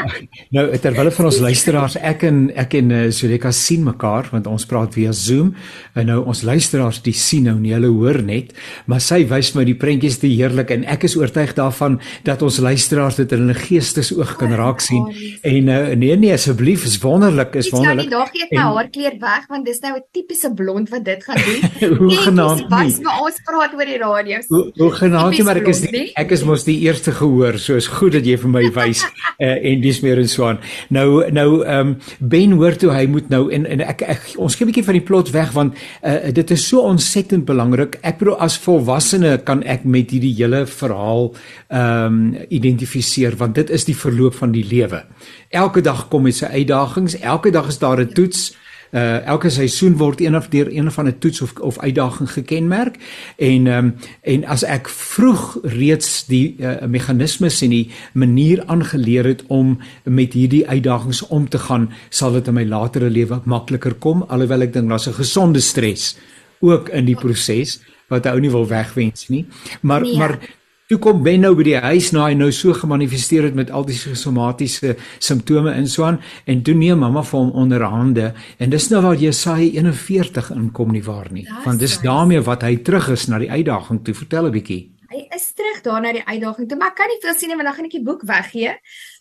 Nou 0.51 0.65
terwyl 0.79 1.11
van 1.11 1.25
ons 1.25 1.39
luisteraars 1.41 1.97
ek 1.97 2.23
en 2.29 2.51
ek 2.55 2.75
en 2.79 2.91
uh, 2.93 3.01
Suleka 3.11 3.51
sien 3.57 3.85
mekaar 3.87 4.29
want 4.33 4.47
ons 4.51 4.67
praat 4.69 4.95
via 4.95 5.13
Zoom 5.17 5.55
en 5.95 6.07
nou 6.11 6.19
ons 6.29 6.43
luisteraars 6.47 7.01
die 7.07 7.15
sien 7.27 7.47
nou 7.49 7.57
nie, 7.61 7.75
hulle 7.75 7.91
hoor 7.93 8.21
net, 8.27 8.53
maar 8.91 9.03
sy 9.05 9.23
wys 9.31 9.53
my 9.57 9.65
die 9.67 9.77
prentjies 9.79 10.21
te 10.23 10.31
heerlik 10.31 10.71
en 10.75 10.85
ek 10.93 11.07
is 11.09 11.17
oortuig 11.19 11.55
daarvan 11.59 11.99
dat 12.27 12.43
ons 12.47 12.59
luisteraars 12.63 13.19
dit 13.21 13.35
in 13.37 13.45
hulle 13.45 13.59
geestesoog 13.59 14.37
kan 14.41 14.55
raak 14.59 14.83
sien. 14.85 15.07
En 15.43 15.71
uh, 15.73 15.79
nee 15.99 16.17
nee, 16.17 16.33
asseblief, 16.35 16.87
is 16.89 16.99
wonderlik, 17.03 17.55
is 17.59 17.71
wonderlik. 17.75 18.07
Ek 18.07 18.13
sal 18.13 18.25
nie 18.25 18.27
dag 18.27 18.33
gee 18.35 18.49
my 18.53 18.67
haarkleur 18.77 19.19
weg 19.23 19.49
want 19.53 19.67
dis 19.69 19.81
nou 19.85 19.95
'n 19.97 20.05
tipiese 20.13 20.53
blond 20.55 20.91
wat 20.91 21.05
dit 21.05 21.25
gaan 21.25 21.43
doen. 21.49 21.63
hoe 22.01 22.11
genaamd 22.27 22.65
nie. 22.69 22.71
Wys 22.77 23.01
my 23.05 23.17
ons 23.27 23.41
praat 23.47 23.75
oor 23.75 23.91
die 23.93 23.99
radio. 24.03 24.41
Hoe, 24.49 24.65
hoe 24.77 24.91
genaamd 25.01 25.37
nie, 25.37 25.45
maar 25.47 25.61
ek 25.63 25.71
is 25.73 25.83
die, 25.85 26.05
ek 26.17 26.35
is 26.37 26.45
mos 26.45 26.65
die 26.65 26.79
eerste 26.87 27.13
gehoor, 27.13 27.59
so 27.59 27.77
is 27.77 27.89
goed 27.99 28.17
dat 28.19 28.27
jy 28.27 28.37
vir 28.39 28.53
my 28.53 28.65
wys 28.77 29.05
uh, 29.05 29.57
en 29.71 29.81
dis 29.83 30.01
meer 30.05 30.23
en 30.23 30.29
so 30.31 30.47
aan. 30.51 30.61
Nou 30.89 31.25
nou 31.31 31.51
ehm 31.65 31.95
um, 31.95 31.97
Ben 32.21 32.53
hoor 32.59 32.77
toe 32.77 32.91
hy 32.93 33.07
moet 33.11 33.29
nou 33.33 33.47
en 33.53 33.67
en 33.67 33.83
ek, 33.85 34.03
ek 34.03 34.23
ons 34.37 34.55
gee 34.55 34.65
'n 34.65 34.71
bietjie 34.71 34.85
van 34.85 34.99
die 34.99 35.07
plot 35.07 35.31
weg 35.35 35.53
want 35.53 35.75
uh, 36.03 36.33
dit 36.33 36.51
is 36.51 36.69
so 36.69 36.81
ons 36.81 37.05
ontsettend 37.17 37.47
belangrik. 37.49 37.97
Ek 38.05 38.19
bedoel 38.21 38.37
as 38.45 38.59
volwassene 38.61 39.39
kan 39.49 39.63
ek 39.65 39.87
met 39.89 40.11
hierdie 40.13 40.35
hele 40.37 40.67
verhaal 40.69 41.31
ehm 41.73 42.13
um, 42.13 42.19
identifiseer 42.53 43.39
want 43.41 43.57
dit 43.57 43.71
is 43.73 43.89
die 43.89 43.97
verloop 43.97 44.37
van 44.37 44.53
die 44.53 44.65
lewe. 44.69 45.01
Elke 45.49 45.81
dag 45.81 46.09
kom 46.13 46.27
met 46.29 46.37
sy 46.37 46.51
uitdagings, 46.53 47.17
elke 47.21 47.51
dag 47.51 47.69
is 47.73 47.79
daar 47.79 48.01
'n 48.01 48.13
toets. 48.13 48.53
Uh 48.93 49.25
elke 49.27 49.51
seisoen 49.51 49.97
word 49.97 50.21
een 50.21 50.37
of 50.37 50.49
deur 50.49 50.69
een 50.71 50.93
van 50.93 51.09
'n 51.09 51.19
toets 51.19 51.41
of 51.41 51.53
of 51.61 51.79
uitdaging 51.79 52.31
gekenmerk 52.31 52.97
en 53.37 53.67
um, 53.67 53.95
en 54.23 54.45
as 54.45 54.63
ek 54.63 54.89
vroeg 54.89 55.59
reeds 55.63 56.27
die 56.27 56.57
uh, 56.61 56.85
meganismes 56.87 57.63
en 57.63 57.71
die 57.71 57.91
manier 58.13 58.63
aangeleer 58.67 59.25
het 59.25 59.43
om 59.47 59.79
met 60.05 60.33
hierdie 60.33 60.69
uitdagings 60.69 61.27
om 61.27 61.49
te 61.49 61.59
gaan, 61.59 61.91
sal 62.11 62.33
dit 62.33 62.47
in 62.47 62.55
my 62.55 62.65
latere 62.65 63.11
lewe 63.11 63.41
makliker 63.45 63.95
kom 63.95 64.23
alhoewel 64.29 64.63
ek 64.63 64.73
dink 64.73 64.89
daar's 64.89 65.09
'n 65.09 65.13
gesonde 65.13 65.61
stres 65.61 66.17
ook 66.61 66.89
in 66.89 67.09
die 67.09 67.19
proses 67.19 67.81
wat 68.13 68.27
hy 68.27 68.37
ou 68.37 68.41
nie 68.43 68.53
wil 68.53 68.67
wegwens 68.71 69.29
nie. 69.33 69.45
Maar 69.83 70.07
nee. 70.07 70.17
maar 70.19 70.39
toe 70.87 70.99
kom 71.03 71.23
Ben 71.27 71.43
nou 71.43 71.53
by 71.59 71.65
die 71.67 71.79
huis 71.83 72.13
na 72.15 72.29
hy 72.29 72.37
nou 72.39 72.53
so 72.55 72.75
gemanifesteer 72.77 73.49
het 73.49 73.57
met 73.59 73.73
al 73.75 73.87
die 73.89 73.97
somatiese 73.97 74.95
simptome 75.19 75.75
in 75.75 75.89
Swan 75.91 76.21
en 76.47 76.63
toe 76.63 76.77
neem 76.79 77.03
mamma 77.03 77.25
vir 77.27 77.41
hom 77.41 77.51
onderhande 77.65 78.29
en 78.63 78.71
dis 78.71 78.87
nou 78.93 79.03
waar 79.03 79.19
Jesaja 79.19 79.67
41 79.83 80.53
inkom 80.55 80.95
nie 80.95 81.03
waar 81.07 81.33
nie. 81.35 81.47
Want 81.65 81.83
dis 81.83 81.99
daarmee 82.05 82.45
wat 82.47 82.63
hy 82.63 82.77
terug 82.87 83.11
is 83.17 83.27
na 83.27 83.43
die 83.43 83.51
uitdaging 83.51 84.05
toe. 84.05 84.15
Vertel 84.15 84.47
'n 84.47 84.55
bietjie. 84.55 84.83
Hy 85.11 85.27
is 85.35 85.53
terug 85.55 85.83
daar 85.83 86.01
na 86.03 86.13
die 86.13 86.27
uitdaging 86.27 86.69
toe, 86.69 86.79
maar 86.79 86.91
ek 86.91 86.97
kan 86.97 87.09
nie 87.09 87.21
veel 87.23 87.35
sien 87.35 87.49
nie 87.49 87.57
want 87.57 87.69
dan 87.69 87.77
gaan 87.77 87.85
ek 87.91 87.99
die 87.99 88.07
boek 88.07 88.23
weggee. 88.23 88.79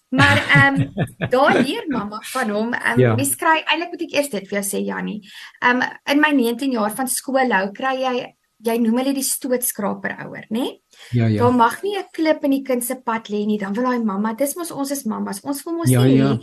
Maar 0.10 0.38
ehm 0.56 0.82
um, 0.82 1.30
daar 1.30 1.62
leer 1.62 1.86
mamma 1.88 2.20
van 2.22 2.50
hom. 2.50 2.74
Um, 2.74 3.00
ja. 3.00 3.16
mens 3.16 3.36
kry 3.36 3.62
eintlik 3.66 3.92
moet 3.92 4.02
ek 4.08 4.16
eers 4.18 4.30
dit 4.30 4.48
vir 4.48 4.60
jou 4.60 4.66
sê 4.70 4.84
Jannie. 4.86 5.22
Ehm 5.60 5.82
um, 5.82 5.88
in 6.12 6.22
my 6.24 6.32
19 6.32 6.72
jaar 6.72 6.96
van 6.96 7.08
skoolhou 7.08 7.72
kry 7.72 7.96
jy 8.02 8.16
jy 8.66 8.78
noem 8.82 9.02
hulle 9.02 9.14
die 9.14 9.26
stootskraper 9.26 10.16
ouer, 10.26 10.46
né? 10.50 10.70
Ja 11.12 11.28
ja. 11.28 11.42
Daar 11.44 11.54
mag 11.54 11.82
nie 11.84 11.98
'n 11.98 12.08
klip 12.12 12.44
in 12.44 12.52
die 12.52 12.64
kind 12.64 12.84
se 12.84 12.96
pad 12.96 13.30
lê 13.30 13.46
nie. 13.46 13.58
Dan 13.58 13.74
wil 13.74 13.84
daai 13.84 14.04
mamma, 14.04 14.34
dis 14.34 14.56
mos 14.56 14.72
ons 14.72 14.92
is 14.92 15.04
mammas. 15.04 15.42
Ons 15.44 15.64
wil 15.64 15.74
mos 15.74 15.90
ja, 15.90 16.04
nie 16.04 16.18
ja. 16.18 16.38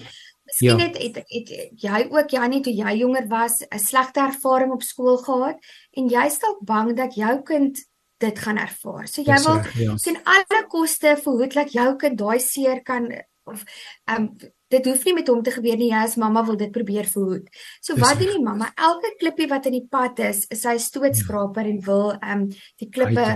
Miskien 0.45 0.79
ja. 0.79 0.87
het, 0.87 0.97
het, 0.99 1.17
het 1.17 1.49
het 1.49 1.81
jy 1.81 2.09
ook 2.11 2.31
Jannie 2.31 2.61
toe 2.61 2.73
jy 2.75 2.97
jonger 2.99 3.29
was 3.29 3.63
'n 3.63 3.79
slegte 3.79 4.21
ervaring 4.21 4.73
op 4.73 4.83
skool 4.83 5.17
gehad 5.17 5.59
en 5.93 6.09
jy's 6.09 6.39
dalk 6.39 6.59
bang 6.61 6.97
dat 6.97 7.15
jou 7.15 7.43
kind 7.43 7.79
dit 8.19 8.39
gaan 8.39 8.59
ervaar. 8.59 9.09
So 9.09 9.23
jy 9.23 9.39
wil 9.45 9.61
ja. 9.75 9.97
sien 9.97 10.19
alle 10.25 10.67
koste 10.69 11.17
verhoed 11.17 11.55
dat 11.55 11.73
jou 11.73 11.97
kind 11.97 12.19
daai 12.19 12.41
seer 12.41 12.83
kan 12.83 13.11
of 13.45 13.65
ehm 14.09 14.29
um, 14.29 14.51
dit 14.73 14.87
hoef 14.89 15.03
nie 15.05 15.13
met 15.13 15.29
hom 15.29 15.43
te 15.45 15.53
gebeur 15.53 15.77
nie 15.77 15.91
jy 15.91 16.03
as 16.07 16.15
mamma 16.17 16.41
wil 16.49 16.57
dit 16.57 16.71
probeer 16.73 17.05
verhoed. 17.05 17.49
So 17.85 17.97
wat 18.01 18.21
doen 18.21 18.31
die 18.33 18.45
mamma? 18.45 18.71
Elke 18.77 19.11
klippie 19.21 19.49
wat 19.51 19.67
in 19.69 19.77
die 19.77 19.89
pad 19.91 20.23
is, 20.25 20.47
is 20.49 20.65
hy 20.65 20.79
stootskraper 20.81 21.69
en 21.69 21.83
wil 21.85 22.15
ehm 22.15 22.47
um, 22.47 22.47
die 22.81 22.89
klippe 22.89 23.27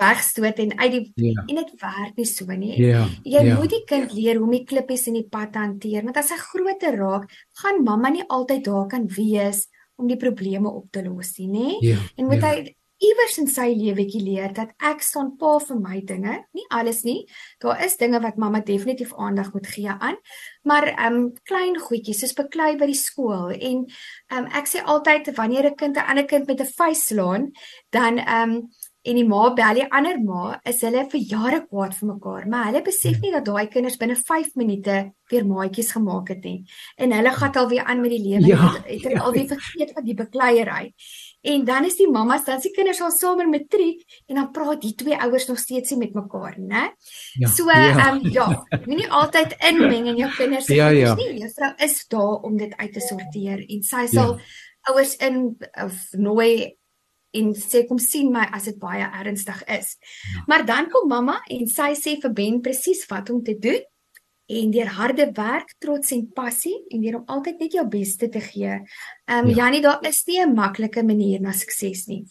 wegstoot 0.00 0.58
en 0.58 0.72
uit 0.78 0.92
die 0.92 1.30
ja. 1.30 1.42
en 1.46 1.58
dit 1.60 1.72
werk 1.80 2.16
nie 2.18 2.26
so 2.26 2.58
nie. 2.58 2.74
Ja. 2.82 3.04
Jy 3.22 3.44
ja. 3.48 3.58
moet 3.58 3.74
die 3.74 3.84
kind 3.88 4.14
leer 4.14 4.38
hoe 4.38 4.46
om 4.48 4.54
die 4.54 4.64
klippies 4.66 5.06
in 5.10 5.18
die 5.18 5.28
pad 5.30 5.58
hanteer 5.58 6.06
want 6.06 6.18
as 6.20 6.32
hy 6.34 6.38
groter 6.42 6.98
raak, 6.98 7.28
gaan 7.62 7.82
mamma 7.86 8.10
nie 8.14 8.26
altyd 8.26 8.64
daar 8.66 8.88
kan 8.90 9.06
wees 9.16 9.66
om 10.00 10.08
die 10.10 10.18
probleme 10.18 10.70
op 10.70 10.88
te 10.90 11.04
los 11.06 11.36
nie, 11.38 11.50
nê? 11.50 11.76
Ja. 11.92 11.98
En 12.18 12.26
moet 12.30 12.42
ja. 12.42 12.50
hy 12.50 12.74
iewers 13.04 13.38
in 13.42 13.48
sy 13.50 13.66
lewetjie 13.76 14.22
leer 14.24 14.52
dat 14.56 14.72
ek 14.90 15.02
staan 15.04 15.34
pa 15.40 15.58
vir 15.62 15.80
my 15.80 16.00
dinge, 16.08 16.36
nie 16.56 16.66
alles 16.78 17.02
nie. 17.04 17.24
Daar 17.62 17.82
is 17.84 17.98
dinge 18.00 18.20
wat 18.24 18.40
mamma 18.40 18.60
definitief 18.64 19.14
aandag 19.14 19.52
moet 19.54 19.68
gee 19.74 19.92
aan, 19.92 20.16
maar 20.62 20.88
ehm 20.92 21.20
um, 21.20 21.28
klein 21.48 21.78
goedjies 21.80 22.22
soos 22.24 22.36
beklei 22.38 22.74
by 22.80 22.88
die 22.90 22.98
skool 22.98 23.52
en 23.54 23.84
ehm 23.84 24.44
um, 24.44 24.50
ek 24.60 24.70
sê 24.70 24.82
altyd 24.94 25.34
wanneer 25.36 25.70
'n 25.70 25.76
kind 25.76 25.96
'n 25.96 26.08
ander 26.10 26.26
kind 26.26 26.46
met 26.46 26.60
'n 26.60 26.74
vuis 26.78 27.06
slaan, 27.10 27.52
dan 27.90 28.18
ehm 28.18 28.50
um, 28.50 28.68
en 29.04 29.18
die 29.18 29.26
ma 29.28 29.50
bel 29.52 29.78
die 29.80 29.84
ander 29.92 30.16
ma, 30.20 30.54
is 30.64 30.80
hulle 30.84 31.04
vir 31.12 31.24
jare 31.32 31.60
kwaad 31.66 31.92
vir 31.98 32.08
mekaar, 32.08 32.46
maar 32.48 32.70
hulle 32.70 32.80
besef 32.86 33.18
nie 33.20 33.32
dat 33.34 33.44
daai 33.44 33.66
kinders 33.72 33.98
binne 34.00 34.16
5 34.16 34.54
minute 34.60 34.94
weer 35.30 35.44
maatjies 35.48 35.92
gemaak 35.92 36.32
het 36.32 36.44
nie. 36.44 36.64
En 36.96 37.12
hulle 37.12 37.32
gaan 37.36 37.58
al 37.60 37.68
weer 37.68 37.84
aan 37.84 38.00
met 38.00 38.14
die 38.14 38.22
lewe. 38.24 38.48
Ja, 38.48 38.72
het 38.86 39.04
hulle 39.04 39.18
ja. 39.18 39.24
al 39.26 39.36
weer 39.36 39.48
vergeet 39.52 39.92
van 39.96 40.08
die 40.08 40.16
bekleierery. 40.16 40.92
En 41.44 41.64
dan 41.64 41.84
is 41.84 41.96
die 41.98 42.08
mammas, 42.08 42.44
dan 42.44 42.56
is 42.56 42.64
die 42.64 42.72
kinders 42.72 43.02
al 43.04 43.10
saam 43.12 43.42
in 43.44 43.50
matriek 43.52 44.20
en 44.30 44.38
dan 44.40 44.46
praat 44.54 44.80
die 44.80 44.94
twee 44.96 45.16
ouers 45.26 45.44
nog 45.50 45.58
steeds 45.60 45.92
nie 45.92 45.98
met 46.00 46.14
mekaar, 46.16 46.54
né? 46.56 46.86
Ja, 47.40 47.50
so 47.52 47.68
ehm 47.68 47.98
ja. 47.98 48.06
Um, 48.12 48.22
ja, 48.32 48.46
moenie 48.86 49.10
altyd 49.12 49.52
inmeng 49.68 50.08
in 50.08 50.22
jou 50.22 50.30
kinders 50.38 50.64
se 50.70 50.78
ja, 50.78 50.88
ja. 50.88 51.12
nie. 51.14 51.34
Juffrou 51.42 51.72
is 51.84 51.98
daar 52.08 52.46
om 52.48 52.56
dit 52.56 52.72
uit 52.76 52.92
te 52.92 53.04
sorteer 53.04 53.60
en 53.60 53.84
sy 53.84 54.06
sal 54.12 54.38
ja. 54.38 54.48
ouers 54.92 55.16
in 55.20 55.42
of 55.84 56.00
nooi 56.16 56.78
en 57.34 57.52
sê 57.58 57.84
kom 57.88 58.00
sien 58.00 58.32
my 58.32 58.46
as 58.54 58.70
dit 58.70 58.80
baie 58.80 59.04
ernstig 59.04 59.60
is. 59.68 59.96
Ja. 60.00 60.44
Maar 60.46 60.66
dan 60.66 60.88
kom 60.90 61.10
mamma 61.12 61.42
en 61.52 61.68
sy 61.68 61.92
sê 61.98 62.16
vir 62.22 62.32
Ben 62.32 62.62
presies 62.64 63.04
wat 63.12 63.28
om 63.34 63.44
te 63.44 63.58
doen 63.58 63.84
en 64.46 64.70
deur 64.70 64.90
harde 64.98 65.30
werk, 65.32 65.74
trots 65.78 66.12
en 66.12 66.24
passie 66.36 66.76
en 66.92 67.00
deur 67.00 67.20
om 67.20 67.30
altyd 67.36 67.62
net 67.64 67.76
jou 67.78 67.84
beste 67.88 68.28
te 68.28 68.40
gee. 68.44 68.80
Ehm 69.24 69.44
um, 69.44 69.48
ja. 69.48 69.56
Janie, 69.56 69.80
daar 69.80 70.04
is 70.08 70.24
nie 70.26 70.40
'n 70.40 70.54
maklike 70.54 71.02
manier 71.02 71.40
na 71.40 71.52
sukses 71.52 72.06
nie. 72.06 72.24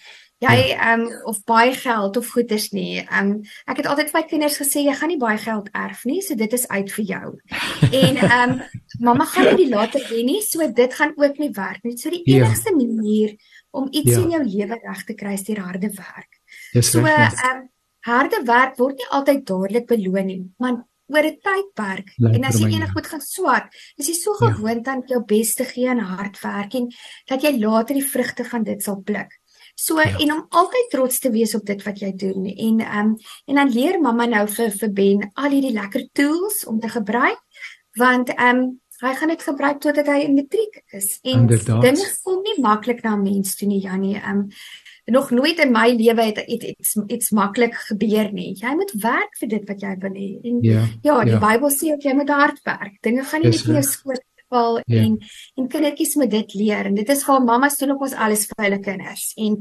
Jy 0.44 0.56
ja. 0.70 0.78
ehm 0.78 1.02
ja. 1.02 1.16
um, 1.16 1.22
of 1.26 1.44
baie 1.44 1.74
geld 1.74 2.18
of 2.18 2.30
goederes 2.30 2.70
nie. 2.72 3.00
Ehm 3.00 3.32
um, 3.32 3.42
ek 3.66 3.78
het 3.82 3.88
altyd 3.88 4.12
vir 4.12 4.20
my 4.20 4.28
kinders 4.28 4.60
gesê 4.62 4.86
jy 4.86 4.94
gaan 4.94 5.10
nie 5.10 5.18
baie 5.18 5.38
geld 5.38 5.70
erf 5.74 6.06
nie, 6.06 6.22
so 6.22 6.36
dit 6.36 6.54
is 6.54 6.68
uit 6.68 6.92
vir 6.92 7.06
jou. 7.06 7.28
en 8.04 8.16
ehm 8.18 8.50
um, 8.52 8.62
mamma 9.00 9.26
gaan 9.26 9.50
nie 9.50 9.66
die 9.66 9.74
later 9.74 10.02
hê 10.12 10.24
nie, 10.24 10.42
so 10.42 10.68
dit 10.68 10.94
gaan 10.94 11.14
ook 11.16 11.40
nie 11.40 11.52
werk 11.52 11.84
nie. 11.84 11.98
So 11.98 12.10
die 12.10 12.22
ja. 12.26 12.44
enigste 12.44 12.70
ja. 12.70 12.78
manier 12.78 13.36
om 13.72 13.88
iets 13.92 14.12
ja. 14.12 14.22
in 14.22 14.30
jou 14.30 14.44
lewe 14.44 14.80
reg 14.84 15.06
te 15.06 15.14
kry 15.14 15.38
deur 15.48 15.66
harde 15.66 15.90
werk. 15.90 16.42
Dis 16.74 16.92
so 16.92 17.06
ehm 17.06 17.54
um, 17.54 17.70
harde 18.04 18.44
werk 18.46 18.78
word 18.78 19.00
nie 19.00 19.14
altyd 19.16 19.46
dadelik 19.48 19.88
beloon 19.88 20.26
nie, 20.28 20.42
maar 20.60 20.84
oor 21.08 21.26
'n 21.26 21.40
tydperk. 21.44 22.14
En 22.18 22.44
as 22.44 22.60
jy 22.60 22.68
enig 22.72 22.92
goed 22.92 23.08
gaan 23.08 23.22
swat, 23.22 23.68
is 23.98 24.08
jy 24.08 24.14
so 24.14 24.36
ja. 24.40 24.52
gewoond 24.52 24.88
aan 24.88 25.04
jou 25.08 25.24
bes 25.26 25.54
te 25.54 25.66
gee 25.66 25.90
en 25.90 26.00
hard 26.00 26.40
werk 26.42 26.74
en 26.74 26.90
dat 27.28 27.42
jy 27.42 27.60
later 27.60 27.96
die 27.96 28.10
vrugte 28.10 28.46
van 28.46 28.64
dit 28.64 28.84
sal 28.84 29.02
pluk. 29.02 29.32
So 29.76 30.00
ja. 30.00 30.18
en 30.20 30.32
om 30.34 30.46
altyd 30.50 30.90
trots 30.90 31.20
te 31.20 31.32
wees 31.34 31.56
op 31.56 31.66
dit 31.66 31.84
wat 31.84 32.00
jy 32.00 32.12
doen 32.16 32.46
en 32.46 32.80
ehm 32.80 33.00
um, 33.00 33.18
en 33.46 33.56
dan 33.56 33.74
leer 33.74 34.00
mamma 34.02 34.26
nou 34.26 34.48
vir 34.48 34.72
vir 34.72 34.94
Ben 34.94 35.32
al 35.34 35.50
hierdie 35.50 35.74
lekker 35.74 36.08
tools 36.14 36.66
om 36.66 36.80
te 36.80 36.90
gebruik 36.90 37.42
want 37.98 38.30
ehm 38.30 38.58
um, 38.58 38.82
hy 39.04 39.14
gaan 39.20 39.34
dit 39.34 39.44
gebruik 39.44 39.80
totdat 39.84 40.08
hy 40.08 40.20
in 40.24 40.36
matriek 40.38 40.78
is. 40.96 41.18
En 41.28 41.48
dinge 41.48 42.06
kom 42.24 42.40
nie 42.46 42.62
maklik 42.62 43.02
na 43.04 43.18
mens 43.20 43.58
toe 43.60 43.68
nie, 43.68 43.82
Jannie. 43.84 44.16
Ehm 44.22 44.46
um, 44.46 44.50
nog 45.06 45.32
nooit 45.32 45.60
in 45.60 45.72
my 45.72 45.90
lewe 45.92 46.22
het 46.22 46.38
iets 46.48 46.96
iets 47.08 47.32
maklik 47.32 47.74
gebeur 47.90 48.32
nie. 48.32 48.54
Jy 48.60 48.76
moet 48.76 48.94
werk 49.04 49.40
vir 49.40 49.50
dit 49.56 49.66
wat 49.68 49.82
jy 49.82 49.96
wil 50.00 50.20
hê. 50.20 50.30
En 50.44 50.62
ja, 50.64 50.84
ja 51.02 51.18
die 51.24 51.36
ja. 51.36 51.40
Bybel 51.40 51.74
sê 51.76 51.92
ook 51.94 52.06
jy 52.08 52.14
moet 52.14 52.30
hard 52.30 52.62
werk. 52.64 53.02
Dinge 53.02 53.24
gaan 53.24 53.44
nie 53.44 53.52
net 53.52 53.66
in 53.68 53.80
jou 53.80 53.84
skoot 53.88 54.24
val 54.54 54.80
ja. 54.86 55.02
en 55.02 55.18
en 55.58 55.68
kindertjies 55.68 56.16
moet 56.16 56.32
dit 56.32 56.54
leer. 56.54 56.92
En 56.92 56.96
dit 56.96 57.10
is 57.10 57.24
gaan 57.24 57.46
mamas 57.46 57.78
doen 57.78 57.96
op 57.98 58.08
ons 58.08 58.16
alles 58.16 58.48
vir 58.52 58.66
hulle 58.68 58.80
kinders. 58.80 59.34
En 59.38 59.60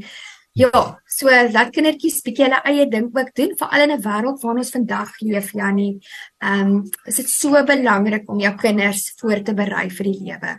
Ja, 0.53 1.01
so 1.09 1.33
laat 1.33 1.71
kindertjies 1.73 2.19
bietjie 2.27 2.45
hulle 2.45 2.59
eie 2.69 2.85
ding 2.93 3.07
ook 3.09 3.31
doen 3.39 3.55
vir 3.57 3.71
al 3.73 3.85
in 3.87 3.93
'n 3.95 4.03
wêreld 4.05 4.43
waarin 4.43 4.61
ons 4.61 4.75
vandag 4.75 5.13
leef, 5.21 5.53
Jannie. 5.53 5.99
Ehm 6.45 6.69
um, 6.73 6.91
is 7.07 7.17
dit 7.17 7.29
so 7.29 7.65
belangrik 7.65 8.29
om 8.29 8.39
jou 8.39 8.55
kinders 8.57 9.15
voor 9.17 9.41
te 9.43 9.55
berei 9.55 9.89
vir 9.89 10.05
die 10.05 10.21
lewe. 10.21 10.59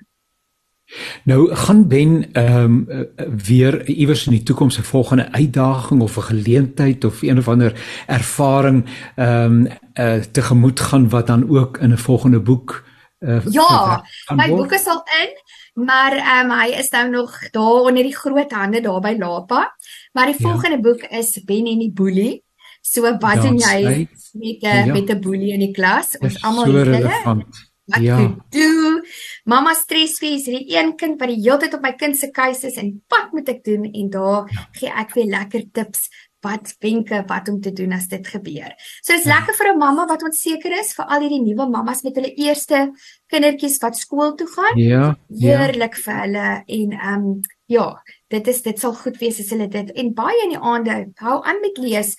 Nou 1.24 1.56
gaan 1.56 1.88
Ben 1.88 2.30
ehm 2.32 2.86
um, 2.88 3.08
weer 3.46 3.86
iewers 3.88 4.26
in 4.26 4.32
die 4.32 4.44
toekoms 4.44 4.78
'n 4.78 4.82
volgende 4.82 5.32
uitdaging 5.32 6.02
of 6.02 6.18
'n 6.18 6.22
geleentheid 6.22 7.04
of 7.04 7.22
een 7.22 7.38
of 7.38 7.48
ander 7.48 7.74
ervaring 8.08 8.86
ehm 9.16 9.68
um, 9.68 9.68
uh, 9.94 10.22
tegemoet 10.32 10.80
gaan 10.80 11.10
wat 11.10 11.28
dan 11.28 11.50
ook 11.50 11.78
in 11.78 11.92
'n 11.92 11.98
volgende 11.98 12.40
boek 12.40 12.84
uh, 13.20 13.46
Ja, 13.50 14.06
my 14.36 14.50
boek 14.50 14.72
is 14.72 14.86
al 14.86 15.04
in 15.22 15.30
maar 15.74 16.12
ehm 16.12 16.52
um, 16.52 16.60
hy 16.60 16.70
is 16.78 16.90
nou 16.90 17.10
nog 17.10 17.50
daar 17.50 17.82
onder 17.90 18.04
die 18.04 18.16
groot 18.16 18.52
hande 18.52 18.82
daar 18.82 19.00
by 19.00 19.16
Lapa. 19.18 19.76
Maar 20.12 20.26
die 20.26 20.36
ja. 20.38 20.50
volgende 20.50 20.80
boek 20.80 21.02
is 21.02 21.44
Ben 21.44 21.66
en 21.66 21.80
die 21.80 21.92
Boelie. 21.92 22.44
So 22.82 23.02
wat 23.02 23.42
doen 23.42 23.58
jy 23.58 24.08
met 24.32 24.62
'n 24.62 24.86
ja. 24.86 24.94
met 24.94 25.10
'n 25.10 25.20
boelie 25.20 25.54
in 25.54 25.60
die 25.60 25.72
klas? 25.72 26.18
Ons 26.20 26.42
almal 26.42 26.66
so 26.66 26.76
het 26.76 26.88
hulle. 26.88 27.46
Wat 27.86 28.02
ja. 28.02 28.18
doen? 28.50 29.02
Mamma 29.44 29.74
stres 29.76 30.16
vir 30.22 30.38
hierdie 30.38 30.78
een 30.78 30.94
kind 30.96 31.20
wat 31.20 31.32
die 31.32 31.42
hele 31.42 31.60
tyd 31.60 31.74
op 31.76 31.82
my 31.84 31.92
kind 32.00 32.16
se 32.16 32.30
keuse 32.32 32.70
is 32.70 32.78
en 32.80 32.94
wat 33.12 33.34
moet 33.36 33.50
ek 33.52 33.64
doen? 33.66 33.90
En 33.92 34.12
daar 34.14 34.48
ja. 34.52 34.68
gee 34.80 34.94
ek 35.04 35.18
weer 35.18 35.32
lekker 35.34 35.66
tips 35.76 36.08
wat 36.44 36.76
wenke 36.84 37.24
wat 37.28 37.50
om 37.50 37.60
te 37.64 37.72
doen 37.76 37.94
as 37.96 38.08
dit 38.12 38.28
gebeur. 38.28 38.72
So 39.02 39.16
dis 39.16 39.28
ja. 39.28 39.38
lekker 39.38 39.56
vir 39.60 39.72
'n 39.74 39.80
mamma 39.80 40.06
wat 40.08 40.24
onseker 40.24 40.76
is 40.80 40.94
vir 40.94 41.06
al 41.06 41.24
hierdie 41.24 41.42
nuwe 41.44 41.68
mammas 41.70 42.04
met 42.04 42.16
hulle 42.20 42.34
eerste 42.36 42.92
kindertjies 43.32 43.80
wat 43.84 43.98
skool 43.98 44.36
toe 44.36 44.48
gaan. 44.48 44.78
Ja. 44.78 45.16
Heerlik 45.28 45.96
ja. 45.96 46.04
vir 46.06 46.16
hulle 46.22 46.48
en 46.68 46.92
ehm 46.92 47.28
um, 47.28 47.42
ja, 47.68 47.88
dit 48.30 48.48
is 48.48 48.62
dit 48.62 48.80
sal 48.80 48.94
goed 48.94 49.20
wees 49.20 49.40
as 49.40 49.52
hulle 49.56 49.68
dit 49.68 49.92
en 49.92 50.14
baie 50.14 50.44
in 50.44 50.56
die 50.56 50.64
aande 50.74 51.12
hou 51.24 51.42
aan 51.44 51.62
met 51.62 51.78
lees. 51.78 52.16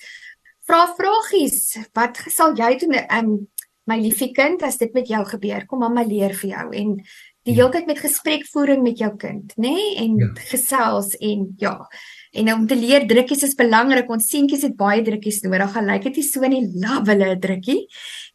Vra 0.65 0.87
vragies. 0.97 1.77
Wat 1.93 2.17
sal 2.27 2.57
jy 2.57 2.77
doen? 2.81 2.93
Ehm 2.93 3.25
um, 3.25 3.47
my 3.85 3.99
liefie 4.01 4.31
kind, 4.33 4.63
as 4.63 4.77
dit 4.81 4.93
met 4.93 5.07
jou 5.07 5.21
gebeur, 5.25 5.65
kom 5.69 5.79
mamma 5.85 6.03
leer 6.03 6.33
vir 6.33 6.49
jou 6.49 6.65
en 6.73 6.91
die 7.45 7.53
ja. 7.53 7.61
hele 7.61 7.71
tyd 7.75 7.87
met 7.87 8.01
gesprekvoering 8.01 8.81
met 8.83 8.97
jou 8.97 9.11
kind, 9.21 9.53
nê? 9.57 9.73
Nee? 9.75 9.95
En 10.01 10.15
ja. 10.17 10.29
gesels 10.49 11.13
en 11.21 11.47
ja. 11.61 11.75
En 12.35 12.51
om 12.53 12.65
te 12.67 12.75
leer 12.75 13.05
drukkies 13.07 13.45
is 13.47 13.55
belangrik. 13.55 14.09
Ons 14.11 14.27
seentjies 14.27 14.65
het 14.67 14.75
baie 14.75 15.03
drukkies 15.05 15.39
nodig. 15.45 15.71
Gaan 15.71 15.87
lyk 15.87 16.09
dit 16.09 16.17
nie 16.19 16.25
so 16.27 16.49
nie, 16.51 16.65
love 16.83 17.07
hulle 17.11 17.29
'n 17.35 17.39
drukkie. 17.39 17.85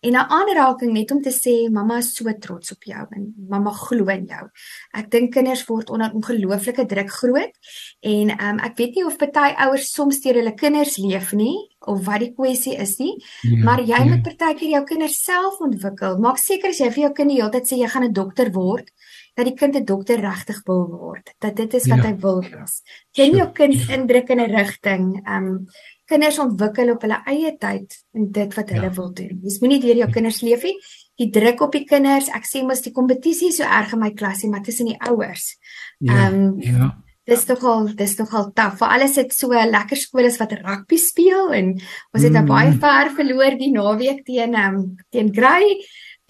En 0.01 0.13
'n 0.13 0.29
aanraking 0.37 0.93
net 0.93 1.11
om 1.11 1.21
te 1.23 1.31
sê 1.31 1.71
mamma 1.71 1.99
is 1.99 2.15
so 2.15 2.33
trots 2.39 2.73
op 2.73 2.83
jou 2.85 3.07
en 3.11 3.35
mamma 3.49 3.71
glo 3.71 4.09
in 4.09 4.25
jou. 4.27 4.49
Ek 4.93 5.11
dink 5.11 5.33
kinders 5.33 5.67
word 5.69 5.91
onder 5.91 6.13
ongelooflike 6.15 6.87
druk 6.87 7.11
groot 7.11 7.53
en 8.01 8.31
um, 8.31 8.59
ek 8.59 8.77
weet 8.77 8.95
nie 8.95 9.05
of 9.05 9.19
party 9.19 9.53
ouers 9.57 9.93
soms 9.93 10.21
deur 10.21 10.35
hulle 10.41 10.55
kinders 10.55 10.97
leef 10.97 11.33
nie 11.33 11.69
of 11.81 12.01
wat 12.07 12.21
die 12.21 12.33
kwessie 12.33 12.77
is 12.77 12.99
nie, 12.99 13.13
ja, 13.43 13.57
maar 13.65 13.81
jy 13.81 13.97
ja. 13.97 14.05
moet 14.05 14.23
partykeer 14.23 14.71
jou 14.71 14.83
kinders 14.85 15.23
self 15.25 15.61
ontwikkel. 15.61 16.19
Maak 16.21 16.39
seker 16.39 16.73
as 16.73 16.81
jy 16.81 16.91
vir 16.91 17.05
jou 17.05 17.13
kind 17.13 17.31
die 17.31 17.41
hele 17.41 17.53
tyd 17.53 17.69
sê 17.69 17.77
jy 17.81 17.89
gaan 17.89 18.05
'n 18.05 18.13
dokter 18.13 18.53
word, 18.53 18.91
dat 19.37 19.47
die 19.47 19.57
kind 19.57 19.77
'n 19.77 19.85
dokter 19.85 20.21
regtig 20.21 20.61
wil 20.67 20.89
word, 20.89 21.33
dat 21.41 21.57
dit 21.57 21.75
is 21.75 21.89
wat 21.89 22.05
ja. 22.05 22.09
hy 22.09 22.15
wil 22.17 22.41
wees. 22.41 22.83
Jy 23.17 23.31
nie 23.31 23.41
jou 23.41 23.53
kind 23.53 23.75
indruk 23.89 24.31
in 24.31 24.41
'n 24.41 24.51
rigting. 24.57 25.05
Um 25.29 25.69
kinders 26.11 26.41
ontwikkel 26.43 26.95
op 26.95 27.05
hulle 27.07 27.21
eie 27.31 27.53
tyd 27.61 27.95
in 28.19 28.31
dit 28.35 28.57
wat 28.59 28.73
hulle 28.75 28.89
ja. 28.91 28.97
wil 28.97 29.13
doen. 29.17 29.37
Jy 29.45 29.59
moenie 29.63 29.81
deur 29.85 30.03
jou 30.03 30.11
kinders 30.17 30.41
leef 30.47 30.67
nie. 30.67 30.75
Die 31.21 31.29
druk 31.35 31.63
op 31.67 31.77
die 31.77 31.85
kinders, 31.89 32.31
ek 32.35 32.49
sê 32.49 32.65
mos 32.65 32.83
die 32.85 32.95
kompetisie 32.97 33.53
so 33.55 33.67
erg 33.67 33.95
in 33.97 34.03
my 34.03 34.11
klasie, 34.17 34.51
maar 34.51 34.65
tussen 34.67 34.89
die 34.91 34.99
ouers. 35.09 35.55
Ja. 36.01 36.29
Um 36.29 36.59
ja. 36.65 36.91
Dis 37.31 37.45
tog 37.47 37.63
al 37.69 37.91
dis 37.95 38.17
tog 38.19 38.33
al 38.35 38.49
taaf. 38.57 38.79
Vir 38.81 38.93
alles 38.97 39.15
het 39.21 39.35
so 39.37 39.55
lekker 39.55 39.99
skole 40.01 40.31
wat 40.41 40.55
rugby 40.57 40.99
speel 40.99 41.53
en 41.55 41.69
ons 41.77 42.25
het 42.25 42.33
mm. 42.33 42.49
baie 42.49 42.73
ver 42.83 43.11
verloor 43.19 43.59
die 43.61 43.71
naweek 43.71 44.25
teen 44.27 44.57
um, 44.59 44.81
teen 45.15 45.29
Grey 45.37 45.77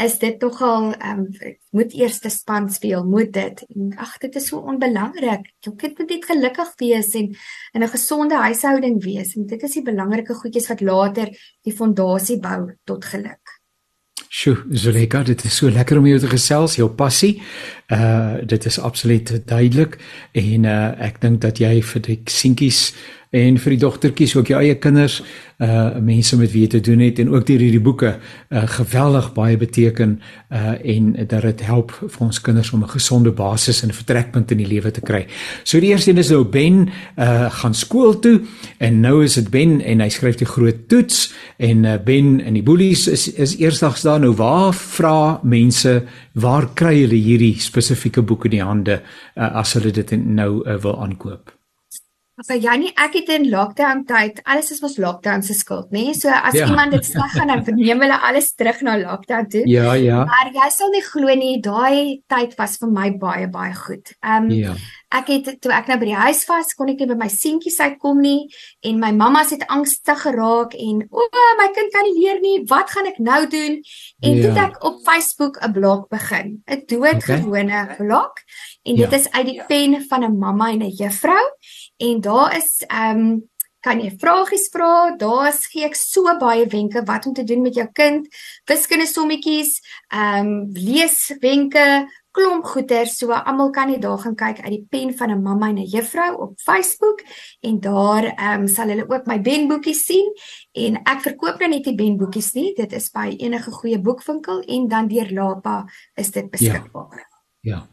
is 0.04 0.18
dit 0.18 0.38
tog 0.40 0.60
al 0.64 0.92
ehm 0.94 1.18
um, 1.18 1.56
moet 1.70 1.92
eerste 1.92 2.28
span 2.28 2.70
speel, 2.70 3.04
moet 3.04 3.32
dit. 3.32 3.62
En 3.76 3.92
ag, 3.96 4.16
dit 4.18 4.34
is 4.34 4.46
so 4.46 4.58
onbelangrik. 4.58 5.52
Jou 5.60 5.76
kind 5.76 5.98
moet 5.98 6.08
net 6.08 6.24
gelukkig 6.24 6.74
wees 6.76 7.14
en 7.14 7.36
in 7.72 7.82
'n 7.82 7.88
gesonde 7.88 8.34
huishouding 8.34 9.02
wees. 9.04 9.36
En 9.36 9.46
dit 9.46 9.62
is 9.62 9.72
die 9.72 9.82
belangrike 9.82 10.34
goedjies 10.34 10.68
wat 10.68 10.80
later 10.80 11.28
die 11.62 11.72
fondasie 11.72 12.40
bou 12.40 12.76
tot 12.84 13.04
geluk. 13.04 13.60
Sjoe, 14.28 14.64
Zuleka, 14.70 15.22
dit 15.22 15.44
is 15.44 15.56
so 15.56 15.70
lekker 15.70 15.98
om 15.98 16.06
jou 16.06 16.18
te 16.18 16.28
gesels, 16.30 16.76
jou 16.76 16.88
passie. 16.88 17.42
Uh 17.90 18.38
dit 18.46 18.64
is 18.64 18.78
absoluut 18.78 19.32
duidelik 19.46 19.98
en 20.32 20.64
uh 20.64 20.92
ek 21.02 21.20
dink 21.20 21.40
dat 21.40 21.58
jy 21.58 21.82
vir 21.82 22.00
die 22.00 22.20
seentjies 22.24 22.94
en 23.30 23.58
vir 23.62 23.76
die 23.76 23.80
dogtertjies 23.84 24.34
ook 24.36 24.50
jou 24.50 24.58
eie 24.58 24.74
kinders 24.82 25.20
uh 25.60 26.00
mense 26.02 26.36
met 26.40 26.50
wie 26.54 26.64
jy 26.64 26.70
te 26.72 26.80
doen 26.80 27.02
het 27.04 27.18
en 27.20 27.28
ook 27.30 27.44
deur 27.46 27.60
hierdie 27.62 27.82
boeke 27.84 28.14
uh 28.16 28.62
geweldig 28.74 29.28
baie 29.36 29.58
beteken 29.60 30.16
uh 30.50 30.72
en 30.94 31.12
dat 31.28 31.44
dit 31.46 31.62
help 31.68 31.92
vir 32.00 32.24
ons 32.26 32.40
kinders 32.40 32.72
om 32.72 32.82
'n 32.82 32.88
gesonde 32.88 33.30
basis 33.30 33.82
en 33.82 33.88
'n 33.88 33.98
vertrekpunt 34.00 34.50
in 34.50 34.58
die 34.58 34.66
lewe 34.66 34.90
te 34.90 35.00
kry. 35.00 35.26
So 35.64 35.80
die 35.80 35.90
eerste 35.90 36.10
een 36.10 36.18
is 36.18 36.30
nou 36.30 36.44
Ben 36.44 36.88
uh 37.18 37.50
gaan 37.50 37.74
skool 37.74 38.18
toe 38.18 38.40
en 38.78 39.00
nou 39.00 39.22
is 39.24 39.34
dit 39.34 39.50
Ben 39.50 39.80
en 39.80 40.00
hy 40.00 40.08
skryf 40.08 40.36
die 40.36 40.46
groot 40.46 40.88
toets 40.88 41.32
en 41.58 41.84
uh 41.84 41.98
Ben 42.04 42.40
en 42.40 42.54
die 42.54 42.62
boelies 42.62 43.06
is 43.06 43.32
is 43.32 43.56
eersdags 43.56 44.02
daar 44.02 44.20
nou 44.20 44.34
waar 44.34 44.74
vra 44.74 45.40
mense 45.42 46.02
waar 46.32 46.68
kry 46.74 47.00
hulle 47.00 47.20
hierdie 47.20 47.60
spesifieke 47.60 48.22
boeke 48.22 48.48
in 48.48 48.50
die 48.50 48.64
hande 48.64 49.02
uh, 49.36 49.54
as 49.54 49.72
hulle 49.72 49.90
dit 49.90 50.10
nou 50.10 50.62
uh, 50.66 50.82
wil 50.82 51.02
aankoop? 51.02 51.59
So 52.40 52.56
Janie, 52.56 52.88
ek 52.96 53.18
het 53.18 53.30
in 53.34 53.48
lockdown 53.52 54.04
tyd, 54.08 54.38
alles 54.48 54.70
is 54.72 54.80
mos 54.80 54.94
lockdown 55.02 55.42
se 55.44 55.52
skuld, 55.56 55.90
nê? 55.92 56.06
Nee? 56.06 56.14
So 56.16 56.32
as 56.32 56.56
ja. 56.56 56.68
iemand 56.70 56.94
dit 56.96 57.04
sleg 57.04 57.34
gaan, 57.34 57.50
dan 57.52 57.64
verneem 57.66 58.00
hulle 58.00 58.16
alles 58.16 58.54
terug 58.56 58.80
na 58.86 58.94
lockdown 59.00 59.50
toe. 59.52 59.66
Ja, 59.68 59.92
ja. 60.00 60.22
Maar 60.28 60.48
jy 60.54 60.70
sal 60.72 60.94
nie 60.94 61.02
glo 61.04 61.34
nie, 61.36 61.58
daai 61.60 62.22
tyd 62.32 62.56
was 62.56 62.78
vir 62.80 62.94
my 62.94 63.10
baie 63.20 63.50
baie 63.52 63.76
goed. 63.76 64.14
Ehm 64.24 64.48
um, 64.48 64.56
ja. 64.56 64.78
Ek 65.10 65.26
het 65.26 65.48
toe 65.58 65.72
ek 65.74 65.88
nou 65.90 65.96
by 65.98 66.06
die 66.06 66.20
huis 66.22 66.44
was, 66.46 66.68
kon 66.78 66.92
ek 66.92 67.00
nie 67.02 67.08
by 67.10 67.16
my 67.18 67.26
seentjies 67.34 67.80
uitkom 67.82 68.20
nie 68.22 68.44
en 68.86 69.00
my 69.02 69.08
mamma 69.10 69.40
het 69.42 69.64
angstig 69.66 70.20
geraak 70.22 70.76
en 70.78 71.00
o, 71.10 71.24
my 71.58 71.66
kind 71.74 71.90
kan 71.90 72.06
nie 72.06 72.14
leer 72.20 72.38
nie. 72.38 72.60
Wat 72.70 72.94
gaan 72.94 73.10
ek 73.10 73.18
nou 73.18 73.40
doen? 73.50 73.80
En 74.22 74.38
ja. 74.38 74.44
toe 74.44 74.52
het 74.52 74.60
ek 74.68 74.84
op 74.86 75.02
Facebook 75.02 75.58
'n 75.58 75.72
blog 75.74 76.06
begin, 76.14 76.62
'n 76.62 76.86
doodgewone 76.86 77.82
okay. 77.82 77.96
blog 77.98 78.32
en 78.86 78.94
dit 79.02 79.10
ja. 79.10 79.18
is 79.18 79.30
uit 79.30 79.46
die 79.46 79.62
pen 79.66 79.98
van 80.08 80.22
'n 80.22 80.38
mamma 80.38 80.70
en 80.70 80.86
'n 80.86 80.94
juffrou 80.94 81.42
en 82.00 82.20
daar 82.20 82.56
is 82.56 82.82
ehm 82.88 83.24
um, 83.24 83.50
kan 83.80 84.00
jy 84.00 84.10
vragies 84.20 84.68
vra 84.72 85.16
daar 85.16 85.54
gee 85.72 85.86
ek 85.88 85.96
so 85.96 86.28
baie 86.40 86.66
wenke 86.68 87.00
wat 87.08 87.26
om 87.26 87.34
te 87.36 87.44
doen 87.48 87.62
met 87.64 87.76
jou 87.78 87.86
kind 87.96 88.26
wiskunde 88.68 89.08
sommetjies 89.08 89.78
ehm 90.12 90.50
um, 90.50 90.50
lees 90.76 91.30
wenke 91.40 91.86
klomp 92.36 92.66
goeder 92.72 93.08
so 93.10 93.32
almal 93.34 93.72
kan 93.74 93.90
net 93.90 94.02
daar 94.04 94.20
gaan 94.22 94.36
kyk 94.38 94.60
uit 94.62 94.74
die 94.74 94.86
pen 94.90 95.14
van 95.18 95.32
'n 95.32 95.42
mamma 95.42 95.68
en 95.68 95.78
'n 95.78 95.92
juffrou 95.94 96.36
op 96.44 96.60
Facebook 96.60 97.24
en 97.60 97.80
daar 97.80 98.24
ehm 98.24 98.60
um, 98.60 98.68
sal 98.68 98.88
hulle 98.88 99.08
ook 99.08 99.26
my 99.26 99.40
benboekies 99.40 100.04
sien 100.04 100.28
en 100.72 101.00
ek 101.04 101.20
verkoop 101.28 101.58
nou 101.58 101.70
net 101.70 101.84
die 101.84 101.94
benboekies 101.94 102.52
nie 102.52 102.74
dit 102.74 102.92
is 102.92 103.10
by 103.10 103.34
enige 103.38 103.70
goeie 103.70 103.98
boekwinkel 103.98 104.60
en 104.60 104.88
dan 104.88 105.08
deur 105.08 105.32
Lapa 105.32 105.84
is 106.14 106.30
dit 106.30 106.50
beskikbaar 106.50 107.18
ja. 107.18 107.29
Ja. 107.62 107.86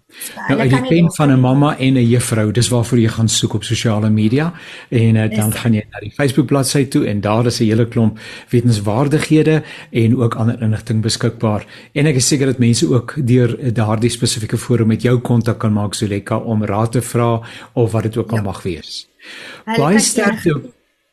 Nou 0.48 0.60
uit 0.60 0.70
die 0.70 0.82
pen 0.88 1.10
van 1.14 1.32
'n 1.32 1.40
mamma 1.40 1.78
en 1.78 1.94
'n 1.94 2.08
juffrou, 2.08 2.52
dis 2.52 2.70
waarvoor 2.70 3.00
jy 3.00 3.08
gaan 3.08 3.28
soek 3.28 3.54
op 3.54 3.64
sosiale 3.64 4.10
media 4.10 4.54
en 4.90 5.16
uh, 5.16 5.36
dan 5.36 5.52
gaan 5.52 5.74
jy 5.74 5.84
na 5.92 6.00
die 6.00 6.12
Facebook 6.12 6.46
bladsy 6.46 6.86
toe 6.86 7.06
en 7.06 7.22
daar 7.22 7.46
is 7.46 7.60
'n 7.60 7.64
hele 7.64 7.88
klomp 7.88 8.20
wetenskapwaardighede 8.50 9.64
en 9.92 10.18
ook 10.18 10.36
ander 10.36 10.62
inligting 10.62 11.02
beskikbaar. 11.02 11.66
En 11.92 12.06
ek 12.06 12.16
is 12.16 12.28
seker 12.28 12.46
dat 12.46 12.58
mense 12.58 12.94
ook 12.94 13.14
deur 13.18 13.74
daardie 13.74 14.10
spesifieke 14.10 14.58
forum 14.58 14.88
met 14.88 15.02
jou 15.02 15.20
kontak 15.20 15.60
kan 15.60 15.74
maak 15.74 15.94
Zuleka 15.94 16.38
om 16.38 16.66
raad 16.66 16.92
te 16.92 17.02
vra 17.02 17.42
of 17.74 17.92
wat 17.92 18.04
dit 18.04 18.18
ook 18.18 18.32
al 18.32 18.38
ja. 18.38 18.44
mag 18.44 18.64
wees. 18.64 19.10
Baie 19.66 20.00
sterkte 20.00 20.62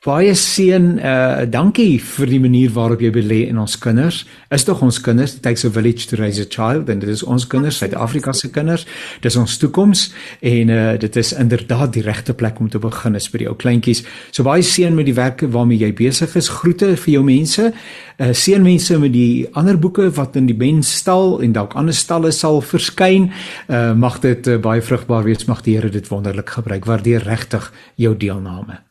Baie 0.05 0.35
seën, 0.37 0.99
uh 1.01 1.47
dankie 1.49 1.97
vir 1.97 2.29
die 2.29 2.39
manier 2.43 2.73
waarop 2.75 3.01
jy 3.01 3.09
belê 3.09 3.39
in 3.49 3.57
ons 3.57 3.79
kinders. 3.81 4.19
Is 4.53 4.67
tog 4.69 4.83
ons 4.85 4.99
kinders, 5.01 5.39
it 5.39 5.43
takes 5.47 5.65
a 5.65 5.71
village 5.73 6.11
to 6.11 6.19
raise 6.21 6.43
a 6.43 6.45
child 6.45 6.91
en 6.93 7.01
dit 7.01 7.09
is 7.09 7.23
ons 7.25 7.47
kinders, 7.49 7.79
Suid-Afrika 7.81 8.35
se 8.37 8.51
kinders. 8.53 8.85
Dis 9.25 9.41
ons 9.41 9.57
toekoms 9.63 10.03
en 10.45 10.75
uh 10.75 10.83
dit 11.01 11.17
is 11.17 11.33
inderdaad 11.33 11.97
die 11.97 12.05
regte 12.05 12.37
plek 12.37 12.61
om 12.61 12.69
te 12.69 12.83
begin 12.85 13.17
is 13.17 13.31
vir 13.33 13.47
die 13.47 13.49
ou 13.49 13.57
kleintjies. 13.57 14.05
So 14.29 14.45
baie 14.45 14.61
seën 14.61 14.93
met 14.93 15.09
die 15.09 15.17
werke 15.17 15.49
waarmee 15.49 15.81
jy 15.81 15.95
besig 15.97 16.37
is. 16.37 16.53
Groete 16.53 16.99
vir 17.01 17.15
jou 17.17 17.25
mense. 17.25 17.73
Uh 18.21 18.33
seën 18.37 18.61
mense 18.61 19.01
met 19.01 19.17
die 19.17 19.49
ander 19.57 19.81
boeke 19.81 20.13
wat 20.21 20.37
in 20.37 20.53
die 20.53 20.61
benstal 20.67 21.39
en 21.41 21.57
dalk 21.57 21.81
ander 21.81 21.97
stalle 21.97 22.37
sal 22.37 22.61
verskyn. 22.61 23.33
Uh 23.73 23.95
mag 23.97 24.21
dit 24.21 24.53
uh, 24.53 24.61
baie 24.61 24.85
vrugbaar 24.85 25.25
wees. 25.25 25.49
Mag 25.49 25.65
die 25.65 25.79
Here 25.81 25.89
dit 25.89 26.13
wonderlik 26.13 26.59
gebruik. 26.61 26.85
Waardeer 26.85 27.25
regtig 27.25 27.73
jou 27.97 28.13
deelname. 28.13 28.85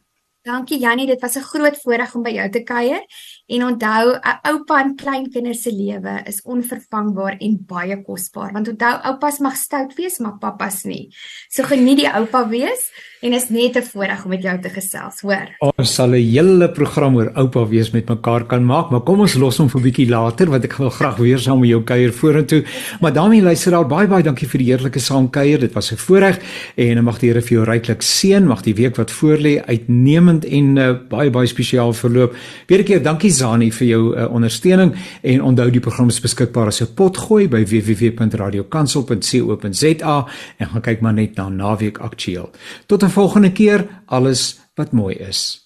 Dankie 0.43 0.75
Jannie, 0.77 1.05
dit 1.07 1.21
was 1.21 1.35
'n 1.37 1.41
groot 1.41 1.77
voorreg 1.81 2.15
om 2.15 2.23
by 2.23 2.29
jou 2.29 2.49
te 2.49 2.63
kuier. 2.63 3.05
En 3.47 3.63
onthou, 3.63 4.19
'n 4.19 4.39
oupa 4.41 4.81
en 4.81 4.95
kleinkinders 4.95 5.61
se 5.61 5.71
lewe 5.71 6.21
is 6.25 6.41
onvervangbaar 6.41 7.37
en 7.37 7.63
baie 7.65 8.01
kosbaar. 8.03 8.51
Want 8.51 8.67
onthou, 8.67 9.01
oupas 9.01 9.39
mag 9.39 9.55
stout 9.55 9.93
wees, 9.95 10.17
maar 10.17 10.37
pappas 10.37 10.83
nie. 10.83 11.15
So 11.47 11.63
geniet 11.63 11.97
die 11.97 12.13
oupa 12.13 12.47
wees 12.49 12.91
en 13.23 13.33
is 13.33 13.49
net 13.49 13.77
'n 13.77 13.83
voorreg 13.83 14.23
om 14.23 14.29
met 14.29 14.41
jou 14.41 14.59
te 14.59 14.69
gesels, 14.69 15.21
hoor. 15.21 15.47
Ons 15.59 15.93
sal 15.93 16.09
'n 16.09 16.31
hele 16.31 16.71
program 16.71 17.15
oor 17.15 17.31
oupa 17.33 17.67
wees 17.67 17.91
met 17.91 18.09
mekaar 18.09 18.43
kan 18.43 18.65
maak, 18.65 18.89
maar 18.89 19.01
kom 19.01 19.19
ons 19.19 19.33
los 19.33 19.57
hom 19.57 19.69
vir 19.69 19.81
'n 19.81 19.83
bietjie 19.83 20.09
later 20.09 20.49
want 20.49 20.63
ek 20.63 20.77
wil 20.77 20.89
graag 20.89 21.17
weer 21.17 21.39
saam 21.39 21.59
met 21.59 21.69
jou 21.69 21.83
kuier 21.83 22.13
vorentoe. 22.13 22.63
Maar 23.01 23.13
daarmee 23.13 23.41
luister 23.41 23.75
al 23.75 23.85
baie 23.85 24.07
baie 24.07 24.23
dankie 24.23 24.47
vir 24.47 24.57
die 24.57 24.67
heerlike 24.67 24.99
saamkuier. 24.99 25.59
Dit 25.59 25.73
was 25.73 25.91
'n 25.91 25.97
voorreg 25.97 26.39
en 26.75 27.03
mag 27.03 27.19
die 27.19 27.29
Here 27.29 27.41
vir 27.41 27.57
jou 27.57 27.65
ryklik 27.65 28.01
seën. 28.01 28.45
Mag 28.45 28.61
die 28.61 28.75
week 28.75 28.95
wat 28.95 29.11
voorlê 29.11 29.65
uitnemend 29.65 30.45
en 30.45 30.77
uh, 30.77 30.93
baie 31.09 31.29
baie 31.29 31.47
spesiaal 31.47 31.93
verloop. 31.93 32.35
Weer 32.67 32.79
'n 32.79 32.83
keer 32.83 33.03
dankie 33.03 33.31
Zani 33.31 33.71
vir 33.71 33.87
jou 33.87 34.17
uh, 34.17 34.33
ondersteuning 34.33 34.95
en 35.21 35.41
onthou 35.41 35.71
die 35.71 35.79
program 35.79 36.07
is 36.07 36.19
beskikbaar 36.19 36.67
'n 36.67 36.87
potgooi 36.95 37.47
by 37.47 37.65
www.radiokansel.co.za 37.65 40.27
en 40.57 40.67
gaan 40.67 40.81
kyk 40.81 41.01
maar 41.01 41.13
net 41.13 41.35
na 41.35 41.49
naweek 41.49 41.97
aktueel. 41.97 42.49
Tot 42.85 43.03
'n 43.03 43.09
volgende 43.13 43.51
keer 43.51 43.85
alles 44.05 44.59
wat 44.75 44.91
mooi 44.91 45.15
is. 45.15 45.61